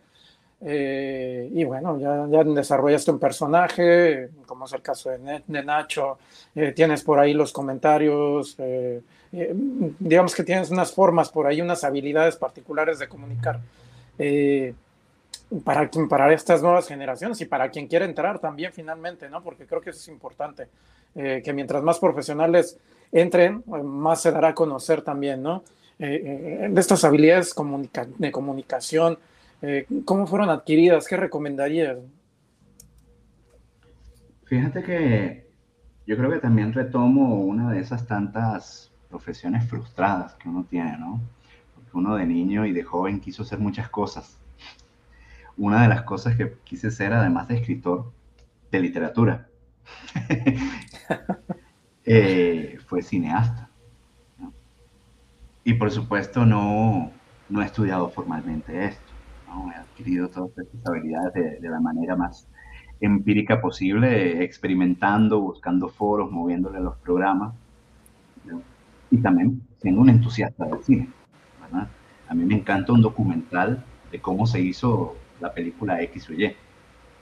Eh, 0.64 1.50
y 1.54 1.64
bueno, 1.64 1.98
ya, 2.00 2.28
ya, 2.30 2.44
desarrollaste 2.44 3.12
un 3.12 3.20
personaje, 3.20 4.30
como 4.46 4.66
es 4.66 4.74
el 4.74 4.82
caso 4.82 5.10
de, 5.10 5.42
de 5.46 5.64
Nacho, 5.64 6.20
eh, 6.54 6.72
tienes 6.72 7.04
por 7.04 7.20
ahí 7.20 7.34
los 7.34 7.52
comentarios, 7.52 8.56
eh, 8.60 9.02
digamos 9.32 10.36
que 10.36 10.44
tienes 10.44 10.70
unas 10.70 10.94
formas 10.94 11.30
por 11.30 11.48
ahí, 11.48 11.62
unas 11.62 11.84
habilidades 11.84 12.36
particulares 12.36 13.00
de 13.00 13.08
comunicar 13.08 13.60
para, 15.64 15.90
para 16.10 16.34
estas 16.34 16.62
nuevas 16.62 16.88
generaciones 16.88 17.42
y 17.42 17.46
para 17.46 17.70
quien 17.70 17.88
quiera 17.88 18.06
entrar 18.06 18.40
también 18.40 18.72
finalmente, 18.72 19.30
¿no? 19.30 19.42
Porque 19.42 19.66
creo 19.66 19.82
que 19.82 19.90
eso 19.92 20.00
es 20.00 20.08
importante, 20.10 20.68
que 21.14 21.54
mientras 21.54 21.82
más 21.82 21.98
profesionales 21.98 22.78
entren, 23.12 23.64
más 23.66 24.22
se 24.22 24.32
dará 24.32 24.50
a 24.50 24.56
conocer 24.56 25.02
también, 25.02 25.42
¿no? 25.42 25.64
Eh, 26.04 26.68
de 26.72 26.82
estas 26.82 27.04
habilidades 27.04 27.54
de 28.18 28.32
comunicación, 28.32 29.20
eh, 29.62 29.86
¿cómo 30.06 30.28
fueron 30.28 30.50
adquiridas? 30.50 31.08
¿Qué 31.08 31.18
recomendarías? 31.18 31.98
Fíjate 34.46 34.84
que 34.84 35.48
yo 36.08 36.18
creo 36.18 36.30
que 36.30 36.40
también 36.40 36.74
retomo 36.74 37.42
una 37.42 37.72
de 37.72 37.80
esas 37.80 38.06
tantas 38.06 38.92
profesiones 39.10 39.66
frustradas 39.70 40.34
que 40.36 40.50
uno 40.50 40.66
tiene, 40.70 40.98
¿no? 40.98 41.22
Porque 41.76 41.92
uno 41.94 42.16
de 42.16 42.26
niño 42.26 42.66
y 42.66 42.72
de 42.72 42.84
joven 42.84 43.20
quiso 43.20 43.44
hacer 43.44 43.60
muchas 43.60 43.90
cosas. 43.90 44.38
Una 45.58 45.84
de 45.84 45.90
las 45.90 46.02
cosas 46.04 46.36
que 46.36 46.54
quise 46.64 46.90
ser, 46.92 47.14
además 47.14 47.48
de 47.48 47.56
escritor 47.56 48.12
de 48.72 48.80
literatura, 48.80 49.48
eh, 52.06 52.80
fue 52.88 53.02
cineasta. 53.02 53.70
Y 55.64 55.76
por 55.76 55.92
supuesto 55.92 56.46
no, 56.46 57.12
no 57.50 57.62
he 57.62 57.66
estudiado 57.66 58.10
formalmente 58.10 58.86
esto, 58.86 59.11
¿no? 59.52 59.72
he 59.72 59.76
adquirido 59.76 60.30
todas 60.30 60.58
estas 60.58 60.86
habilidades 60.86 61.62
de, 61.62 61.70
la 61.70 61.80
manera 61.80 62.16
más 62.16 62.48
empírica 63.00 63.62
posible, 63.62 64.44
experimentando, 64.44 65.40
buscando 65.40 65.90
foros, 65.90 66.32
moviéndole 66.32 66.78
a 66.78 66.82
los 66.82 66.98
programas 66.98 67.54
y 69.10 69.18
también 69.18 69.62
siendo 69.82 70.02
un 70.02 70.10
entusiasta 70.10 70.66
del 70.66 70.84
cine. 70.84 71.10
¿verdad? 71.62 71.88
A 72.28 72.34
mí 72.34 72.46
me 72.46 72.56
encanta 72.56 72.94
un 72.94 73.02
documental 73.02 73.84
de 74.12 74.22
cómo 74.22 74.46
se 74.46 74.62
hizo 74.62 75.16
la 75.40 75.54
película 75.54 76.02
X 76.04 76.30
o 76.30 76.34
Y, 76.34 76.56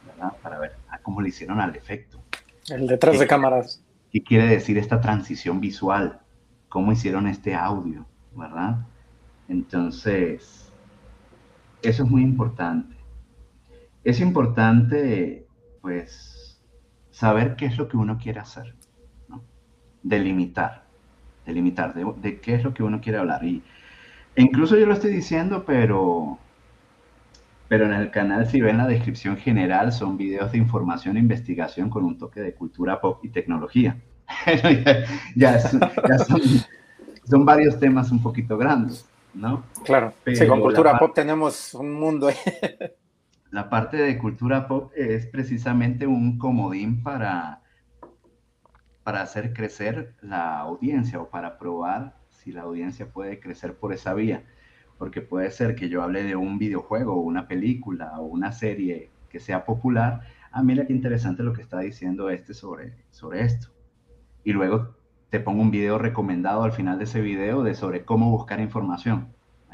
¿verdad? 0.06 0.34
para 0.42 0.60
ver 0.60 0.74
cómo 1.02 1.22
le 1.22 1.30
hicieron 1.30 1.60
al 1.60 1.76
efecto. 1.76 2.22
El 2.70 2.88
detrás 2.88 3.18
de 3.18 3.26
cámaras. 3.26 3.84
¿Qué 4.12 4.22
quiere 4.22 4.46
decir 4.48 4.78
esta 4.78 5.02
transición 5.02 5.60
visual? 5.60 6.20
¿Cómo 6.68 6.92
hicieron 6.92 7.28
este 7.28 7.56
audio? 7.56 8.06
¿verdad? 8.36 8.78
Entonces, 9.48 10.69
eso 11.82 12.04
es 12.04 12.10
muy 12.10 12.22
importante. 12.22 12.96
Es 14.04 14.20
importante, 14.20 15.46
pues, 15.82 16.60
saber 17.12 17.56
qué 17.56 17.66
es 17.66 17.78
lo 17.78 17.88
que 17.88 17.98
uno 17.98 18.18
quiere 18.18 18.40
hacer, 18.40 18.76
¿no? 19.28 19.44
Delimitar, 20.04 20.84
delimitar 21.46 21.94
de, 21.94 22.40
qué 22.40 22.56
es 22.56 22.64
lo 22.64 22.74
que 22.74 22.84
uno 22.84 23.02
quiere 23.02 23.20
hablar. 23.20 23.44
Y 23.44 23.62
incluso 24.36 24.78
yo 24.78 24.86
lo 24.86 24.94
estoy 24.94 25.12
diciendo, 25.12 25.64
pero, 25.66 26.38
pero 27.68 27.86
en 27.86 27.94
el 27.94 28.10
canal, 28.12 28.48
si 28.48 28.62
ven 28.62 28.78
la 28.78 28.88
descripción 28.88 29.38
general, 29.38 29.92
son 29.92 30.18
videos 30.18 30.52
de 30.52 30.60
información 30.60 31.18
e 31.18 31.20
investigación 31.20 31.90
con 31.90 32.06
un 32.06 32.18
toque 32.18 32.40
de 32.40 32.54
cultura 32.54 33.02
pop 33.02 33.24
y 33.24 33.30
tecnología. 33.30 33.98
ya, 35.36 35.60
son, 35.60 35.82
son 37.26 37.46
varios 37.46 37.80
temas 37.80 38.12
un 38.12 38.22
poquito 38.22 38.58
grandes, 38.58 39.10
¿no? 39.34 39.64
Claro, 39.84 40.14
sí, 40.26 40.48
con 40.48 40.62
cultura 40.62 40.98
pop 40.98 41.14
tenemos 41.14 41.74
un 41.74 41.94
mundo. 41.94 42.30
la 43.52 43.70
parte 43.70 43.98
de 43.98 44.18
cultura 44.18 44.68
pop 44.68 44.92
es 44.96 45.26
precisamente 45.28 46.06
un 46.08 46.38
comodín 46.38 47.02
para, 47.04 47.62
para 49.04 49.22
hacer 49.22 49.54
crecer 49.54 50.16
la 50.22 50.60
audiencia 50.60 51.20
o 51.20 51.30
para 51.30 51.58
probar 51.58 52.16
si 52.30 52.52
la 52.52 52.62
audiencia 52.62 53.12
puede 53.12 53.40
crecer 53.40 53.76
por 53.76 53.94
esa 53.94 54.14
vía. 54.14 54.44
Porque 54.98 55.22
puede 55.22 55.50
ser 55.52 55.76
que 55.76 55.90
yo 55.90 56.04
hable 56.04 56.24
de 56.24 56.36
un 56.36 56.60
videojuego 56.60 57.22
una 57.22 57.48
película 57.48 58.20
o 58.20 58.26
una 58.26 58.52
serie 58.52 59.12
que 59.30 59.40
sea 59.40 59.64
popular. 59.64 60.22
Ah, 60.52 60.62
mira 60.62 60.86
qué 60.86 60.94
interesante 60.94 61.44
lo 61.44 61.54
que 61.54 61.62
está 61.62 61.80
diciendo 61.80 62.30
este 62.30 62.54
sobre, 62.54 62.94
sobre 63.12 63.42
esto. 63.44 63.70
Y 64.44 64.52
luego 64.52 64.99
te 65.30 65.40
pongo 65.40 65.62
un 65.62 65.72
video 65.72 65.98
recomendado 65.98 66.64
al 66.64 66.72
final 66.72 66.98
de 66.98 67.04
ese 67.04 67.22
video 67.22 67.64
de 67.64 67.76
sobre 67.76 68.04
cómo 68.04 68.32
buscar 68.32 68.60
información. 68.60 69.28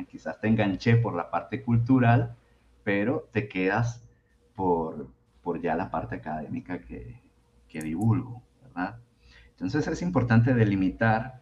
Quizás 0.10 0.40
te 0.42 0.48
enganché 0.48 0.98
por 0.98 1.16
la 1.16 1.32
parte 1.32 1.64
cultural, 1.64 2.36
pero 2.84 3.30
te 3.32 3.48
quedas 3.48 4.04
por, 4.56 5.08
por 5.42 5.62
ya 5.62 5.76
la 5.76 5.90
parte 5.90 6.16
académica 6.16 6.80
que, 6.80 7.22
que 7.70 7.82
divulgo, 7.82 8.42
¿verdad? 8.64 8.98
Entonces 9.52 9.88
es 9.88 10.02
importante 10.02 10.54
delimitar. 10.54 11.42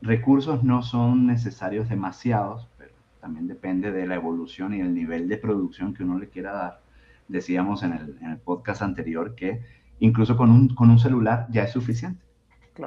Recursos 0.00 0.64
no 0.64 0.82
son 0.82 1.26
necesarios 1.26 1.88
demasiados, 1.88 2.68
pero 2.78 2.94
también 3.20 3.46
depende 3.46 3.92
de 3.92 4.06
la 4.06 4.14
evolución 4.14 4.72
y 4.74 4.80
el 4.80 4.94
nivel 4.94 5.28
de 5.28 5.36
producción 5.36 5.92
que 5.92 6.04
uno 6.04 6.18
le 6.18 6.30
quiera 6.30 6.52
dar. 6.52 6.80
Decíamos 7.28 7.82
en 7.82 7.92
el, 7.92 8.18
en 8.22 8.30
el 8.30 8.38
podcast 8.38 8.80
anterior 8.80 9.34
que 9.34 9.62
incluso 10.00 10.36
con 10.36 10.50
un, 10.50 10.74
con 10.74 10.88
un 10.88 10.98
celular 10.98 11.46
ya 11.50 11.64
es 11.64 11.72
suficiente. 11.72 12.25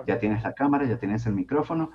Ya 0.06 0.20
tienes 0.20 0.44
la 0.44 0.54
cámara, 0.54 0.86
ya 0.86 0.98
tienes 0.98 1.26
el 1.26 1.34
micrófono, 1.34 1.92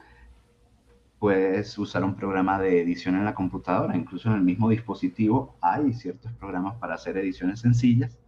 puedes 1.19 1.79
usar 1.79 2.05
un 2.05 2.15
programa 2.15 2.61
de 2.61 2.83
edición 2.83 3.15
en 3.15 3.25
la 3.25 3.35
computadora, 3.35 3.97
incluso 3.97 4.29
en 4.29 4.35
el 4.35 4.43
mismo 4.43 4.69
dispositivo 4.69 5.57
hay 5.61 5.95
ciertos 5.95 6.33
programas 6.33 6.77
para 6.77 6.97
hacer 6.97 7.17
ediciones 7.17 7.61
sencillas. 7.61 8.19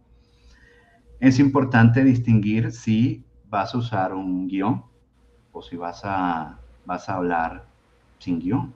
Es 1.19 1.37
importante 1.37 2.03
distinguir 2.03 2.71
si 2.71 3.23
vas 3.49 3.75
a 3.75 3.77
usar 3.77 4.13
un 4.13 4.47
guion 4.47 4.83
o 5.51 5.61
si 5.61 5.75
vas 5.75 6.01
a, 6.03 6.59
vas 6.85 7.07
a 7.07 7.15
hablar 7.17 7.65
sin 8.19 8.39
guion. 8.39 8.73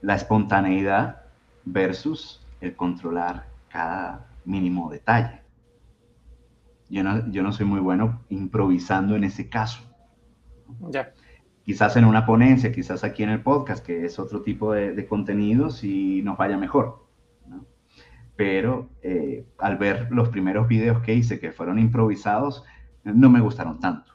La 0.00 0.16
espontaneidad 0.16 1.22
versus 1.64 2.44
el 2.60 2.74
controlar 2.74 3.46
cada 3.68 4.26
mínimo 4.44 4.90
detalle. 4.90 5.43
Yo 6.88 7.02
no, 7.02 7.30
yo 7.30 7.42
no 7.42 7.52
soy 7.52 7.66
muy 7.66 7.80
bueno 7.80 8.22
improvisando 8.28 9.16
en 9.16 9.24
ese 9.24 9.48
caso. 9.48 9.80
Ya. 10.90 11.12
Quizás 11.64 11.96
en 11.96 12.04
una 12.04 12.26
ponencia, 12.26 12.72
quizás 12.72 13.04
aquí 13.04 13.22
en 13.22 13.30
el 13.30 13.40
podcast, 13.40 13.84
que 13.84 14.04
es 14.04 14.18
otro 14.18 14.42
tipo 14.42 14.72
de, 14.72 14.92
de 14.92 15.06
contenidos 15.06 15.82
y 15.82 16.22
nos 16.22 16.36
vaya 16.36 16.58
mejor. 16.58 17.04
Pero 18.36 18.88
eh, 19.02 19.46
al 19.58 19.76
ver 19.78 20.08
los 20.10 20.28
primeros 20.28 20.68
videos 20.68 21.00
que 21.02 21.14
hice 21.14 21.38
que 21.38 21.52
fueron 21.52 21.78
improvisados, 21.78 22.64
no 23.04 23.30
me 23.30 23.40
gustaron 23.40 23.78
tanto. 23.80 24.12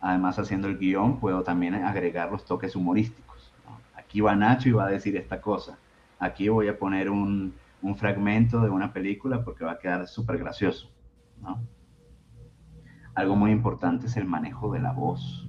Además, 0.00 0.38
haciendo 0.38 0.66
el 0.66 0.78
guion, 0.78 1.20
puedo 1.20 1.42
también 1.42 1.74
agregar 1.74 2.32
los 2.32 2.44
toques 2.44 2.74
humorísticos. 2.74 3.52
Aquí 3.94 4.20
va 4.20 4.34
Nacho 4.34 4.68
y 4.68 4.72
va 4.72 4.86
a 4.86 4.90
decir 4.90 5.16
esta 5.16 5.40
cosa. 5.40 5.78
Aquí 6.18 6.48
voy 6.48 6.68
a 6.68 6.78
poner 6.78 7.10
un, 7.10 7.54
un 7.82 7.96
fragmento 7.96 8.60
de 8.60 8.70
una 8.70 8.92
película 8.92 9.44
porque 9.44 9.64
va 9.64 9.72
a 9.72 9.78
quedar 9.78 10.06
súper 10.08 10.38
gracioso. 10.38 10.90
Algo 13.14 13.36
muy 13.36 13.50
importante 13.50 14.06
es 14.06 14.16
el 14.16 14.24
manejo 14.24 14.72
de 14.72 14.80
la 14.80 14.92
voz. 14.92 15.48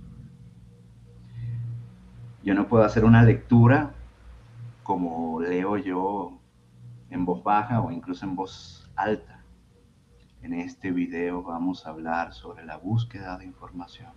Yo 2.43 2.53
no 2.53 2.67
puedo 2.67 2.83
hacer 2.83 3.05
una 3.05 3.23
lectura 3.23 3.91
como 4.83 5.39
leo 5.39 5.77
yo 5.77 6.37
en 7.09 7.25
voz 7.25 7.41
baja 7.41 7.79
o 7.81 7.91
incluso 7.91 8.25
en 8.25 8.35
voz 8.35 8.91
alta. 8.95 9.39
En 10.41 10.53
este 10.53 10.91
video 10.91 11.41
vamos 11.41 11.87
a 11.87 11.91
hablar 11.91 12.33
sobre 12.33 12.65
la 12.65 12.75
búsqueda 12.75 13.37
de 13.37 13.45
información. 13.45 14.11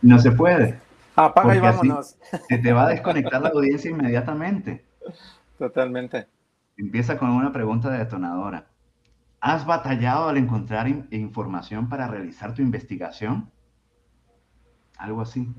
No, 0.00 0.18
se 0.18 0.30
puede. 0.30 0.80
Apaga 1.14 1.56
y 1.56 1.60
vámonos. 1.60 2.16
Se 2.48 2.58
te 2.58 2.72
va 2.72 2.86
a 2.86 2.88
desconectar 2.88 3.42
la 3.42 3.50
audiencia 3.50 3.90
inmediatamente. 3.90 4.84
Totalmente. 5.58 6.26
Empieza 6.78 7.18
con 7.18 7.30
una 7.30 7.52
pregunta 7.52 7.90
detonadora. 7.90 8.68
¿Has 9.40 9.66
batallado 9.66 10.28
al 10.28 10.36
encontrar 10.36 10.86
información 11.10 11.88
para 11.88 12.06
realizar 12.06 12.54
tu 12.54 12.62
investigación? 12.62 13.50
Algo 14.96 15.20
así. 15.20 15.52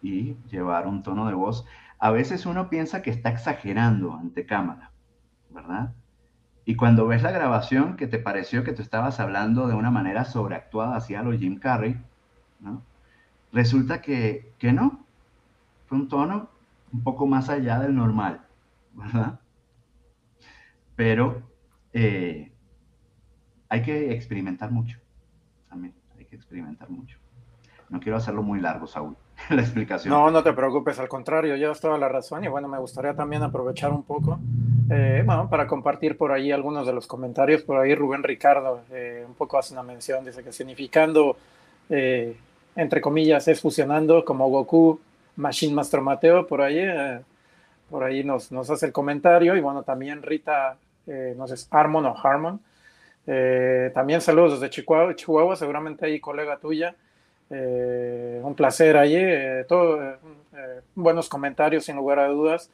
Y 0.00 0.36
llevar 0.48 0.86
un 0.86 1.02
tono 1.02 1.26
de 1.26 1.34
voz. 1.34 1.66
A 1.98 2.12
veces 2.12 2.46
uno 2.46 2.70
piensa 2.70 3.02
que 3.02 3.10
está 3.10 3.30
exagerando 3.30 4.14
ante 4.14 4.46
cámara, 4.46 4.92
¿verdad? 5.50 5.92
Y 6.64 6.76
cuando 6.76 7.08
ves 7.08 7.22
la 7.22 7.32
grabación 7.32 7.96
que 7.96 8.06
te 8.06 8.20
pareció 8.20 8.62
que 8.62 8.72
tú 8.72 8.82
estabas 8.82 9.18
hablando 9.18 9.66
de 9.66 9.74
una 9.74 9.90
manera 9.90 10.24
sobreactuada 10.24 10.96
hacia 10.96 11.22
lo 11.22 11.36
Jim 11.36 11.58
Carrey, 11.58 12.00
¿no? 12.60 12.82
Resulta 13.52 14.02
que, 14.02 14.52
que 14.58 14.72
no. 14.72 15.04
Fue 15.86 15.98
un 15.98 16.08
tono 16.08 16.48
un 16.92 17.02
poco 17.02 17.26
más 17.26 17.48
allá 17.48 17.80
del 17.80 17.96
normal, 17.96 18.46
¿verdad? 18.94 19.40
Pero 20.98 21.40
eh, 21.92 22.50
hay 23.68 23.82
que 23.82 24.12
experimentar 24.12 24.72
mucho. 24.72 24.98
También 25.70 25.94
hay 26.18 26.24
que 26.24 26.34
experimentar 26.34 26.90
mucho. 26.90 27.18
No 27.88 28.00
quiero 28.00 28.18
hacerlo 28.18 28.42
muy 28.42 28.60
largo, 28.60 28.88
Saúl, 28.88 29.16
la 29.50 29.62
explicación. 29.62 30.12
No, 30.12 30.28
no 30.32 30.42
te 30.42 30.52
preocupes, 30.52 30.98
al 30.98 31.08
contrario, 31.08 31.54
llevas 31.54 31.80
toda 31.80 31.98
la 31.98 32.08
razón 32.08 32.42
y 32.42 32.48
bueno, 32.48 32.66
me 32.66 32.80
gustaría 32.80 33.14
también 33.14 33.44
aprovechar 33.44 33.92
un 33.92 34.02
poco, 34.02 34.40
eh, 34.90 35.24
para 35.48 35.68
compartir 35.68 36.18
por 36.18 36.32
ahí 36.32 36.50
algunos 36.50 36.84
de 36.84 36.92
los 36.92 37.06
comentarios. 37.06 37.62
Por 37.62 37.76
ahí 37.76 37.94
Rubén 37.94 38.24
Ricardo 38.24 38.80
eh, 38.90 39.24
un 39.24 39.34
poco 39.34 39.56
hace 39.56 39.74
una 39.74 39.84
mención, 39.84 40.24
dice 40.24 40.42
que 40.42 40.50
significando, 40.50 41.36
entre 41.88 43.00
comillas, 43.00 43.46
es 43.46 43.60
fusionando 43.60 44.24
como 44.24 44.48
Goku, 44.48 44.98
Machine 45.36 45.74
Master 45.74 46.00
Mateo, 46.00 46.44
por 46.44 46.60
ahí, 46.60 46.80
por 47.88 48.02
ahí 48.02 48.24
nos, 48.24 48.50
nos 48.50 48.68
hace 48.68 48.86
el 48.86 48.92
comentario 48.92 49.56
y 49.56 49.60
bueno, 49.60 49.84
también 49.84 50.22
Rita 50.22 50.76
eh, 51.08 51.34
no 51.36 51.48
sé, 51.48 51.54
Harmon 51.70 52.06
o 52.06 52.14
Harmon. 52.22 52.60
Eh, 53.26 53.90
también 53.94 54.20
saludos 54.20 54.60
desde 54.60 54.70
Chihuahua, 54.70 55.14
Chihuahua, 55.14 55.56
seguramente 55.56 56.06
ahí 56.06 56.20
colega 56.20 56.58
tuya. 56.58 56.94
Eh, 57.50 58.40
un 58.42 58.54
placer 58.54 58.96
allí, 58.98 59.18
buenos 60.94 61.28
comentarios 61.28 61.84
sin 61.86 61.96
lugar 61.96 62.18
a 62.18 62.28
dudas, 62.28 62.70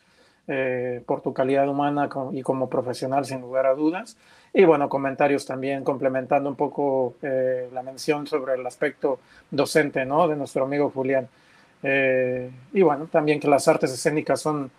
por 1.06 1.22
tu 1.22 1.32
calidad 1.32 1.68
humana 1.68 2.08
y 2.32 2.42
como 2.42 2.68
profesional 2.68 3.24
sin 3.24 3.40
lugar 3.40 3.66
a 3.66 3.74
dudas. 3.74 4.16
Y 4.52 4.64
bueno, 4.64 4.88
comentarios 4.88 5.46
también 5.46 5.84
complementando 5.84 6.48
un 6.50 6.56
poco 6.56 7.14
la 7.22 7.82
mención 7.82 8.26
sobre 8.26 8.54
el 8.54 8.66
aspecto 8.66 9.20
docente, 9.50 10.04
¿no? 10.04 10.28
De 10.28 10.36
nuestro 10.36 10.64
amigo 10.64 10.90
Julián. 10.90 11.28
y 11.82 12.82
bueno, 12.82 13.08
también 13.10 13.38
que 13.38 13.48
las 13.48 13.68
artes 13.68 13.92
escénicas 13.92 14.40
son 14.40 14.70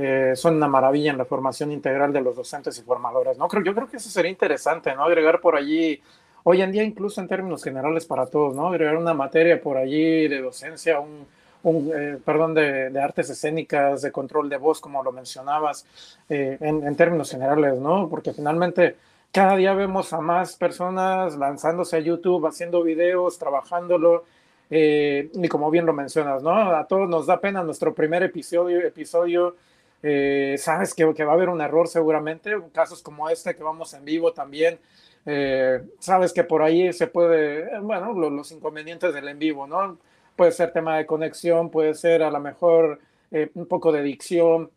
eh, 0.00 0.36
son 0.36 0.54
una 0.54 0.68
maravilla 0.68 1.10
en 1.10 1.18
la 1.18 1.24
formación 1.24 1.72
integral 1.72 2.12
de 2.12 2.20
los 2.20 2.36
docentes 2.36 2.78
y 2.78 2.82
formadores, 2.82 3.36
¿no? 3.36 3.48
Creo, 3.48 3.64
yo 3.64 3.74
creo 3.74 3.88
que 3.88 3.96
eso 3.96 4.08
sería 4.08 4.30
interesante, 4.30 4.94
¿no? 4.94 5.02
Agregar 5.02 5.40
por 5.40 5.56
allí, 5.56 6.00
hoy 6.44 6.62
en 6.62 6.70
día 6.70 6.84
incluso 6.84 7.20
en 7.20 7.26
términos 7.26 7.64
generales 7.64 8.06
para 8.06 8.26
todos, 8.26 8.54
¿no? 8.54 8.68
Agregar 8.68 8.96
una 8.96 9.12
materia 9.12 9.60
por 9.60 9.76
allí 9.76 10.28
de 10.28 10.40
docencia, 10.40 11.00
un, 11.00 11.26
un 11.64 11.90
eh, 11.92 12.16
perdón, 12.24 12.54
de, 12.54 12.96
artes 13.00 13.28
escénicas, 13.30 14.02
de 14.02 14.12
control 14.12 14.48
de 14.48 14.56
voz, 14.56 14.80
como 14.80 15.02
lo 15.02 15.10
mencionabas, 15.10 15.84
eh, 16.28 16.58
en, 16.60 16.86
en, 16.86 16.94
términos 16.94 17.28
generales, 17.32 17.80
¿no? 17.80 18.08
Porque 18.08 18.32
finalmente 18.32 18.94
cada 19.32 19.56
día 19.56 19.74
vemos 19.74 20.12
a 20.12 20.20
más 20.20 20.54
personas 20.54 21.36
lanzándose 21.36 21.96
a 21.96 21.98
YouTube, 21.98 22.46
haciendo 22.46 22.84
videos, 22.84 23.36
trabajándolo, 23.36 24.22
y 24.70 25.48
como 25.48 25.70
bien 25.70 25.86
lo 25.86 25.94
mencionas, 25.94 26.42
¿no? 26.42 26.52
A 26.52 26.86
todos 26.86 27.08
nos 27.08 27.26
da 27.26 27.40
pena 27.40 27.64
nuestro 27.64 27.94
primer 27.94 28.22
episodio, 28.22 28.78
episodio 28.80 29.56
eh, 30.02 30.56
sabes 30.58 30.94
que, 30.94 31.04
va 31.04 31.32
a 31.32 31.34
haber 31.34 31.48
un 31.48 31.60
error 31.60 31.88
seguramente, 31.88 32.56
casos 32.72 33.02
como 33.02 33.28
este 33.28 33.56
que 33.56 33.62
vamos 33.62 33.92
en 33.94 34.04
vivo 34.04 34.32
también. 34.32 34.78
Eh, 35.26 35.82
sabes 35.98 36.32
que 36.32 36.44
por 36.44 36.62
ahí 36.62 36.92
se 36.92 37.08
puede, 37.08 37.78
bueno, 37.80 38.12
los 38.12 38.52
inconvenientes 38.52 39.12
del 39.12 39.28
en 39.28 39.38
vivo, 39.38 39.66
¿no? 39.66 39.98
Puede 40.36 40.52
ser 40.52 40.72
tema 40.72 40.96
de 40.96 41.06
conexión, 41.06 41.70
puede 41.70 41.94
ser 41.94 42.22
a 42.22 42.30
lo 42.30 42.40
mejor 42.40 43.00
eh, 43.30 43.50
un 43.54 43.66
poco 43.66 43.92
de 43.92 44.02
dicción, 44.02 44.70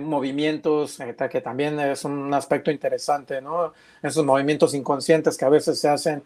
movimientos, 0.00 0.98
que 1.30 1.40
también 1.40 1.80
es 1.80 2.04
un 2.04 2.34
aspecto 2.34 2.70
interesante, 2.70 3.40
¿no? 3.40 3.72
Esos 4.02 4.22
movimientos 4.22 4.74
inconscientes 4.74 5.38
que 5.38 5.46
a 5.46 5.48
veces 5.48 5.80
se 5.80 5.88
hacen 5.88 6.22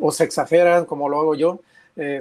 o 0.00 0.10
se 0.10 0.24
exageran, 0.24 0.86
como 0.86 1.10
lo 1.10 1.20
hago 1.20 1.34
yo, 1.34 1.60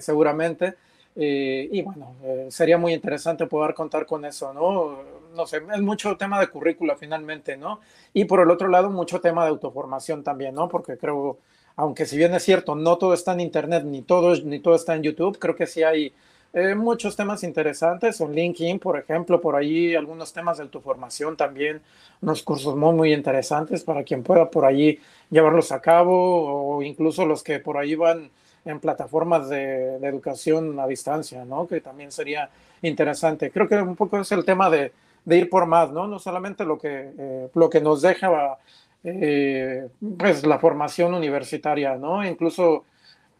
seguramente. 0.01 0.75
Eh, 1.15 1.67
y 1.71 1.81
bueno, 1.81 2.15
eh, 2.23 2.47
sería 2.49 2.77
muy 2.77 2.93
interesante 2.93 3.45
poder 3.45 3.73
contar 3.73 4.05
con 4.05 4.23
eso, 4.25 4.53
¿no? 4.53 5.03
No 5.35 5.45
sé, 5.45 5.61
es 5.73 5.81
mucho 5.81 6.15
tema 6.17 6.39
de 6.39 6.47
currícula 6.47 6.95
finalmente, 6.95 7.57
¿no? 7.57 7.79
Y 8.13 8.25
por 8.25 8.39
el 8.41 8.49
otro 8.49 8.67
lado, 8.69 8.89
mucho 8.89 9.19
tema 9.19 9.43
de 9.43 9.49
autoformación 9.49 10.23
también, 10.23 10.55
¿no? 10.55 10.69
Porque 10.69 10.97
creo, 10.97 11.37
aunque 11.75 12.05
si 12.05 12.17
bien 12.17 12.33
es 12.33 12.43
cierto, 12.43 12.75
no 12.75 12.97
todo 12.97 13.13
está 13.13 13.33
en 13.33 13.41
Internet, 13.41 13.83
ni 13.83 14.01
todo, 14.01 14.35
ni 14.35 14.59
todo 14.59 14.75
está 14.75 14.95
en 14.95 15.03
YouTube, 15.03 15.37
creo 15.39 15.55
que 15.55 15.67
sí 15.67 15.83
hay 15.83 16.13
eh, 16.53 16.75
muchos 16.75 17.15
temas 17.15 17.43
interesantes. 17.43 18.19
En 18.21 18.33
LinkedIn, 18.33 18.79
por 18.79 18.97
ejemplo, 18.97 19.39
por 19.41 19.55
ahí 19.55 19.95
algunos 19.95 20.33
temas 20.33 20.57
de 20.57 20.63
autoformación 20.63 21.37
también, 21.37 21.81
unos 22.21 22.43
cursos 22.43 22.75
muy, 22.75 22.93
muy 22.93 23.13
interesantes 23.13 23.83
para 23.83 24.03
quien 24.03 24.23
pueda 24.23 24.49
por 24.49 24.65
ahí 24.65 24.99
llevarlos 25.29 25.71
a 25.71 25.81
cabo 25.81 26.75
o 26.77 26.81
incluso 26.83 27.25
los 27.25 27.43
que 27.43 27.59
por 27.59 27.77
ahí 27.77 27.95
van 27.95 28.31
en 28.65 28.79
plataformas 28.79 29.49
de, 29.49 29.95
educación 29.95 30.79
a 30.79 30.87
distancia, 30.87 31.45
¿no? 31.45 31.67
Que 31.67 31.81
también 31.81 32.11
sería 32.11 32.49
interesante. 32.81 33.51
Creo 33.51 33.67
que 33.67 33.75
un 33.75 33.95
poco 33.95 34.19
es 34.19 34.31
el 34.31 34.45
tema 34.45 34.69
de, 34.69 34.91
ir 35.25 35.49
por 35.49 35.65
más, 35.65 35.91
¿no? 35.91 36.07
No 36.07 36.19
solamente 36.19 36.65
lo 36.65 36.77
que, 36.77 37.11
eh, 37.17 37.49
lo 37.53 37.69
que 37.69 37.81
nos 37.81 38.01
deja 38.01 38.57
eh, 39.03 39.87
pues 40.17 40.45
la 40.45 40.59
formación 40.59 41.13
universitaria, 41.13 41.95
¿no? 41.95 42.25
Incluso 42.25 42.85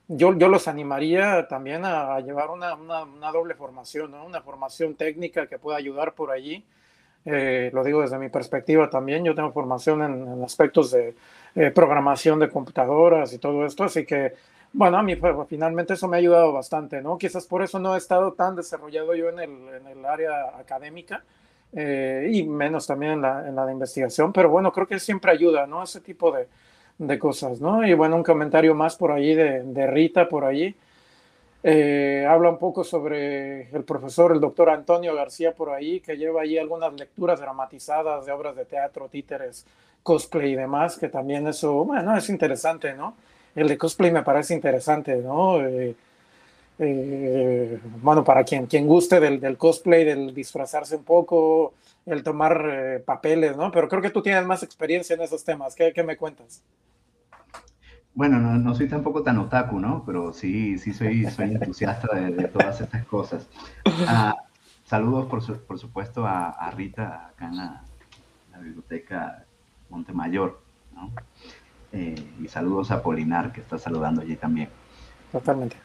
yo, 0.07 0.37
yo 0.37 0.47
los 0.47 0.67
animaría 0.67 1.47
también 1.47 1.85
a, 1.85 2.19
llevar 2.19 2.49
una, 2.49 2.75
una, 2.75 3.31
doble 3.31 3.55
formación, 3.55 4.11
¿no? 4.11 4.25
Una 4.25 4.41
formación 4.41 4.95
técnica 4.95 5.47
que 5.47 5.59
pueda 5.59 5.77
ayudar 5.77 6.13
por 6.13 6.31
allí 6.31 6.63
lo 7.23 7.83
digo 7.83 8.01
desde 8.01 8.17
mi 8.17 8.29
perspectiva 8.29 8.89
también, 8.89 9.23
yo 9.23 9.35
tengo 9.35 9.51
formación 9.51 10.01
en, 10.01 10.43
aspectos 10.43 10.89
de 10.89 11.13
programación 11.69 12.39
de 12.39 12.49
computadoras 12.49 13.31
y 13.33 13.37
todo 13.37 13.63
esto, 13.63 13.83
así 13.83 14.07
que 14.07 14.33
bueno, 14.73 14.97
a 14.97 15.03
mí 15.03 15.15
pues, 15.15 15.35
finalmente 15.49 15.93
eso 15.93 16.07
me 16.07 16.17
ha 16.17 16.19
ayudado 16.19 16.53
bastante, 16.53 17.01
¿no? 17.01 17.17
Quizás 17.17 17.45
por 17.45 17.61
eso 17.63 17.79
no 17.79 17.95
he 17.95 17.97
estado 17.97 18.33
tan 18.33 18.55
desarrollado 18.55 19.13
yo 19.15 19.29
en 19.29 19.39
el, 19.39 19.51
en 19.51 19.87
el 19.87 20.05
área 20.05 20.57
académica 20.57 21.23
eh, 21.73 22.29
y 22.31 22.43
menos 22.43 22.87
también 22.87 23.13
en 23.13 23.21
la, 23.21 23.47
en 23.47 23.55
la, 23.55 23.65
de 23.65 23.73
investigación, 23.73 24.31
pero 24.33 24.49
bueno, 24.49 24.71
creo 24.71 24.87
que 24.87 24.99
siempre 24.99 25.31
ayuda, 25.31 25.67
¿no? 25.67 25.83
Ese 25.83 26.01
tipo 26.01 26.31
de, 26.31 26.47
de 26.97 27.19
cosas, 27.19 27.59
¿no? 27.59 27.85
Y 27.85 27.93
bueno, 27.93 28.15
un 28.15 28.23
comentario 28.23 28.75
más 28.75 28.95
por 28.95 29.11
ahí 29.11 29.33
de, 29.35 29.63
de 29.63 29.87
Rita, 29.87 30.29
por 30.29 30.45
allí. 30.45 30.75
Eh, 31.63 32.25
habla 32.27 32.49
un 32.49 32.57
poco 32.57 32.83
sobre 32.83 33.69
el 33.69 33.83
profesor, 33.83 34.31
el 34.31 34.39
doctor 34.39 34.69
Antonio 34.69 35.13
García 35.13 35.53
por 35.53 35.69
ahí, 35.69 35.99
que 35.99 36.17
lleva 36.17 36.41
ahí 36.41 36.57
algunas 36.57 36.91
lecturas 36.93 37.39
dramatizadas 37.39 38.25
de 38.25 38.31
obras 38.31 38.55
de 38.55 38.65
teatro, 38.65 39.07
títeres, 39.09 39.65
cosplay 40.01 40.53
y 40.53 40.55
demás, 40.55 40.97
que 40.97 41.07
también 41.07 41.47
eso, 41.47 41.85
bueno, 41.85 42.17
es 42.17 42.29
interesante, 42.29 42.93
¿no? 42.93 43.15
El 43.55 43.67
de 43.67 43.77
cosplay 43.77 44.11
me 44.11 44.23
parece 44.23 44.53
interesante, 44.53 45.15
¿no? 45.17 45.61
Eh, 45.61 45.95
eh, 46.79 47.79
bueno, 48.01 48.23
para 48.23 48.43
quien, 48.43 48.65
quien 48.65 48.87
guste 48.87 49.19
del, 49.19 49.39
del, 49.39 49.57
cosplay, 49.57 50.03
del 50.03 50.33
disfrazarse 50.33 50.95
un 50.95 51.03
poco, 51.03 51.73
el 52.05 52.23
tomar 52.23 52.65
eh, 52.71 52.99
papeles, 53.05 53.55
¿no? 53.55 53.71
Pero 53.71 53.87
creo 53.87 54.01
que 54.01 54.09
tú 54.09 54.21
tienes 54.21 54.45
más 54.45 54.63
experiencia 54.63 55.15
en 55.15 55.21
esos 55.21 55.43
temas. 55.43 55.75
¿Qué, 55.75 55.93
qué 55.93 56.03
me 56.03 56.17
cuentas? 56.17 56.61
Bueno, 58.13 58.39
no, 58.39 58.57
no, 58.57 58.75
soy 58.75 58.87
tampoco 58.87 59.23
tan 59.23 59.37
otaku, 59.37 59.79
¿no? 59.79 60.03
Pero 60.05 60.33
sí, 60.33 60.77
sí 60.77 60.93
soy, 60.93 61.25
soy 61.29 61.51
entusiasta 61.51 62.13
de, 62.15 62.47
todas 62.47 62.81
estas 62.81 63.05
cosas. 63.05 63.47
Ah, 64.07 64.35
saludos, 64.85 65.27
por, 65.27 65.65
por 65.65 65.79
supuesto, 65.79 66.25
a, 66.25 66.49
a, 66.49 66.71
Rita 66.71 67.27
acá 67.27 67.45
en 67.45 67.57
la, 67.57 67.83
la 68.51 68.57
biblioteca 68.57 69.45
Montemayor, 69.89 70.59
¿no? 70.93 71.11
Eh, 71.93 72.15
y 72.41 72.47
saludos 72.47 72.91
a 72.91 73.01
Polinar, 73.01 73.51
que 73.51 73.61
está 73.61 73.77
saludando 73.77 74.21
allí 74.21 74.35
también. 74.35 74.69
Totalmente. 75.31 75.77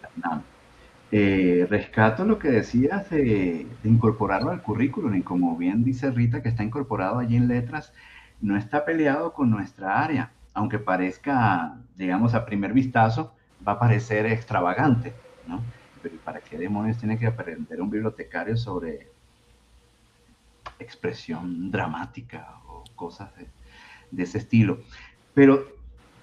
Eh, 1.12 1.66
rescato 1.70 2.24
lo 2.24 2.38
que 2.38 2.48
decías 2.48 3.09
de, 3.11 3.66
incorporarlo 3.84 4.50
al 4.50 4.62
currículum 4.62 5.14
y 5.14 5.22
como 5.22 5.57
bien 5.57 5.84
dice 5.84 6.11
Rita 6.11 6.42
que 6.42 6.48
está 6.48 6.64
incorporado 6.64 7.18
allí 7.18 7.36
en 7.36 7.48
letras, 7.48 7.92
no 8.40 8.57
está 8.57 8.84
peleado 8.84 9.32
con 9.32 9.50
nuestra 9.50 10.02
área, 10.02 10.32
aunque 10.52 10.78
parezca, 10.78 11.76
digamos, 11.96 12.34
a 12.34 12.44
primer 12.44 12.72
vistazo, 12.72 13.34
va 13.66 13.72
a 13.72 13.78
parecer 13.78 14.26
extravagante, 14.26 15.14
¿no? 15.46 15.62
Pero 16.02 16.16
¿para 16.24 16.40
qué 16.40 16.59
demonios 16.59 16.98
tiene 16.98 17.18
que 17.18 17.26
aprender 17.26 17.80
un 17.80 17.90
bibliotecario 17.90 18.57
sobre 18.57 19.09
expresión 20.78 21.70
dramática 21.70 22.59
o 22.68 22.84
cosas 22.94 23.34
de, 23.36 23.46
de 24.11 24.22
ese 24.24 24.38
estilo? 24.38 24.80
Pero 25.34 25.75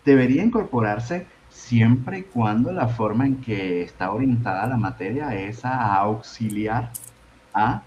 debería 0.05 0.43
incorporarse 0.43 1.27
siempre 1.49 2.19
y 2.19 2.23
cuando 2.23 2.71
la 2.71 2.87
forma 2.87 3.25
en 3.25 3.37
que 3.37 3.83
está 3.83 4.11
orientada 4.11 4.67
la 4.67 4.77
materia 4.77 5.35
es 5.35 5.63
a 5.65 5.95
auxiliar 5.95 6.91
a 7.53 7.83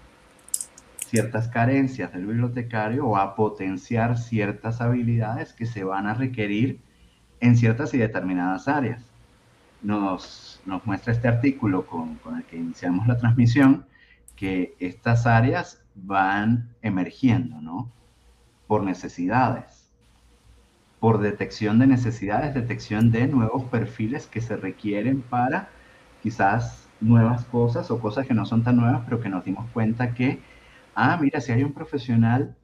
ciertas 1.05 1.47
carencias 1.47 2.11
del 2.13 2.25
bibliotecario 2.25 3.05
o 3.05 3.17
a 3.17 3.35
potenciar 3.35 4.17
ciertas 4.17 4.81
habilidades 4.81 5.53
que 5.53 5.65
se 5.65 5.83
van 5.83 6.07
a 6.07 6.13
requerir 6.13 6.79
en 7.39 7.55
ciertas 7.55 7.93
y 7.93 7.97
determinadas 7.97 8.67
áreas. 8.67 9.03
Nos, 9.81 10.61
muestra 10.85 11.13
este 11.13 11.27
artículo 11.27 11.85
con 11.85 12.19
el 12.35 12.43
que 12.45 12.57
iniciamos 12.57 13.07
la 13.07 13.17
transmisión 13.17 13.85
que 14.35 14.75
estas 14.79 15.25
áreas 15.25 15.81
van 15.95 16.69
emergiendo, 16.81 17.61
¿no? 17.61 17.91
Por 18.67 18.83
necesidades 18.83 19.76
por 20.99 21.19
detección 21.19 21.79
de 21.79 21.87
necesidades, 21.87 22.53
detección 22.55 23.11
de 23.11 23.27
nuevos 23.27 23.63
perfiles 23.65 24.27
que 24.27 24.41
se 24.41 24.57
requieren 24.57 25.21
para 25.21 25.69
quizás 26.23 26.87
nuevas 26.99 27.45
cosas 27.45 27.91
o 27.91 27.99
cosas 27.99 28.27
que 28.27 28.33
no 28.33 28.45
son 28.45 28.63
tan 28.63 28.77
nuevas, 28.77 29.03
pero 29.05 29.19
que 29.21 29.29
nos 29.29 29.45
dimos 29.45 29.69
cuenta 29.71 30.13
que, 30.13 30.39
ah, 30.95 31.17
mira, 31.21 31.41
si 31.41 31.51
hay 31.51 31.63
un 31.63 31.73
profesional 31.73 32.55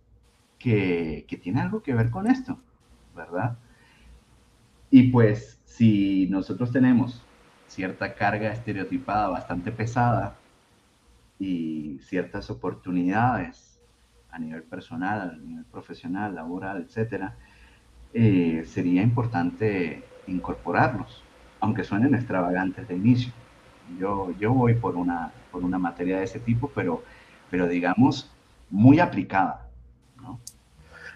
que, 0.60 1.26
que 1.28 1.38
tiene 1.38 1.62
algo 1.62 1.84
que 1.84 1.94
ver 1.94 2.10
con 2.10 2.28
esto, 2.28 2.58
¿verdad? 3.16 3.58
Y 4.90 5.12
pues 5.12 5.60
si 5.66 6.28
nosotros 6.30 6.72
tenemos 6.72 7.22
cierta 7.68 8.14
carga 8.16 8.52
estereotipada 8.54 9.28
bastante 9.30 9.72
pesada 9.72 10.36
y 11.40 12.00
ciertas 12.04 12.50
oportunidades 12.50 13.80
a 14.32 14.40
nivel 14.40 14.64
personal, 14.64 15.32
a 15.32 15.38
nivel 15.38 15.66
profesional, 15.66 16.36
laboral, 16.36 16.84
etcétera, 16.84 17.38
eh, 18.14 18.64
sería 18.68 19.02
importante 19.02 20.04
incorporarlos, 20.28 21.24
aunque 21.60 21.84
suenen 21.84 22.14
extravagantes 22.14 22.88
de 22.88 22.96
inicio. 22.96 23.34
Yo, 24.00 24.32
yo 24.40 24.54
voy 24.54 24.76
por 24.76 24.96
una, 24.96 25.32
por 25.52 25.64
una 25.64 25.80
materia 25.80 26.18
de 26.18 26.26
ese 26.26 26.40
tipo, 26.40 26.72
pero, 26.74 27.04
pero 27.50 27.68
digamos, 27.68 28.32
muy 28.70 29.00
aplicada. 29.00 29.68
¿no? 30.22 30.40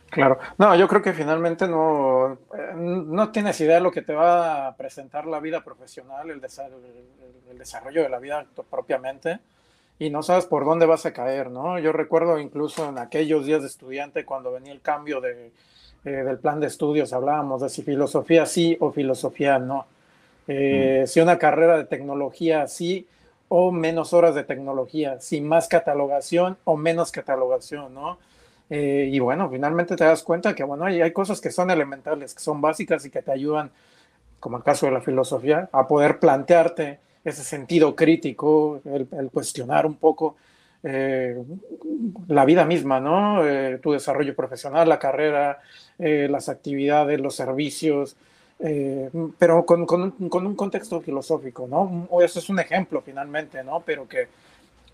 Claro, 0.10 0.40
no, 0.58 0.76
yo 0.76 0.88
creo 0.88 1.02
que 1.02 1.14
finalmente 1.14 1.68
no, 1.68 2.34
eh, 2.34 2.74
no 2.76 3.32
tienes 3.32 3.60
idea 3.62 3.76
de 3.76 3.82
lo 3.82 3.92
que 3.92 4.02
te 4.02 4.14
va 4.14 4.68
a 4.68 4.76
presentar 4.76 5.28
la 5.28 5.40
vida 5.40 5.64
profesional, 5.64 6.30
el, 6.30 6.42
el 7.50 7.58
desarrollo 7.58 8.04
de 8.04 8.10
la 8.10 8.20
vida 8.20 8.46
propiamente, 8.70 9.40
y 10.00 10.10
no 10.10 10.24
sabes 10.24 10.46
por 10.46 10.66
dónde 10.66 10.86
vas 10.86 11.06
a 11.06 11.14
caer, 11.14 11.50
¿no? 11.50 11.80
Yo 11.80 11.92
recuerdo 11.92 12.40
incluso 12.40 12.88
en 12.88 13.00
aquellos 13.00 13.46
días 13.46 13.62
de 13.62 13.68
estudiante 13.68 14.26
cuando 14.26 14.52
venía 14.52 14.72
el 14.72 14.82
cambio 14.82 15.22
de, 15.22 15.52
eh, 16.08 16.24
del 16.24 16.38
plan 16.38 16.62
de 16.62 16.68
estudios, 16.68 17.12
hablábamos 17.12 17.62
de 17.62 17.68
si 17.68 17.82
filosofía 17.82 18.46
sí 18.46 18.78
o 18.80 18.94
filosofía 18.94 19.60
no. 19.60 19.86
Eh, 20.48 21.02
mm. 21.04 21.08
Si 21.08 21.20
una 21.20 21.38
carrera 21.38 21.78
de 21.78 21.84
tecnología 21.84 22.66
sí 22.68 23.06
o 23.50 23.74
menos 23.74 24.14
horas 24.14 24.34
de 24.34 24.46
tecnología, 24.46 25.20
si 25.20 25.42
más 25.42 25.68
catalogación 25.68 26.56
o 26.64 26.78
menos 26.78 27.12
catalogación, 27.12 27.94
¿no? 27.94 28.20
Eh, 28.70 29.10
y 29.12 29.20
bueno, 29.20 29.50
finalmente 29.50 29.98
te 29.98 30.06
das 30.06 30.24
cuenta 30.24 30.56
que, 30.56 30.64
bueno, 30.64 30.86
hay, 30.86 31.02
hay, 31.02 31.12
cosas 31.12 31.42
que 31.42 31.52
son 31.52 31.72
elementales, 31.72 32.34
que 32.34 32.40
son 32.40 32.62
básicas 32.62 33.06
y 33.06 33.10
que 33.10 33.22
te 33.22 33.34
ayudan, 33.34 33.70
como 34.40 34.56
el 34.56 34.64
caso 34.64 34.86
de 34.86 34.94
la 34.94 35.02
filosofía, 35.02 35.68
a 35.74 35.90
poder 35.90 36.20
plantearte 36.20 37.00
ese 37.26 37.44
sentido 37.44 37.98
crítico, 37.98 38.80
el, 38.86 39.10
el 39.12 39.30
cuestionar 39.30 39.86
un 39.86 39.96
poco 39.96 40.38
eh, 40.90 41.36
la 42.30 42.46
vida 42.46 42.64
misma, 42.64 43.02
¿no? 43.02 43.46
Eh, 43.46 43.78
tu 43.80 43.92
desarrollo 43.92 44.34
profesional, 44.34 44.88
la 44.88 44.98
carrera, 44.98 45.60
eh, 46.00 46.30
las 46.32 46.48
actividades, 46.48 47.20
los 47.20 47.36
servicios, 47.36 48.16
pero 49.38 49.66
con, 49.66 49.86
con, 49.86 50.12
con, 50.30 50.48
un 50.48 50.56
contexto 50.56 51.02
filosófico, 51.02 51.68
¿no? 51.68 52.08
O 52.10 52.24
eso 52.24 52.40
es 52.40 52.50
un 52.50 52.60
ejemplo 52.60 53.02
finalmente, 53.02 53.64
¿no? 53.64 53.82
Pero 53.82 54.08
que 54.08 54.30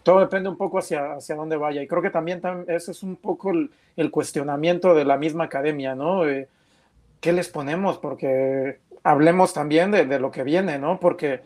todo 0.01 0.19
depende 0.19 0.49
un 0.49 0.57
poco 0.57 0.79
hacia, 0.79 1.13
hacia 1.13 1.35
dónde 1.35 1.57
vaya. 1.57 1.81
Y 1.81 1.87
creo 1.87 2.01
que 2.01 2.09
también, 2.09 2.41
ese 2.67 2.91
es 2.91 3.03
un 3.03 3.15
poco 3.15 3.51
el, 3.51 3.69
el, 3.95 4.09
cuestionamiento 4.09 4.95
de 4.95 5.05
la 5.05 5.17
misma 5.17 5.45
academia, 5.45 5.95
¿no? 5.95 6.23
¿Qué 7.21 7.31
les 7.31 7.49
ponemos? 7.49 7.99
Porque 7.99 8.79
hablemos 9.03 9.53
también 9.53 9.91
de, 9.91 10.05
de 10.05 10.19
lo 10.19 10.31
que 10.31 10.43
viene, 10.43 10.79
¿no? 10.79 10.99
Porque 10.99 11.41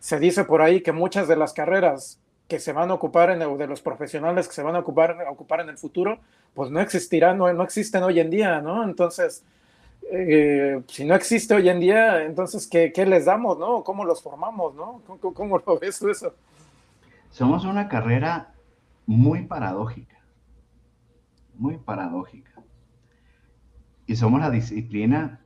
se 0.00 0.18
dice 0.18 0.44
por 0.44 0.60
ahí 0.62 0.82
que 0.82 0.92
muchas 0.92 1.28
de 1.28 1.36
las 1.36 1.54
carreras 1.54 2.18
que 2.48 2.60
se 2.60 2.72
van 2.72 2.90
a 2.90 2.94
ocupar 2.94 3.30
en 3.30 3.42
el, 3.42 3.56
de 3.56 3.66
los 3.66 3.80
profesionales 3.80 4.48
que 4.48 4.54
se 4.54 4.62
van 4.62 4.76
a 4.76 4.80
ocupar, 4.80 5.16
ocupar 5.30 5.60
en 5.60 5.70
el 5.70 5.78
futuro, 5.78 6.18
pues 6.52 6.70
no 6.70 6.80
existirán, 6.80 7.38
no, 7.38 7.52
no 7.52 7.62
existen 7.62 8.02
hoy 8.02 8.20
en 8.20 8.30
día, 8.30 8.60
¿no? 8.60 8.84
Entonces, 8.84 9.42
eh, 10.10 10.82
si 10.86 11.04
no 11.04 11.14
existe 11.14 11.54
hoy 11.54 11.68
en 11.68 11.80
día, 11.80 12.24
entonces, 12.24 12.66
¿qué, 12.66 12.92
¿qué, 12.92 13.06
les 13.06 13.24
damos, 13.24 13.58
no? 13.58 13.82
¿Cómo 13.82 14.04
los 14.04 14.22
formamos, 14.22 14.74
no? 14.74 15.00
¿Cómo, 15.06 15.34
cómo 15.34 15.58
lo 15.58 15.78
ves 15.78 16.02
eso? 16.02 16.34
Somos 17.30 17.64
una 17.64 17.88
carrera 17.88 18.52
muy 19.06 19.46
paradójica, 19.46 20.18
muy 21.54 21.78
paradójica. 21.78 22.52
Y 24.06 24.16
somos 24.16 24.40
la 24.40 24.50
disciplina, 24.50 25.40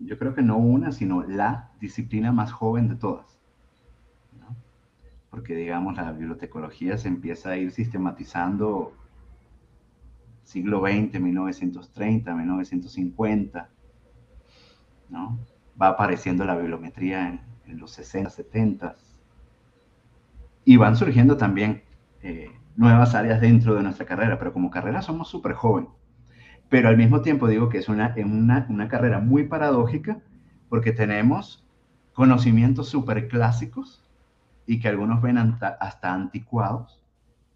yo 0.00 0.18
creo 0.18 0.34
que 0.34 0.42
no 0.42 0.58
una, 0.58 0.90
sino 0.90 1.22
la 1.22 1.70
disciplina 1.80 2.32
más 2.32 2.50
joven 2.50 2.88
de 2.88 2.96
todas 2.96 3.39
porque 5.30 5.54
digamos 5.54 5.96
la 5.96 6.12
bibliotecología 6.12 6.98
se 6.98 7.08
empieza 7.08 7.50
a 7.50 7.56
ir 7.56 7.70
sistematizando 7.70 8.92
siglo 10.42 10.80
XX, 10.80 11.20
1930, 11.20 12.34
1950, 12.34 13.70
¿no? 15.08 15.38
Va 15.80 15.88
apareciendo 15.88 16.44
la 16.44 16.56
bibliometría 16.56 17.28
en, 17.28 17.78
los 17.78 17.92
60, 17.92 18.30
70 18.30 18.96
y 20.64 20.76
van 20.76 20.96
surgiendo 20.96 21.36
también 21.36 21.84
eh, 22.20 22.50
nuevas 22.74 23.14
áreas 23.14 23.40
dentro 23.40 23.76
de 23.76 23.84
nuestra 23.84 24.06
carrera, 24.06 24.40
pero 24.40 24.52
como 24.52 24.70
carrera 24.70 25.02
somos 25.02 25.28
súper 25.28 25.52
joven. 25.52 25.86
Pero 26.68 26.88
al 26.88 26.96
mismo 26.96 27.22
tiempo 27.22 27.46
digo 27.46 27.68
que 27.68 27.78
es 27.78 27.88
una, 27.88 28.12
una, 28.16 28.66
una 28.68 28.88
carrera 28.88 29.20
muy 29.20 29.44
paradójica 29.44 30.20
porque 30.68 30.90
tenemos 30.90 31.64
conocimientos 32.12 32.88
súper 32.88 33.28
clásicos 33.28 34.09
y 34.66 34.80
que 34.80 34.88
algunos 34.88 35.22
ven 35.22 35.38
hasta 35.38 36.12
anticuados, 36.12 37.00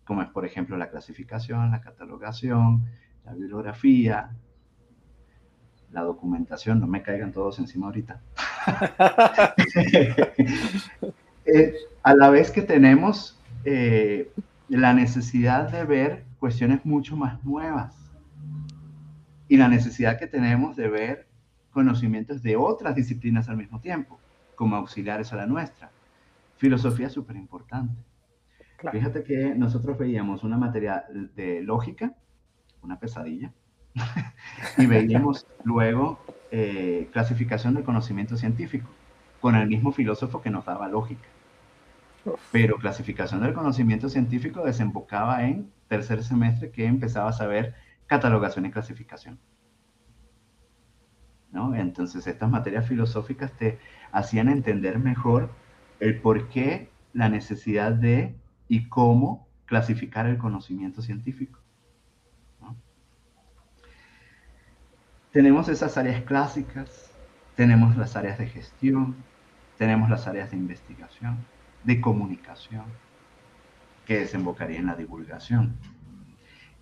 como 0.04 0.22
es 0.22 0.28
por 0.28 0.44
ejemplo 0.44 0.76
la 0.76 0.90
clasificación, 0.90 1.70
la 1.70 1.80
catalogación, 1.80 2.84
la 3.24 3.32
bibliografía, 3.32 4.30
la 5.92 6.02
documentación, 6.02 6.80
no 6.80 6.86
me 6.86 7.02
caigan 7.02 7.32
todos 7.32 7.58
encima 7.58 7.86
ahorita. 7.86 8.20
Eh, 11.46 11.74
a 12.02 12.14
la 12.14 12.30
vez 12.30 12.50
que 12.50 12.62
tenemos 12.62 13.38
eh, 13.66 14.32
la 14.68 14.94
necesidad 14.94 15.70
de 15.70 15.84
ver 15.84 16.24
cuestiones 16.40 16.86
mucho 16.86 17.18
más 17.18 17.44
nuevas 17.44 17.94
y 19.46 19.58
la 19.58 19.68
necesidad 19.68 20.18
que 20.18 20.26
tenemos 20.26 20.74
de 20.74 20.88
ver 20.88 21.26
conocimientos 21.70 22.42
de 22.42 22.56
otras 22.56 22.94
disciplinas 22.94 23.50
al 23.50 23.58
mismo 23.58 23.78
tiempo, 23.78 24.18
como 24.54 24.76
auxiliares 24.76 25.34
a 25.34 25.36
la 25.36 25.44
nuestra. 25.44 25.90
Filosofía 26.64 27.10
súper 27.10 27.36
importante. 27.36 27.94
Fíjate 28.90 29.22
que 29.22 29.54
nosotros 29.54 29.98
veíamos 29.98 30.44
una 30.44 30.56
materia 30.56 31.04
de 31.10 31.60
lógica, 31.60 32.14
una 32.80 32.98
pesadilla, 32.98 33.52
y 34.78 34.86
veíamos 34.86 35.46
luego 35.62 36.20
eh, 36.50 37.10
clasificación 37.12 37.74
del 37.74 37.84
conocimiento 37.84 38.38
científico, 38.38 38.88
con 39.42 39.56
el 39.56 39.68
mismo 39.68 39.92
filósofo 39.92 40.40
que 40.40 40.48
nos 40.48 40.64
daba 40.64 40.88
lógica. 40.88 41.28
Pero 42.50 42.78
clasificación 42.78 43.42
del 43.42 43.52
conocimiento 43.52 44.08
científico 44.08 44.64
desembocaba 44.64 45.44
en 45.44 45.70
tercer 45.88 46.24
semestre 46.24 46.70
que 46.70 46.86
empezaba 46.86 47.28
a 47.28 47.34
saber 47.34 47.74
catalogación 48.06 48.64
y 48.64 48.70
clasificación. 48.70 49.38
¿No? 51.52 51.74
Entonces 51.74 52.26
estas 52.26 52.48
materias 52.48 52.88
filosóficas 52.88 53.52
te 53.52 53.78
hacían 54.12 54.48
entender 54.48 54.98
mejor 54.98 55.50
el 56.04 56.20
por 56.20 56.50
qué, 56.50 56.90
la 57.14 57.30
necesidad 57.30 57.90
de 57.92 58.34
y 58.68 58.90
cómo 58.90 59.48
clasificar 59.64 60.26
el 60.26 60.36
conocimiento 60.36 61.00
científico. 61.00 61.58
Tenemos 65.32 65.68
esas 65.70 65.96
áreas 65.96 66.22
clásicas, 66.24 67.10
tenemos 67.56 67.96
las 67.96 68.16
áreas 68.16 68.36
de 68.38 68.46
gestión, 68.46 69.16
tenemos 69.78 70.10
las 70.10 70.26
áreas 70.26 70.50
de 70.50 70.58
investigación, 70.58 71.38
de 71.84 72.00
comunicación, 72.02 72.84
que 74.04 74.18
desembocaría 74.18 74.78
en 74.78 74.86
la 74.86 74.96
divulgación. 74.96 75.74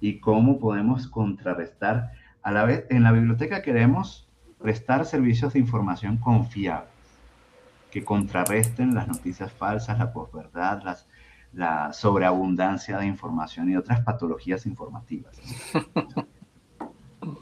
Y 0.01 0.19
cómo 0.19 0.59
podemos 0.59 1.07
contrarrestar, 1.07 2.11
a 2.43 2.51
la 2.51 2.65
vez, 2.65 2.87
en 2.91 3.05
la 3.05 3.13
biblioteca 3.13 3.63
queremos 3.63 4.29
prestar 4.61 5.07
servicios 5.07 5.53
de 5.53 5.61
información 5.61 6.17
confiables, 6.17 6.92
que 7.93 8.03
contrarresten 8.05 8.95
las 8.95 9.07
noticias 9.07 9.53
falsas, 9.53 9.99
la 9.99 10.15
posverdad, 10.15 10.83
las, 10.83 11.07
la 11.53 11.93
sobreabundancia 11.93 12.97
de 12.97 13.07
información 13.07 13.69
y 13.69 13.77
otras 13.77 14.01
patologías 14.01 14.65
informativas. 14.65 15.39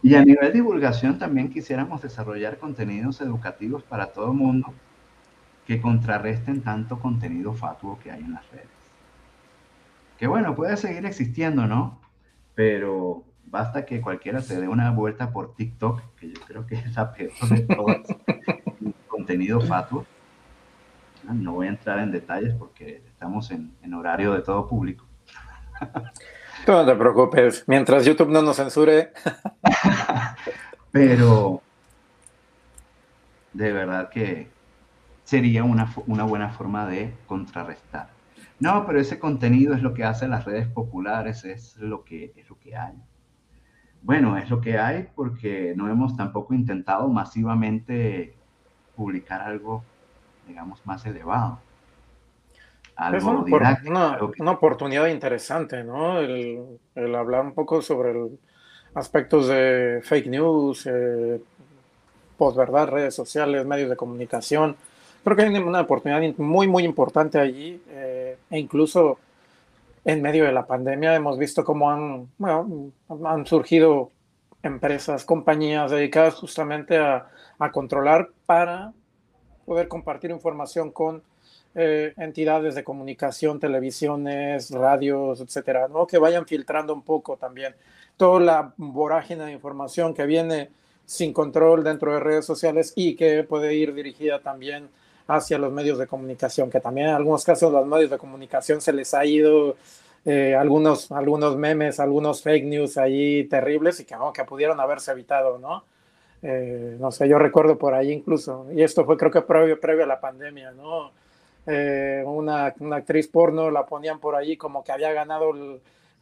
Y 0.03 0.15
a 0.17 0.25
nivel 0.25 0.49
de 0.49 0.53
divulgación 0.53 1.19
también 1.19 1.51
quisiéramos 1.51 2.03
desarrollar 2.03 2.59
contenidos 2.59 3.21
educativos 3.21 3.85
para 3.85 4.13
todo 4.13 4.33
el 4.33 4.37
mundo 4.37 4.75
que 5.67 5.81
contrarresten 5.81 6.63
tanto 6.63 6.99
contenido 6.99 7.55
fatuo 7.55 7.99
que 8.01 8.11
hay 8.11 8.21
en 8.21 8.33
las 8.33 8.51
redes. 8.51 8.69
Que 10.19 10.27
bueno, 10.27 10.57
puede 10.57 10.77
seguir 10.77 11.07
existiendo, 11.07 11.67
¿no? 11.67 12.01
Pero 12.57 13.23
basta 13.47 13.87
que 13.87 14.01
cualquiera 14.01 14.41
se 14.41 14.61
dé 14.61 14.67
una 14.67 14.91
vuelta 14.91 15.31
por 15.31 15.55
TikTok, 15.55 16.03
que 16.17 16.33
yo 16.33 16.41
creo 16.47 16.67
que 16.67 16.75
es 16.75 16.95
la 16.97 17.13
peor 17.13 17.33
de 17.49 17.61
todas, 17.61 18.01
contenido 19.09 19.61
fatuo. 19.61 20.05
No 21.25 21.53
voy 21.53 21.67
a 21.67 21.71
entrar 21.71 21.99
en 21.99 22.11
detalles 22.11 22.55
porque 22.55 23.03
estamos 23.07 23.51
en, 23.51 23.73
en 23.83 23.95
horario 23.95 24.33
de 24.33 24.43
todo 24.43 24.69
público. 24.69 25.05
no 26.67 26.87
te 26.87 26.95
preocupes, 26.95 27.65
mientras 27.67 28.05
YouTube 28.05 28.31
no 28.31 28.43
nos 28.43 28.57
censure. 28.57 29.13
Pero 30.93 31.63
de 33.53 33.73
verdad 33.73 34.09
que 34.09 34.49
sería 35.25 35.65
una, 35.65 35.93
una, 36.07 36.25
buena 36.25 36.51
forma 36.51 36.87
de 36.87 37.15
contrarrestar. 37.27 38.11
No, 38.59 38.85
pero 38.87 39.01
ese 39.01 39.19
contenido 39.19 39.75
es 39.75 39.83
lo 39.83 39.95
que 39.95 40.05
hacen 40.05 40.31
las 40.31 40.45
redes 40.45 40.67
populares, 40.67 41.45
es 41.45 41.77
lo 41.77 42.05
que, 42.05 42.33
es 42.37 42.49
lo 42.49 42.59
que 42.59 42.77
hay. 42.77 42.95
Bueno, 44.03 44.37
es 44.37 44.51
lo 44.51 44.61
que 44.61 44.79
hay 44.79 45.09
porque 45.15 45.73
no 45.77 45.89
hemos 45.89 46.17
tampoco 46.17 46.53
intentado 46.53 47.09
masivamente 47.09 48.35
publicar 48.97 49.41
algo, 49.41 49.85
digamos, 50.51 50.85
más 50.87 51.05
elevado 51.07 51.59
es 53.15 53.25
una, 53.25 54.53
oportunidad 54.53 55.07
interesante, 55.07 55.83
¿no? 55.83 56.21
El, 56.21 56.79
hablar 57.15 57.47
un 57.47 57.53
poco 57.53 57.81
sobre 57.81 58.11
el, 58.11 58.39
aspectos 58.95 59.49
de 59.49 60.01
fake 60.05 60.27
news, 60.27 60.87
eh, 60.87 61.41
posverdad, 62.37 62.89
redes 62.89 63.15
sociales, 63.15 63.65
medios 63.65 63.89
de 63.89 63.97
comunicación. 63.97 64.77
Creo 65.25 65.37
que 65.37 65.43
hay 65.43 65.57
una 65.57 65.81
oportunidad 65.81 66.23
muy, 66.39 66.67
muy 66.67 66.85
importante 66.85 67.39
allí 67.39 67.83
eh, 67.89 68.37
e 68.51 68.59
incluso 68.59 69.19
en 70.05 70.23
medio 70.23 70.45
de 70.45 70.53
la 70.53 70.67
pandemia 70.67 71.15
hemos 71.15 71.39
visto 71.39 71.65
cómo 71.65 71.91
han, 71.91 72.29
han 72.43 73.47
surgido 73.47 74.11
empresas, 74.63 75.25
compañías 75.25 75.91
dedicadas 75.91 76.35
justamente 76.35 76.99
a, 76.99 77.29
a 77.59 77.71
controlar 77.71 78.31
para 78.47 78.93
poder 79.65 79.89
compartir 79.89 80.31
información 80.31 80.91
con 80.91 81.23
eh, 81.75 82.13
entidades 82.17 82.75
de 82.75 82.83
comunicación, 82.83 83.61
televisiones, 83.61 84.71
radios, 84.71 85.41
etcétera, 85.41 85.89
¿no? 85.89 86.07
Que 86.07 86.19
vayan 86.19 86.47
filtrando 86.47 86.93
un 86.93 87.03
poco 87.03 87.37
también 87.37 87.75
toda 88.17 88.41
la 88.41 88.75
vorágine 88.77 89.45
de 89.45 89.53
información 89.53 90.13
que 90.13 90.27
viene 90.27 90.71
sin 91.07 91.33
control 91.33 91.85
dentro 91.85 92.13
de 92.13 92.21
redes 92.21 92.45
sociales 92.45 92.93
y 92.97 93.17
que 93.17 93.45
puede 93.45 93.75
ir 93.75 93.95
dirigida 93.95 94.41
también 94.41 94.89
hacia 95.27 95.59
los 95.59 95.73
medios 95.73 95.99
de 95.99 96.07
comunicación, 96.07 96.71
que 96.71 96.81
también 96.81 97.09
en 97.09 97.15
algunos 97.15 97.45
casos 97.45 97.73
los 97.73 97.87
medios 97.87 98.11
de 98.11 98.19
comunicación 98.19 98.81
se 98.81 98.93
les 98.93 99.15
ha 99.15 99.25
ido 99.25 99.77
eh, 100.25 100.55
algunos, 100.55 101.11
algunos 101.13 101.57
memes, 101.57 102.01
algunos 102.01 102.43
fake 102.43 102.65
news 102.65 102.99
ahí 102.99 103.45
terribles 103.45 104.01
y 104.01 104.05
que, 104.05 104.17
que 104.35 104.45
pudieron 104.45 104.81
haberse 104.81 105.13
evitado, 105.13 105.59
¿no? 105.59 105.85
Eh, 106.43 106.97
no 106.99 107.13
sé, 107.13 107.29
yo 107.29 107.39
recuerdo 107.39 107.77
por 107.77 107.95
ahí 107.95 108.13
incluso, 108.13 108.67
y 108.73 108.83
esto 108.83 109.05
fue 109.05 109.17
creo 109.17 109.31
que 109.31 109.43
previo, 109.43 109.79
previo 109.79 110.05
a 110.05 110.07
la 110.07 110.21
pandemia, 110.21 110.71
¿no? 110.73 111.13
Eh, 111.67 112.23
una, 112.25 112.75
una, 112.81 112.97
actriz 112.97 113.29
porno, 113.29 113.71
la 113.71 113.85
ponían 113.85 114.19
por 114.19 114.35
ahí 114.35 114.57
como 114.57 114.83
que 114.83 114.93
había 114.93 115.13
ganado 115.13 115.53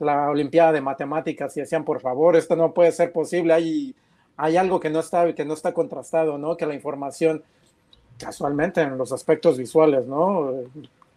la 0.01 0.29
Olimpiada 0.31 0.73
de 0.73 0.81
Matemáticas 0.81 1.57
y 1.57 1.61
decían, 1.61 1.85
por 1.85 2.01
favor, 2.01 2.35
esto 2.35 2.57
no 2.57 2.73
puede 2.73 2.91
ser 2.91 3.13
posible, 3.13 3.53
hay, 3.55 3.95
hay 4.37 4.57
algo 4.57 4.81
que 4.81 4.91
no, 4.91 5.01
está, 5.01 5.33
que 5.35 5.45
no 5.45 5.55
está 5.55 5.73
contrastado, 5.73 6.37
¿no? 6.37 6.57
Que 6.57 6.67
la 6.67 6.75
información, 6.75 7.45
casualmente 8.19 8.81
en 8.81 8.99
los 8.99 9.13
aspectos 9.13 9.57
visuales, 9.57 10.07
¿no? 10.07 10.53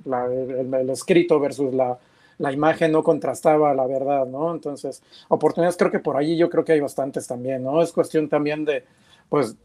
el, 0.06 0.90
escrito 0.90 1.40
versus 1.40 1.74
la, 1.74 1.98
la 2.42 2.52
imagen 2.52 2.92
no 2.92 3.04
contrastaba 3.04 3.74
la 3.76 3.86
verdad, 3.86 4.26
¿no? 4.26 4.52
Entonces, 4.52 5.04
oportunidades 5.30 5.78
creo 5.78 5.92
que 5.92 6.00
por 6.00 6.18
allí 6.18 6.36
yo 6.36 6.50
creo 6.50 6.66
que 6.66 6.72
hay 6.74 6.80
bastantes 6.80 7.28
también, 7.28 7.64
¿no? 7.64 7.84
Es 7.84 7.92
cuestión 7.92 8.28
también 8.28 8.66
de, 8.66 8.84
pues, 9.30 9.56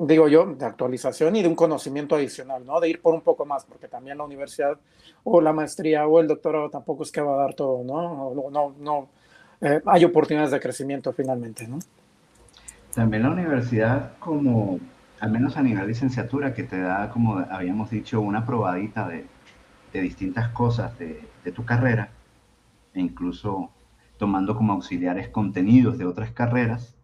digo 0.00 0.26
yo, 0.26 0.44
de 0.44 0.66
actualización 0.66 1.36
y 1.36 1.42
de 1.42 1.48
un 1.48 1.54
conocimiento 1.54 2.16
adicional, 2.16 2.66
¿no? 2.66 2.80
De 2.80 2.88
ir 2.88 3.00
por 3.00 3.14
un 3.14 3.20
poco 3.20 3.46
más, 3.46 3.64
porque 3.64 3.86
también 3.86 4.18
la 4.18 4.24
universidad 4.24 4.76
o 5.22 5.40
la 5.40 5.52
maestría 5.52 6.08
o 6.08 6.18
el 6.18 6.26
doctorado 6.26 6.70
tampoco 6.70 7.04
es 7.04 7.12
que 7.12 7.20
va 7.20 7.34
a 7.34 7.36
dar 7.36 7.54
todo, 7.54 7.84
¿no? 7.84 8.50
No, 8.50 8.74
no, 8.80 9.08
eh, 9.60 9.80
hay 9.86 10.04
oportunidades 10.04 10.50
de 10.50 10.58
crecimiento 10.58 11.12
finalmente, 11.12 11.68
¿no? 11.68 11.78
También 12.92 13.22
la 13.22 13.30
universidad 13.30 14.18
como, 14.18 14.80
al 15.20 15.30
menos 15.30 15.56
a 15.56 15.62
nivel 15.62 15.86
licenciatura, 15.86 16.52
que 16.52 16.64
te 16.64 16.80
da, 16.80 17.10
como 17.10 17.38
habíamos 17.38 17.90
dicho, 17.90 18.20
una 18.20 18.44
probadita 18.44 19.08
de, 19.08 19.24
distintas 19.92 20.48
cosas 20.48 20.98
de 20.98 21.52
tu 21.54 21.64
carrera, 21.64 22.08
e 22.94 23.00
incluso 23.00 23.70
tomando 24.18 24.56
como 24.56 24.72
auxiliares 24.72 25.28
contenidos 25.28 25.98
de 25.98 26.06
otras 26.06 26.30
carreras, 26.30 26.96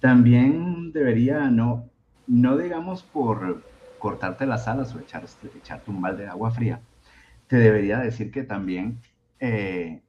también 0.00 0.92
debería 0.92 1.50
no 1.50 1.90
no 2.26 2.56
digamos 2.56 3.02
por 3.02 3.64
cortarte 3.98 4.46
las 4.46 4.68
alas 4.68 4.94
o 4.94 5.00
echar, 5.00 5.24
echarte 5.56 5.90
un 5.90 6.00
balde 6.00 6.22
de 6.22 6.28
agua 6.28 6.50
fría, 6.52 6.80
te 7.48 7.56
debería 7.56 7.98
decir 7.98 8.30
que 8.30 8.44
también 8.44 9.00
eh, 9.40 10.00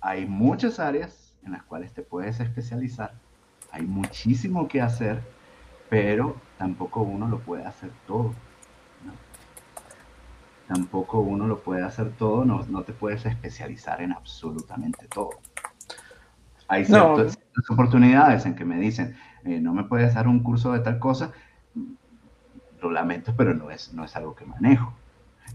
hay 0.00 0.26
muchas 0.26 0.78
áreas 0.78 1.36
en 1.44 1.52
las 1.52 1.64
cuales 1.64 1.92
te 1.92 2.02
puedes 2.02 2.38
especializar, 2.38 3.14
hay 3.72 3.82
muchísimo 3.82 4.68
que 4.68 4.80
hacer, 4.80 5.20
pero 5.88 6.36
tampoco 6.56 7.02
uno 7.02 7.28
lo 7.28 7.40
puede 7.40 7.64
hacer 7.64 7.90
todo. 8.06 8.32
Tampoco 10.72 11.18
uno 11.18 11.48
lo 11.48 11.58
puede 11.58 11.82
hacer 11.82 12.12
todo, 12.12 12.44
no, 12.44 12.64
no, 12.68 12.82
te 12.82 12.92
puedes 12.92 13.26
especializar 13.26 14.00
en 14.02 14.12
absolutamente 14.12 15.08
todo. 15.08 15.30
Hay 16.68 16.84
ciertas 16.84 17.36
oportunidades 17.68 18.46
en 18.46 18.54
que 18.54 18.64
me 18.64 18.78
dicen, 18.78 19.16
eh, 19.42 19.58
no 19.58 19.74
me 19.74 19.82
puedes 19.82 20.14
dar 20.14 20.28
un 20.28 20.44
curso 20.44 20.72
de 20.72 20.78
tal 20.78 21.00
cosa, 21.00 21.32
lo 22.80 22.88
lamento, 22.92 23.34
pero 23.36 23.52
no 23.52 23.72
es, 23.72 23.92
no 23.94 24.04
es 24.04 24.14
algo 24.14 24.36
que 24.36 24.44
manejo. 24.44 24.94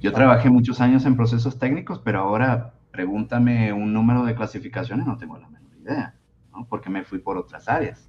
Yo 0.01 0.11
trabajé 0.11 0.49
muchos 0.49 0.81
años 0.81 1.05
en 1.05 1.15
procesos 1.15 1.57
técnicos, 1.57 2.01
pero 2.03 2.19
ahora 2.19 2.73
pregúntame 2.91 3.71
un 3.71 3.93
número 3.93 4.25
de 4.25 4.35
clasificaciones, 4.35 5.07
no 5.07 5.17
tengo 5.17 5.37
la 5.37 5.47
menor 5.47 5.77
idea, 5.81 6.13
¿no? 6.51 6.65
porque 6.65 6.89
me 6.89 7.05
fui 7.05 7.19
por 7.19 7.37
otras 7.37 7.69
áreas. 7.69 8.05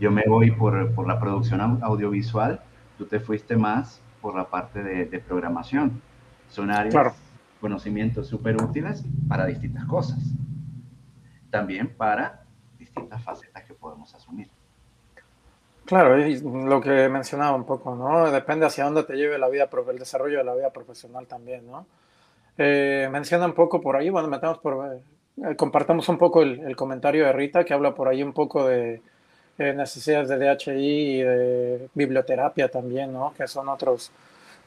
Yo 0.00 0.10
me 0.10 0.24
voy 0.26 0.50
por, 0.50 0.92
por, 0.92 1.06
la 1.06 1.20
producción 1.20 1.60
audiovisual, 1.60 2.60
tú 2.98 3.04
te 3.04 3.20
fuiste 3.20 3.56
más 3.56 4.02
por 4.26 4.34
la 4.34 4.50
parte 4.50 4.82
de, 4.82 5.04
de 5.04 5.20
programación. 5.20 6.02
Son 6.48 6.68
áreas, 6.72 7.14
conocimientos 7.60 8.26
súper 8.26 8.60
útiles 8.60 9.04
para 9.28 9.46
distintas 9.46 9.84
cosas. 9.84 10.18
También 11.48 11.94
para 11.96 12.42
distintas 12.76 13.22
facetas 13.22 13.62
que 13.62 13.74
podemos 13.74 14.12
asumir. 14.16 14.48
Claro, 15.84 16.18
y 16.18 16.40
lo 16.40 16.80
que 16.80 17.08
mencionaba 17.08 17.54
un 17.54 17.66
poco, 17.66 17.94
¿no? 17.94 18.28
Depende 18.32 18.66
hacia 18.66 18.82
dónde 18.82 19.04
te 19.04 19.14
lleve 19.14 19.38
la 19.38 19.48
vida, 19.48 19.70
el 19.88 19.98
desarrollo 20.00 20.38
de 20.38 20.44
la 20.44 20.56
vida 20.56 20.70
profesional 20.70 21.28
también, 21.28 21.64
¿no? 21.70 21.86
Eh, 22.58 23.08
menciona 23.12 23.46
un 23.46 23.54
poco 23.54 23.80
por 23.80 23.94
ahí, 23.94 24.10
bueno, 24.10 24.26
metamos 24.26 24.58
por, 24.58 24.92
eh, 24.92 25.54
compartamos 25.54 26.08
un 26.08 26.18
poco 26.18 26.42
el, 26.42 26.74
comentario 26.74 27.26
de 27.26 27.32
Rita, 27.32 27.64
que 27.64 27.74
habla 27.74 27.94
por 27.94 28.08
ahí 28.08 28.24
un 28.24 28.32
poco 28.32 28.66
de 28.66 29.02
necesidades 29.58 30.28
de 30.28 30.36
DHI 30.36 30.72
y 30.72 31.22
de 31.22 31.88
biblioterapia 31.94 32.68
también, 32.68 33.12
¿no? 33.12 33.32
Que 33.36 33.48
son 33.48 33.68
otros, 33.68 34.10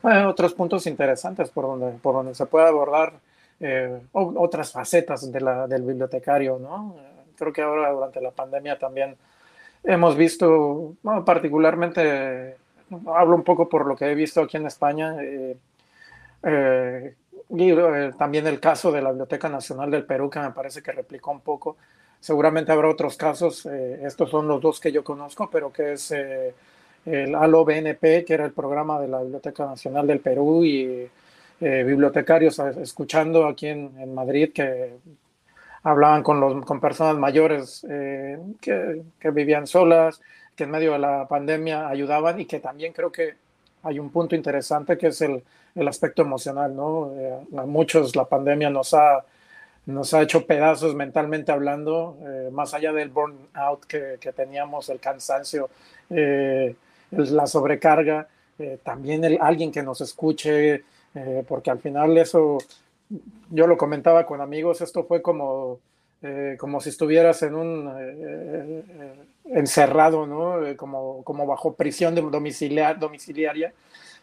otros 0.01 0.53
puntos 0.53 0.87
interesantes 0.87 1.49
por 1.49 1.65
donde, 1.65 1.97
por 1.99 2.15
donde 2.15 2.33
se 2.33 2.45
puede 2.45 2.67
abordar 2.67 3.13
eh, 3.59 4.01
otras 4.13 4.71
facetas 4.71 5.31
de 5.31 5.41
la, 5.41 5.67
del 5.67 5.83
bibliotecario, 5.83 6.57
¿no? 6.59 6.95
Creo 7.37 7.53
que 7.53 7.61
ahora 7.61 7.91
durante 7.91 8.21
la 8.21 8.31
pandemia 8.31 8.77
también 8.77 9.15
hemos 9.83 10.15
visto, 10.15 10.95
particularmente, 11.25 12.57
hablo 13.07 13.35
un 13.35 13.43
poco 13.43 13.69
por 13.69 13.85
lo 13.85 13.95
que 13.95 14.11
he 14.11 14.15
visto 14.15 14.41
aquí 14.41 14.57
en 14.57 14.65
España, 14.65 15.15
eh, 15.21 15.57
eh, 16.43 17.15
y 17.49 17.71
eh, 17.71 18.11
también 18.17 18.47
el 18.47 18.59
caso 18.59 18.91
de 18.91 19.01
la 19.01 19.09
Biblioteca 19.09 19.49
Nacional 19.49 19.89
del 19.89 20.05
Perú, 20.05 20.29
que 20.29 20.39
me 20.39 20.51
parece 20.51 20.81
que 20.81 20.91
replicó 20.91 21.31
un 21.31 21.41
poco. 21.41 21.77
Seguramente 22.19 22.71
habrá 22.71 22.89
otros 22.89 23.15
casos, 23.15 23.65
estos 23.65 24.29
son 24.29 24.47
los 24.47 24.61
dos 24.61 24.79
que 24.79 24.91
yo 24.91 25.03
conozco, 25.03 25.49
pero 25.49 25.71
que 25.71 25.93
es 25.93 26.11
el 26.11 27.33
ALO 27.33 27.63
BNP, 27.63 28.25
que 28.25 28.33
era 28.33 28.45
el 28.45 28.51
programa 28.51 28.99
de 28.99 29.07
la 29.07 29.21
Biblioteca 29.21 29.65
Nacional 29.65 30.05
del 30.05 30.19
Perú, 30.19 30.65
y 30.65 31.09
bibliotecarios 31.61 32.59
escuchando 32.59 33.47
aquí 33.47 33.67
en, 33.67 33.91
en 33.99 34.13
Madrid 34.13 34.51
que 34.53 34.97
hablaban 35.83 36.23
con, 36.23 36.39
los, 36.39 36.65
con 36.65 36.79
personas 36.79 37.17
mayores 37.17 37.85
eh, 37.89 38.37
que, 38.61 39.01
que, 39.19 39.31
vivían 39.31 39.67
solas, 39.67 40.21
que 40.55 40.65
en 40.65 40.71
medio 40.71 40.93
de 40.93 40.99
la 40.99 41.27
pandemia 41.27 41.87
ayudaban 41.87 42.39
y 42.39 42.45
que 42.45 42.59
también 42.59 42.93
creo 42.93 43.11
que 43.11 43.35
hay 43.83 43.99
un 43.99 44.09
punto 44.09 44.35
interesante 44.35 44.97
que 44.97 45.07
es 45.07 45.21
el, 45.21 45.41
el 45.75 45.87
aspecto 45.87 46.21
emocional, 46.21 46.75
¿no? 46.75 47.13
Eh, 47.15 47.39
a 47.57 47.65
muchos 47.65 48.15
la 48.15 48.25
pandemia 48.25 48.69
nos 48.69 48.93
ha, 48.93 49.23
nos 49.89 50.13
ha 50.13 50.21
hecho 50.21 50.45
pedazos 50.45 50.95
mentalmente 50.95 51.51
hablando, 51.51 52.17
eh, 52.21 52.49
más 52.51 52.73
allá 52.73 52.93
del 52.93 53.09
burnout 53.09 53.85
que, 53.85 54.17
que 54.19 54.31
teníamos, 54.31 54.89
el 54.89 54.99
cansancio, 54.99 55.69
la 56.09 57.47
sobrecarga, 57.47 58.27
también 58.83 59.23
el, 59.23 59.37
alguien 59.41 59.71
que 59.71 59.83
nos 59.83 60.01
escuche, 60.01 60.83
porque 61.47 61.71
al 61.71 61.79
final 61.79 62.17
eso 62.17 62.57
yo 63.49 63.67
lo 63.67 63.77
comentaba 63.77 64.25
con 64.25 64.41
amigos, 64.41 64.81
esto 64.81 65.03
fue 65.03 65.21
como, 65.21 65.79
eh, 66.21 66.55
como 66.59 66.79
si 66.79 66.89
estuvieras 66.89 67.41
en 67.43 67.55
un 67.55 67.87
eh, 67.87 68.83
eh, 68.89 69.13
encerrado, 69.45 70.27
¿no? 70.27 70.75
como, 70.77 71.23
como 71.23 71.45
bajo 71.45 71.73
prisión 71.73 72.15
domiciliar, 72.15 72.99
domiciliaria, 72.99 73.73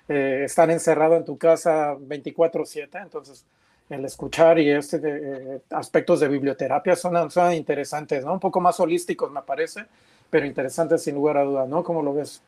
estar 0.08 0.70
encerrado 0.70 1.16
en 1.16 1.24
tu 1.24 1.36
casa 1.36 1.96
24/7, 1.96 3.02
entonces 3.02 3.44
el 3.88 4.04
escuchar 4.04 4.58
y 4.58 4.70
este 4.70 5.62
aspectos 5.70 6.20
de 6.20 6.28
biblioterapia 6.28 6.96
son, 6.96 7.30
son 7.30 7.52
interesantes, 7.54 8.24
¿no? 8.24 8.32
Un 8.32 8.40
poco 8.40 8.60
más 8.60 8.80
holísticos 8.80 9.30
me 9.30 9.42
parece, 9.42 9.86
pero 10.28 10.46
interesantes 10.46 11.04
sin 11.04 11.14
lugar 11.14 11.36
a 11.36 11.44
duda, 11.44 11.66
¿no? 11.66 11.84
¿Cómo 11.84 12.02
lo 12.02 12.14
ves? 12.14 12.42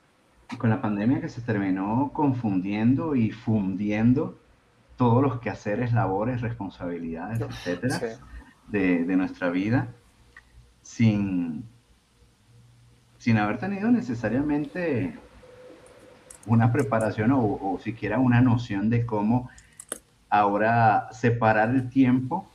Con 0.59 0.71
la 0.71 0.81
pandemia 0.81 1.21
que 1.21 1.29
se 1.29 1.41
terminó 1.43 2.11
confundiendo 2.13 3.15
y 3.15 3.31
fundiendo 3.31 4.39
todos 4.97 5.23
los 5.23 5.41
quehaceres, 5.41 5.93
labores, 5.93 6.41
responsabilidades, 6.41 7.41
etcétera, 7.41 8.19
de, 8.67 9.05
de, 9.05 9.17
nuestra 9.17 9.49
vida, 9.51 9.89
sin, 10.83 11.65
sin 13.19 13.37
haber 13.37 13.59
tenido 13.59 13.91
necesariamente 13.93 15.17
una 16.47 16.73
preparación 16.73 17.31
o, 17.31 17.45
o, 17.45 17.79
siquiera 17.79 18.19
una 18.19 18.41
noción 18.41 18.91
de 18.91 19.07
cómo 19.07 19.51
ahora 20.31 21.09
separar 21.13 21.71
el 21.71 21.89
tiempo 21.89 22.49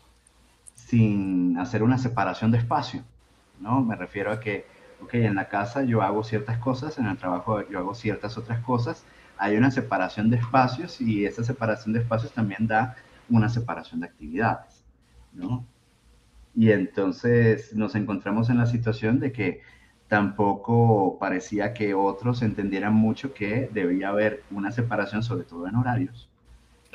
sin 0.76 1.58
hacer 1.58 1.84
una 1.84 1.98
separación 1.98 2.52
de 2.52 2.60
espacio, 2.60 3.04
¿no? 3.60 3.82
Me 3.82 3.96
refiero 3.96 4.32
a 4.32 4.40
que, 4.40 4.66
ok, 5.02 5.16
en 5.16 5.36
la 5.36 5.50
casa 5.50 5.84
yo 5.84 6.02
hago 6.02 6.24
ciertas 6.24 6.58
cosas, 6.60 6.98
en 6.98 7.08
el 7.08 7.18
trabajo 7.18 7.68
yo 7.70 7.80
hago 7.80 7.96
ciertas 7.96 8.38
otras 8.38 8.60
cosas, 8.60 9.06
hay 9.38 9.58
una 9.58 9.72
separación 9.72 10.30
de 10.30 10.38
espacios 10.38 11.02
y 11.02 11.26
esa 11.26 11.44
separación 11.44 11.94
de 11.94 12.00
espacios 12.00 12.32
también 12.34 12.68
da 12.68 12.96
una 13.30 13.50
separación 13.50 14.02
de 14.02 14.08
actividades, 14.08 14.84
¿no? 15.34 15.66
Y 16.56 16.72
entonces 16.72 17.76
nos 17.76 17.96
encontramos 17.96 18.50
en 18.50 18.58
la 18.58 18.68
situación 18.68 19.20
de 19.20 19.32
que 19.32 19.62
tampoco 20.08 21.18
parecía 21.20 21.74
que 21.74 21.96
otros 21.96 22.44
entendieran 22.44 22.94
mucho 22.94 23.34
que 23.34 23.70
debía 23.74 24.10
haber 24.10 24.44
una 24.52 24.72
separación, 24.72 25.24
sobre 25.24 25.46
todo 25.46 25.68
en 25.68 25.76
horarios, 25.76 26.30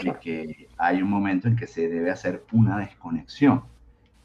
y 0.00 0.12
que 0.12 0.68
hay 0.76 1.02
un 1.02 1.10
momento 1.10 1.48
en 1.48 1.56
que 1.56 1.66
se 1.66 1.88
debe 1.88 2.10
hacer 2.10 2.44
una 2.52 2.78
desconexión. 2.78 3.64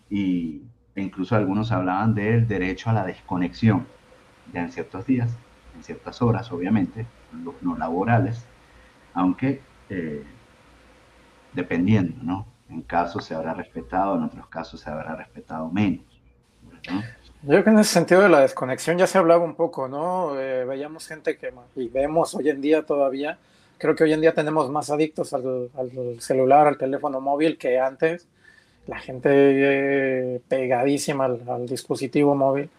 Y 0.09 0.61
incluso 0.95 1.35
algunos 1.35 1.71
hablaban 1.71 2.13
del 2.13 2.47
derecho 2.47 2.89
a 2.89 2.93
la 2.93 3.05
desconexión, 3.05 3.85
ya 4.53 4.61
en 4.61 4.71
ciertos 4.71 5.05
días, 5.05 5.31
en 5.75 5.83
ciertas 5.83 6.21
horas, 6.21 6.51
obviamente, 6.51 7.05
los 7.43 7.55
no 7.61 7.77
laborales, 7.77 8.45
aunque 9.13 9.61
eh, 9.89 10.23
dependiendo, 11.53 12.15
¿no? 12.21 12.45
En 12.69 12.81
casos 12.81 13.25
se 13.25 13.35
habrá 13.35 13.53
respetado, 13.53 14.15
en 14.15 14.23
otros 14.23 14.47
casos 14.47 14.79
se 14.79 14.89
habrá 14.89 15.15
respetado 15.15 15.69
menos. 15.69 16.05
Yo 17.43 17.49
creo 17.49 17.63
que 17.63 17.69
en 17.69 17.79
ese 17.79 17.93
sentido 17.93 18.21
de 18.21 18.29
la 18.29 18.39
desconexión 18.39 18.97
ya 18.97 19.07
se 19.07 19.17
hablaba 19.17 19.43
un 19.43 19.55
poco, 19.55 19.87
¿no? 19.87 20.39
Eh, 20.39 20.65
veíamos 20.65 21.07
gente 21.07 21.37
que, 21.37 21.53
y 21.75 21.87
vemos 21.89 22.33
hoy 22.35 22.49
en 22.49 22.61
día 22.61 22.85
todavía, 22.85 23.37
creo 23.77 23.95
que 23.95 24.03
hoy 24.03 24.13
en 24.13 24.21
día 24.21 24.33
tenemos 24.33 24.69
más 24.69 24.89
adictos 24.89 25.33
al, 25.33 25.69
celular, 26.19 26.67
al 26.67 26.77
teléfono 26.77 27.21
móvil 27.21 27.57
que 27.57 27.79
antes. 27.79 28.27
La 28.87 28.99
gente 28.99 29.29
eh, 29.31 30.41
pegadísima 30.47 31.25
al 31.25 31.65
dispositivo 31.67 32.35
móvil. 32.35 32.69